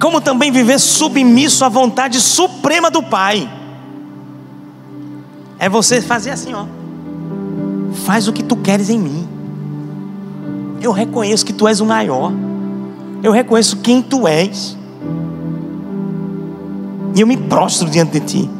como 0.00 0.20
também 0.20 0.52
viver 0.52 0.78
submisso 0.78 1.64
à 1.64 1.68
vontade 1.68 2.20
suprema 2.20 2.90
do 2.90 3.02
Pai. 3.02 3.50
É 5.58 5.68
você 5.68 6.00
fazer 6.00 6.30
assim, 6.30 6.54
ó. 6.54 6.64
Faz 8.04 8.28
o 8.28 8.32
que 8.32 8.42
tu 8.42 8.54
queres 8.56 8.88
em 8.88 8.98
mim. 8.98 9.28
Eu 10.80 10.92
reconheço 10.92 11.44
que 11.44 11.52
tu 11.52 11.66
és 11.66 11.80
o 11.80 11.86
maior. 11.86 12.32
Eu 13.22 13.32
reconheço 13.32 13.78
quem 13.78 14.00
tu 14.00 14.28
és. 14.28 14.76
E 17.16 17.20
eu 17.20 17.26
me 17.26 17.36
prostro 17.36 17.90
diante 17.90 18.20
de 18.20 18.26
ti. 18.26 18.50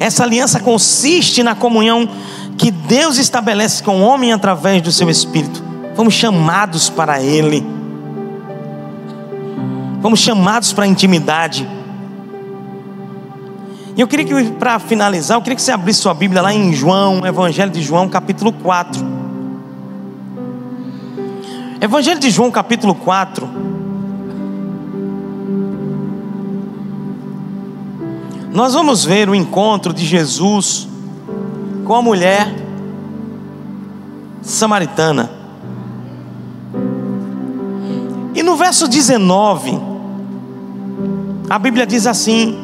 Essa 0.00 0.22
aliança 0.22 0.60
consiste 0.60 1.42
na 1.42 1.54
comunhão 1.54 2.08
que 2.56 2.70
Deus 2.70 3.18
estabelece 3.18 3.82
com 3.82 4.00
o 4.00 4.04
homem 4.04 4.32
através 4.32 4.80
do 4.82 4.92
seu 4.92 5.10
Espírito. 5.10 5.63
Fomos 5.94 6.14
chamados 6.14 6.90
para 6.90 7.22
Ele. 7.22 7.64
Fomos 10.02 10.20
chamados 10.20 10.72
para 10.72 10.84
a 10.84 10.88
intimidade. 10.88 11.66
E 13.96 14.00
eu 14.00 14.08
queria 14.08 14.24
que, 14.24 14.50
para 14.52 14.78
finalizar, 14.78 15.36
eu 15.36 15.42
queria 15.42 15.54
que 15.54 15.62
você 15.62 15.70
abrisse 15.70 16.00
sua 16.00 16.12
Bíblia 16.12 16.42
lá 16.42 16.52
em 16.52 16.72
João, 16.72 17.24
Evangelho 17.24 17.70
de 17.70 17.80
João, 17.80 18.08
capítulo 18.08 18.52
4. 18.52 19.02
Evangelho 21.80 22.18
de 22.18 22.30
João, 22.30 22.50
capítulo 22.50 22.94
4. 22.94 23.48
Nós 28.52 28.74
vamos 28.74 29.04
ver 29.04 29.28
o 29.28 29.34
encontro 29.34 29.92
de 29.92 30.04
Jesus 30.04 30.88
com 31.84 31.94
a 31.94 32.02
mulher 32.02 32.52
samaritana. 34.42 35.43
No 38.54 38.58
verso 38.58 38.86
19, 38.86 39.80
a 41.50 41.58
Bíblia 41.58 41.84
diz 41.84 42.06
assim: 42.06 42.56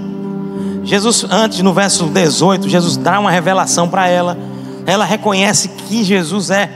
Jesus, 0.84 1.26
antes 1.28 1.58
no 1.62 1.74
verso 1.74 2.04
18, 2.04 2.68
Jesus 2.68 2.96
dá 2.96 3.18
uma 3.18 3.30
revelação 3.30 3.88
para 3.88 4.06
ela. 4.06 4.38
Ela 4.86 5.04
reconhece 5.04 5.68
que 5.68 6.04
Jesus 6.04 6.50
é 6.50 6.70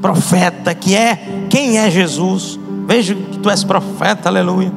profeta, 0.00 0.74
que 0.74 0.96
é 0.96 1.46
quem 1.50 1.76
é 1.76 1.90
Jesus. 1.90 2.58
Vejo 2.86 3.14
que 3.16 3.38
tu 3.38 3.50
és 3.50 3.62
profeta, 3.62 4.30
aleluia. 4.30 4.72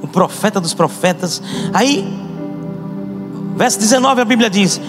O 0.00 0.08
profeta 0.08 0.58
dos 0.58 0.72
profetas. 0.72 1.42
Aí, 1.74 2.18
verso 3.56 3.78
19, 3.78 4.22
a 4.22 4.24
Bíblia 4.24 4.48
diz: 4.48 4.80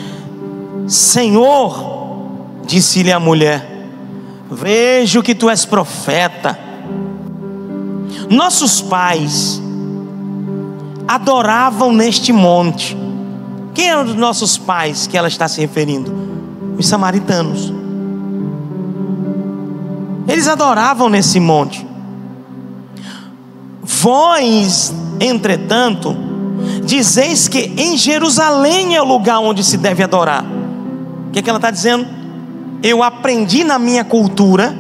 Senhor, 0.87 2.61
disse-lhe 2.65 3.11
a 3.11 3.19
mulher, 3.19 3.78
vejo 4.49 5.21
que 5.21 5.35
tu 5.35 5.49
és 5.49 5.65
profeta. 5.65 6.57
Nossos 8.29 8.81
pais 8.81 9.61
adoravam 11.07 11.93
neste 11.93 12.31
monte. 12.31 12.97
Quem 13.73 13.89
eram 13.89 14.03
os 14.03 14.15
nossos 14.15 14.57
pais 14.57 15.07
que 15.07 15.17
ela 15.17 15.27
está 15.27 15.47
se 15.47 15.61
referindo? 15.61 16.11
Os 16.77 16.87
samaritanos. 16.87 17.73
Eles 20.27 20.47
adoravam 20.47 21.09
nesse 21.09 21.39
monte. 21.39 21.87
Vós, 23.81 24.93
entretanto, 25.19 26.15
dizeis 26.85 27.47
que 27.47 27.73
em 27.77 27.97
Jerusalém 27.97 28.95
é 28.95 29.01
o 29.01 29.05
lugar 29.05 29.39
onde 29.39 29.63
se 29.63 29.77
deve 29.77 30.03
adorar. 30.03 30.43
O 31.27 31.31
que, 31.31 31.39
é 31.39 31.41
que 31.41 31.49
ela 31.49 31.57
está 31.57 31.71
dizendo? 31.71 32.18
Eu 32.81 33.03
aprendi 33.03 33.63
na 33.63 33.77
minha 33.77 34.03
cultura 34.03 34.75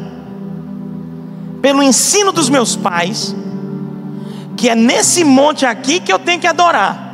pelo 1.61 1.83
ensino 1.83 2.31
dos 2.31 2.49
meus 2.49 2.75
pais, 2.75 3.35
que 4.55 4.69
é 4.69 4.75
nesse 4.75 5.23
monte 5.23 5.65
aqui 5.65 5.99
que 5.99 6.11
eu 6.11 6.19
tenho 6.19 6.39
que 6.39 6.47
adorar. 6.47 7.09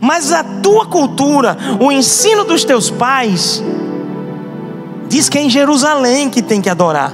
Mas 0.00 0.32
a 0.32 0.44
tua 0.44 0.86
cultura, 0.86 1.56
o 1.80 1.90
ensino 1.90 2.44
dos 2.44 2.64
teus 2.64 2.90
pais, 2.90 3.62
diz 5.08 5.28
que 5.28 5.38
é 5.38 5.42
em 5.42 5.50
Jerusalém 5.50 6.28
que 6.28 6.42
tem 6.42 6.60
que 6.60 6.68
adorar. 6.68 7.12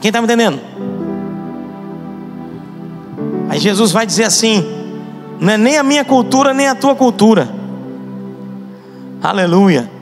Quem 0.00 0.08
está 0.08 0.20
me 0.20 0.24
entendendo? 0.24 0.60
Aí 3.48 3.58
Jesus 3.58 3.92
vai 3.92 4.06
dizer 4.06 4.24
assim: 4.24 4.64
não 5.38 5.52
é 5.52 5.58
nem 5.58 5.76
a 5.76 5.82
minha 5.82 6.04
cultura, 6.04 6.54
nem 6.54 6.66
a 6.68 6.74
tua 6.74 6.94
cultura. 6.94 7.48
Aleluia. 9.22 10.01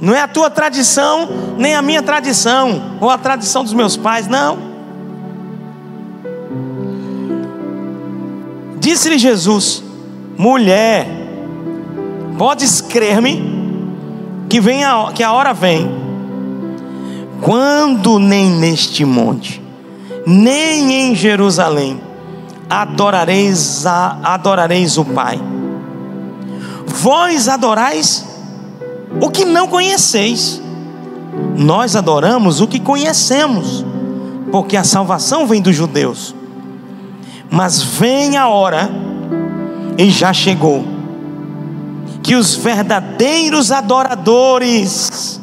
Não 0.00 0.14
é 0.14 0.20
a 0.20 0.28
tua 0.28 0.50
tradição, 0.50 1.28
nem 1.56 1.74
a 1.74 1.82
minha 1.82 2.02
tradição, 2.02 2.98
ou 3.00 3.10
a 3.10 3.18
tradição 3.18 3.62
dos 3.62 3.72
meus 3.72 3.96
pais, 3.96 4.26
não. 4.28 4.58
Disse-lhe 8.78 9.18
Jesus: 9.18 9.82
Mulher, 10.36 11.06
podes 12.36 12.80
crer-me 12.80 13.42
que, 14.48 14.60
vem 14.60 14.84
a, 14.84 15.10
que 15.14 15.22
a 15.22 15.32
hora 15.32 15.54
vem, 15.54 15.90
quando 17.40 18.18
nem 18.18 18.50
neste 18.50 19.04
monte, 19.04 19.62
nem 20.26 20.92
em 20.92 21.14
Jerusalém, 21.14 22.00
adorareis, 22.68 23.86
a, 23.86 24.18
adorareis 24.22 24.98
o 24.98 25.04
Pai. 25.04 25.40
Vós 26.86 27.48
adorais 27.48 28.33
o 29.20 29.30
que 29.30 29.44
não 29.44 29.66
conheceis. 29.66 30.60
Nós 31.56 31.96
adoramos 31.96 32.60
o 32.60 32.66
que 32.66 32.78
conhecemos, 32.78 33.84
porque 34.50 34.76
a 34.76 34.84
salvação 34.84 35.46
vem 35.46 35.60
dos 35.60 35.74
judeus. 35.74 36.34
Mas 37.50 37.82
vem 37.82 38.36
a 38.36 38.48
hora, 38.48 38.90
e 39.96 40.10
já 40.10 40.32
chegou, 40.32 40.84
que 42.22 42.34
os 42.34 42.54
verdadeiros 42.54 43.70
adoradores 43.70 45.40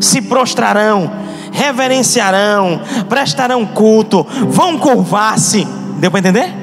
se 0.00 0.22
prostrarão, 0.22 1.10
reverenciarão, 1.52 2.80
prestarão 3.08 3.66
culto, 3.66 4.26
vão 4.48 4.78
curvar-se. 4.78 5.66
Deu 5.98 6.10
para 6.10 6.20
entender? 6.20 6.54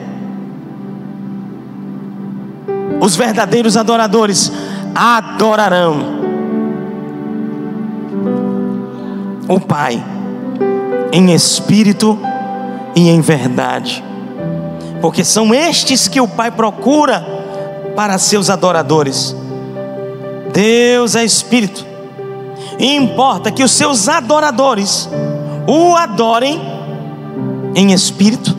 Os 3.00 3.16
verdadeiros 3.16 3.78
adoradores 3.78 4.52
adorarão 4.98 6.18
o 9.48 9.60
Pai 9.60 10.04
em 11.14 11.32
espírito 11.34 12.18
e 12.96 13.08
em 13.08 13.22
verdade, 13.22 14.04
porque 15.00 15.24
são 15.24 15.54
estes 15.54 16.08
que 16.08 16.20
o 16.20 16.28
Pai 16.28 16.50
procura 16.50 17.24
para 17.96 18.18
seus 18.18 18.50
adoradores. 18.50 19.36
Deus 20.52 21.16
é 21.16 21.24
espírito, 21.24 21.86
e 22.80 22.96
importa 22.96 23.52
que 23.52 23.64
os 23.64 23.72
seus 23.72 24.10
adoradores 24.10 25.08
o 25.68 25.96
adorem 25.96 26.60
em 27.76 27.94
espírito 27.94 28.58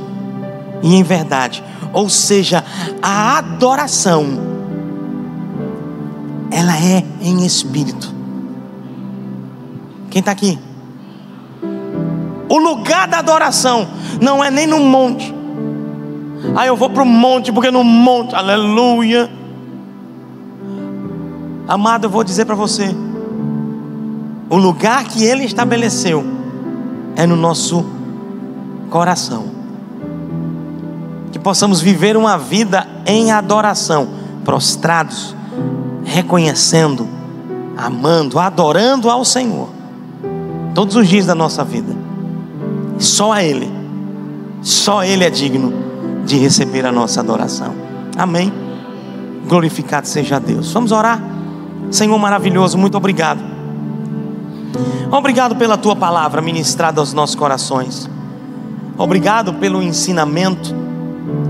e 0.82 0.95
em 0.95 1.03
verdade, 1.03 1.64
ou 1.93 2.09
seja, 2.09 2.64
a 3.03 3.39
adoração 3.39 4.47
ela 6.51 6.76
é 6.76 7.05
em 7.20 7.44
espírito. 7.44 8.14
Quem 10.11 10.20
está 10.20 10.32
aqui? 10.32 10.59
O 12.49 12.59
lugar 12.59 13.07
da 13.07 13.18
adoração 13.18 13.86
não 14.20 14.42
é 14.42 14.51
nem 14.51 14.66
no 14.66 14.80
monte. 14.80 15.34
Ah, 16.57 16.66
eu 16.66 16.76
vou 16.76 16.88
para 16.88 17.03
o 17.03 17.07
monte, 17.07 17.53
porque 17.53 17.70
no 17.70 17.84
monte, 17.84 18.34
aleluia. 18.34 19.30
Amado, 21.66 22.05
eu 22.05 22.11
vou 22.11 22.24
dizer 22.24 22.46
para 22.46 22.55
você: 22.55 22.94
o 24.49 24.57
lugar 24.57 25.05
que 25.05 25.24
Ele 25.24 25.44
estabeleceu 25.44 26.24
é 27.14 27.26
no 27.26 27.36
nosso 27.36 27.84
coração. 28.88 29.46
Que 31.30 31.38
possamos 31.38 31.80
viver 31.80 32.16
uma 32.16 32.38
vida 32.38 32.88
em 33.05 33.30
adoração, 33.30 34.09
prostrados, 34.44 35.36
reconhecendo, 36.09 37.06
amando, 37.76 38.38
adorando 38.38 39.11
ao 39.11 39.24
Senhor, 39.24 39.68
todos 40.74 40.96
os 40.96 41.06
dias 41.06 41.26
da 41.26 41.34
nossa 41.34 41.62
vida. 41.62 41.94
Só 42.98 43.32
a 43.32 43.44
Ele, 43.44 43.70
só 44.62 45.04
Ele 45.04 45.22
é 45.22 45.30
digno 45.30 45.72
de 46.24 46.36
receber 46.38 46.86
a 46.86 46.90
nossa 46.90 47.20
adoração. 47.20 47.74
Amém. 48.16 48.52
Glorificado 49.46 50.09
seja 50.09 50.40
Deus. 50.40 50.72
Vamos 50.72 50.92
orar. 50.92 51.22
Senhor 51.90 52.18
maravilhoso, 52.18 52.76
muito 52.76 52.96
obrigado. 52.96 53.40
Obrigado 55.11 55.56
pela 55.56 55.76
tua 55.76 55.94
palavra 55.94 56.40
ministrada 56.40 57.00
aos 57.00 57.12
nossos 57.12 57.36
corações. 57.36 58.09
Obrigado 58.96 59.54
pelo 59.54 59.82
ensinamento, 59.82 60.74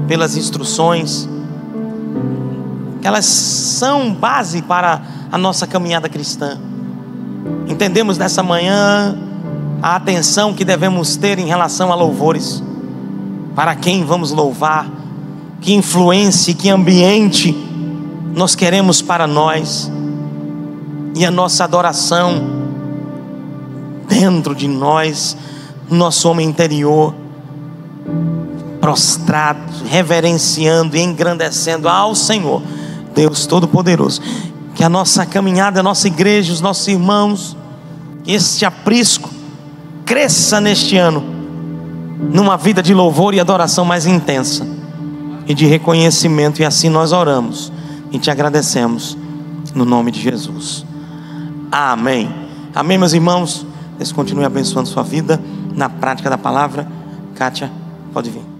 pelas 0.06 0.36
instruções. 0.36 1.28
Elas 3.02 3.24
são 3.24 4.12
base 4.12 4.62
para 4.62 5.02
a 5.30 5.38
nossa 5.38 5.66
caminhada 5.66 6.08
cristã. 6.08 6.58
Entendemos 7.68 8.18
nessa 8.18 8.42
manhã 8.42 9.16
a 9.82 9.96
atenção 9.96 10.52
que 10.52 10.64
devemos 10.64 11.16
ter 11.16 11.38
em 11.38 11.46
relação 11.46 11.92
a 11.92 11.94
louvores. 11.94 12.62
Para 13.54 13.74
quem 13.76 14.04
vamos 14.04 14.30
louvar? 14.30 14.88
Que 15.60 15.74
influência, 15.74 16.54
que 16.54 16.68
ambiente 16.68 17.56
nós 18.34 18.54
queremos 18.54 19.02
para 19.02 19.26
nós. 19.26 19.90
E 21.14 21.24
a 21.24 21.30
nossa 21.30 21.64
adoração 21.64 22.58
dentro 24.08 24.54
de 24.54 24.68
nós, 24.68 25.36
nosso 25.90 26.28
homem 26.28 26.48
interior 26.48 27.14
prostrado, 28.80 29.60
reverenciando 29.86 30.96
e 30.96 31.00
engrandecendo 31.00 31.88
ao 31.88 32.14
Senhor, 32.14 32.62
Deus 33.18 33.46
Todo-Poderoso. 33.46 34.22
Que 34.76 34.84
a 34.84 34.88
nossa 34.88 35.26
caminhada, 35.26 35.80
a 35.80 35.82
nossa 35.82 36.06
igreja, 36.06 36.52
os 36.52 36.60
nossos 36.60 36.86
irmãos, 36.86 37.56
este 38.24 38.64
aprisco 38.64 39.28
cresça 40.06 40.60
neste 40.60 40.96
ano, 40.96 41.24
numa 42.32 42.56
vida 42.56 42.80
de 42.80 42.94
louvor 42.94 43.34
e 43.34 43.40
adoração 43.40 43.84
mais 43.84 44.06
intensa 44.06 44.64
e 45.48 45.52
de 45.52 45.66
reconhecimento, 45.66 46.62
e 46.62 46.64
assim 46.64 46.88
nós 46.88 47.10
oramos 47.10 47.72
e 48.12 48.20
te 48.20 48.30
agradecemos, 48.30 49.18
no 49.74 49.84
nome 49.84 50.12
de 50.12 50.20
Jesus. 50.20 50.86
Amém. 51.72 52.32
Amém, 52.72 52.98
meus 52.98 53.14
irmãos. 53.14 53.66
Deus 53.96 54.12
continue 54.12 54.44
abençoando 54.44 54.88
sua 54.88 55.02
vida 55.02 55.40
na 55.74 55.88
prática 55.88 56.30
da 56.30 56.38
palavra. 56.38 56.86
Kátia, 57.34 57.68
pode 58.12 58.30
vir. 58.30 58.57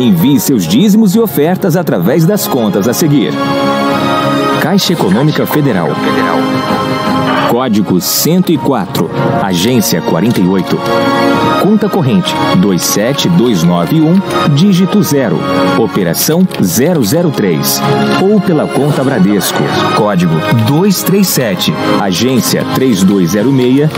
Envie 0.00 0.40
seus 0.40 0.66
dízimos 0.66 1.14
e 1.14 1.20
ofertas 1.20 1.76
através 1.76 2.24
das 2.24 2.48
contas 2.48 2.88
a 2.88 2.94
seguir. 2.94 3.34
Caixa 4.62 4.94
Econômica 4.94 5.44
Federal. 5.44 5.90
Código 7.50 8.00
104, 8.00 9.10
Agência 9.42 10.00
48. 10.00 10.78
Conta 11.60 11.88
corrente 11.88 12.32
27291, 12.58 14.22
dígito 14.54 15.02
0, 15.02 15.36
Operação 15.76 16.42
003. 16.44 17.82
Ou 18.22 18.40
pela 18.40 18.68
conta 18.68 19.02
Bradesco. 19.02 19.58
Código 19.96 20.36
237, 20.68 21.74
Agência 22.00 22.64
3206, 22.76 23.90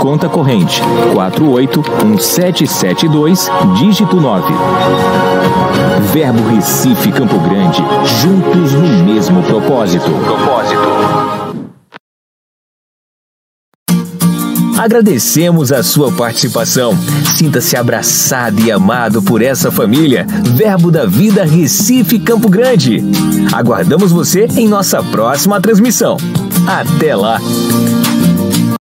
Conta 0.00 0.28
corrente 0.28 0.82
481772, 1.14 3.48
dígito 3.78 4.20
9. 4.20 4.52
Verbo 6.12 6.48
Recife 6.48 7.12
Campo 7.12 7.38
Grande, 7.38 7.84
juntos 8.20 8.72
no 8.72 9.04
mesmo 9.04 9.44
propósito. 9.44 10.10
Propósito. 10.10 10.95
Agradecemos 14.78 15.72
a 15.72 15.82
sua 15.82 16.12
participação. 16.12 16.96
Sinta-se 17.36 17.76
abraçado 17.76 18.60
e 18.60 18.70
amado 18.70 19.22
por 19.22 19.40
essa 19.40 19.70
família. 19.70 20.26
Verbo 20.54 20.90
da 20.90 21.06
Vida 21.06 21.44
Recife 21.44 22.18
Campo 22.18 22.48
Grande. 22.48 23.02
Aguardamos 23.52 24.12
você 24.12 24.46
em 24.56 24.68
nossa 24.68 25.02
próxima 25.02 25.60
transmissão. 25.60 26.18
Até 26.66 27.16
lá! 27.16 27.40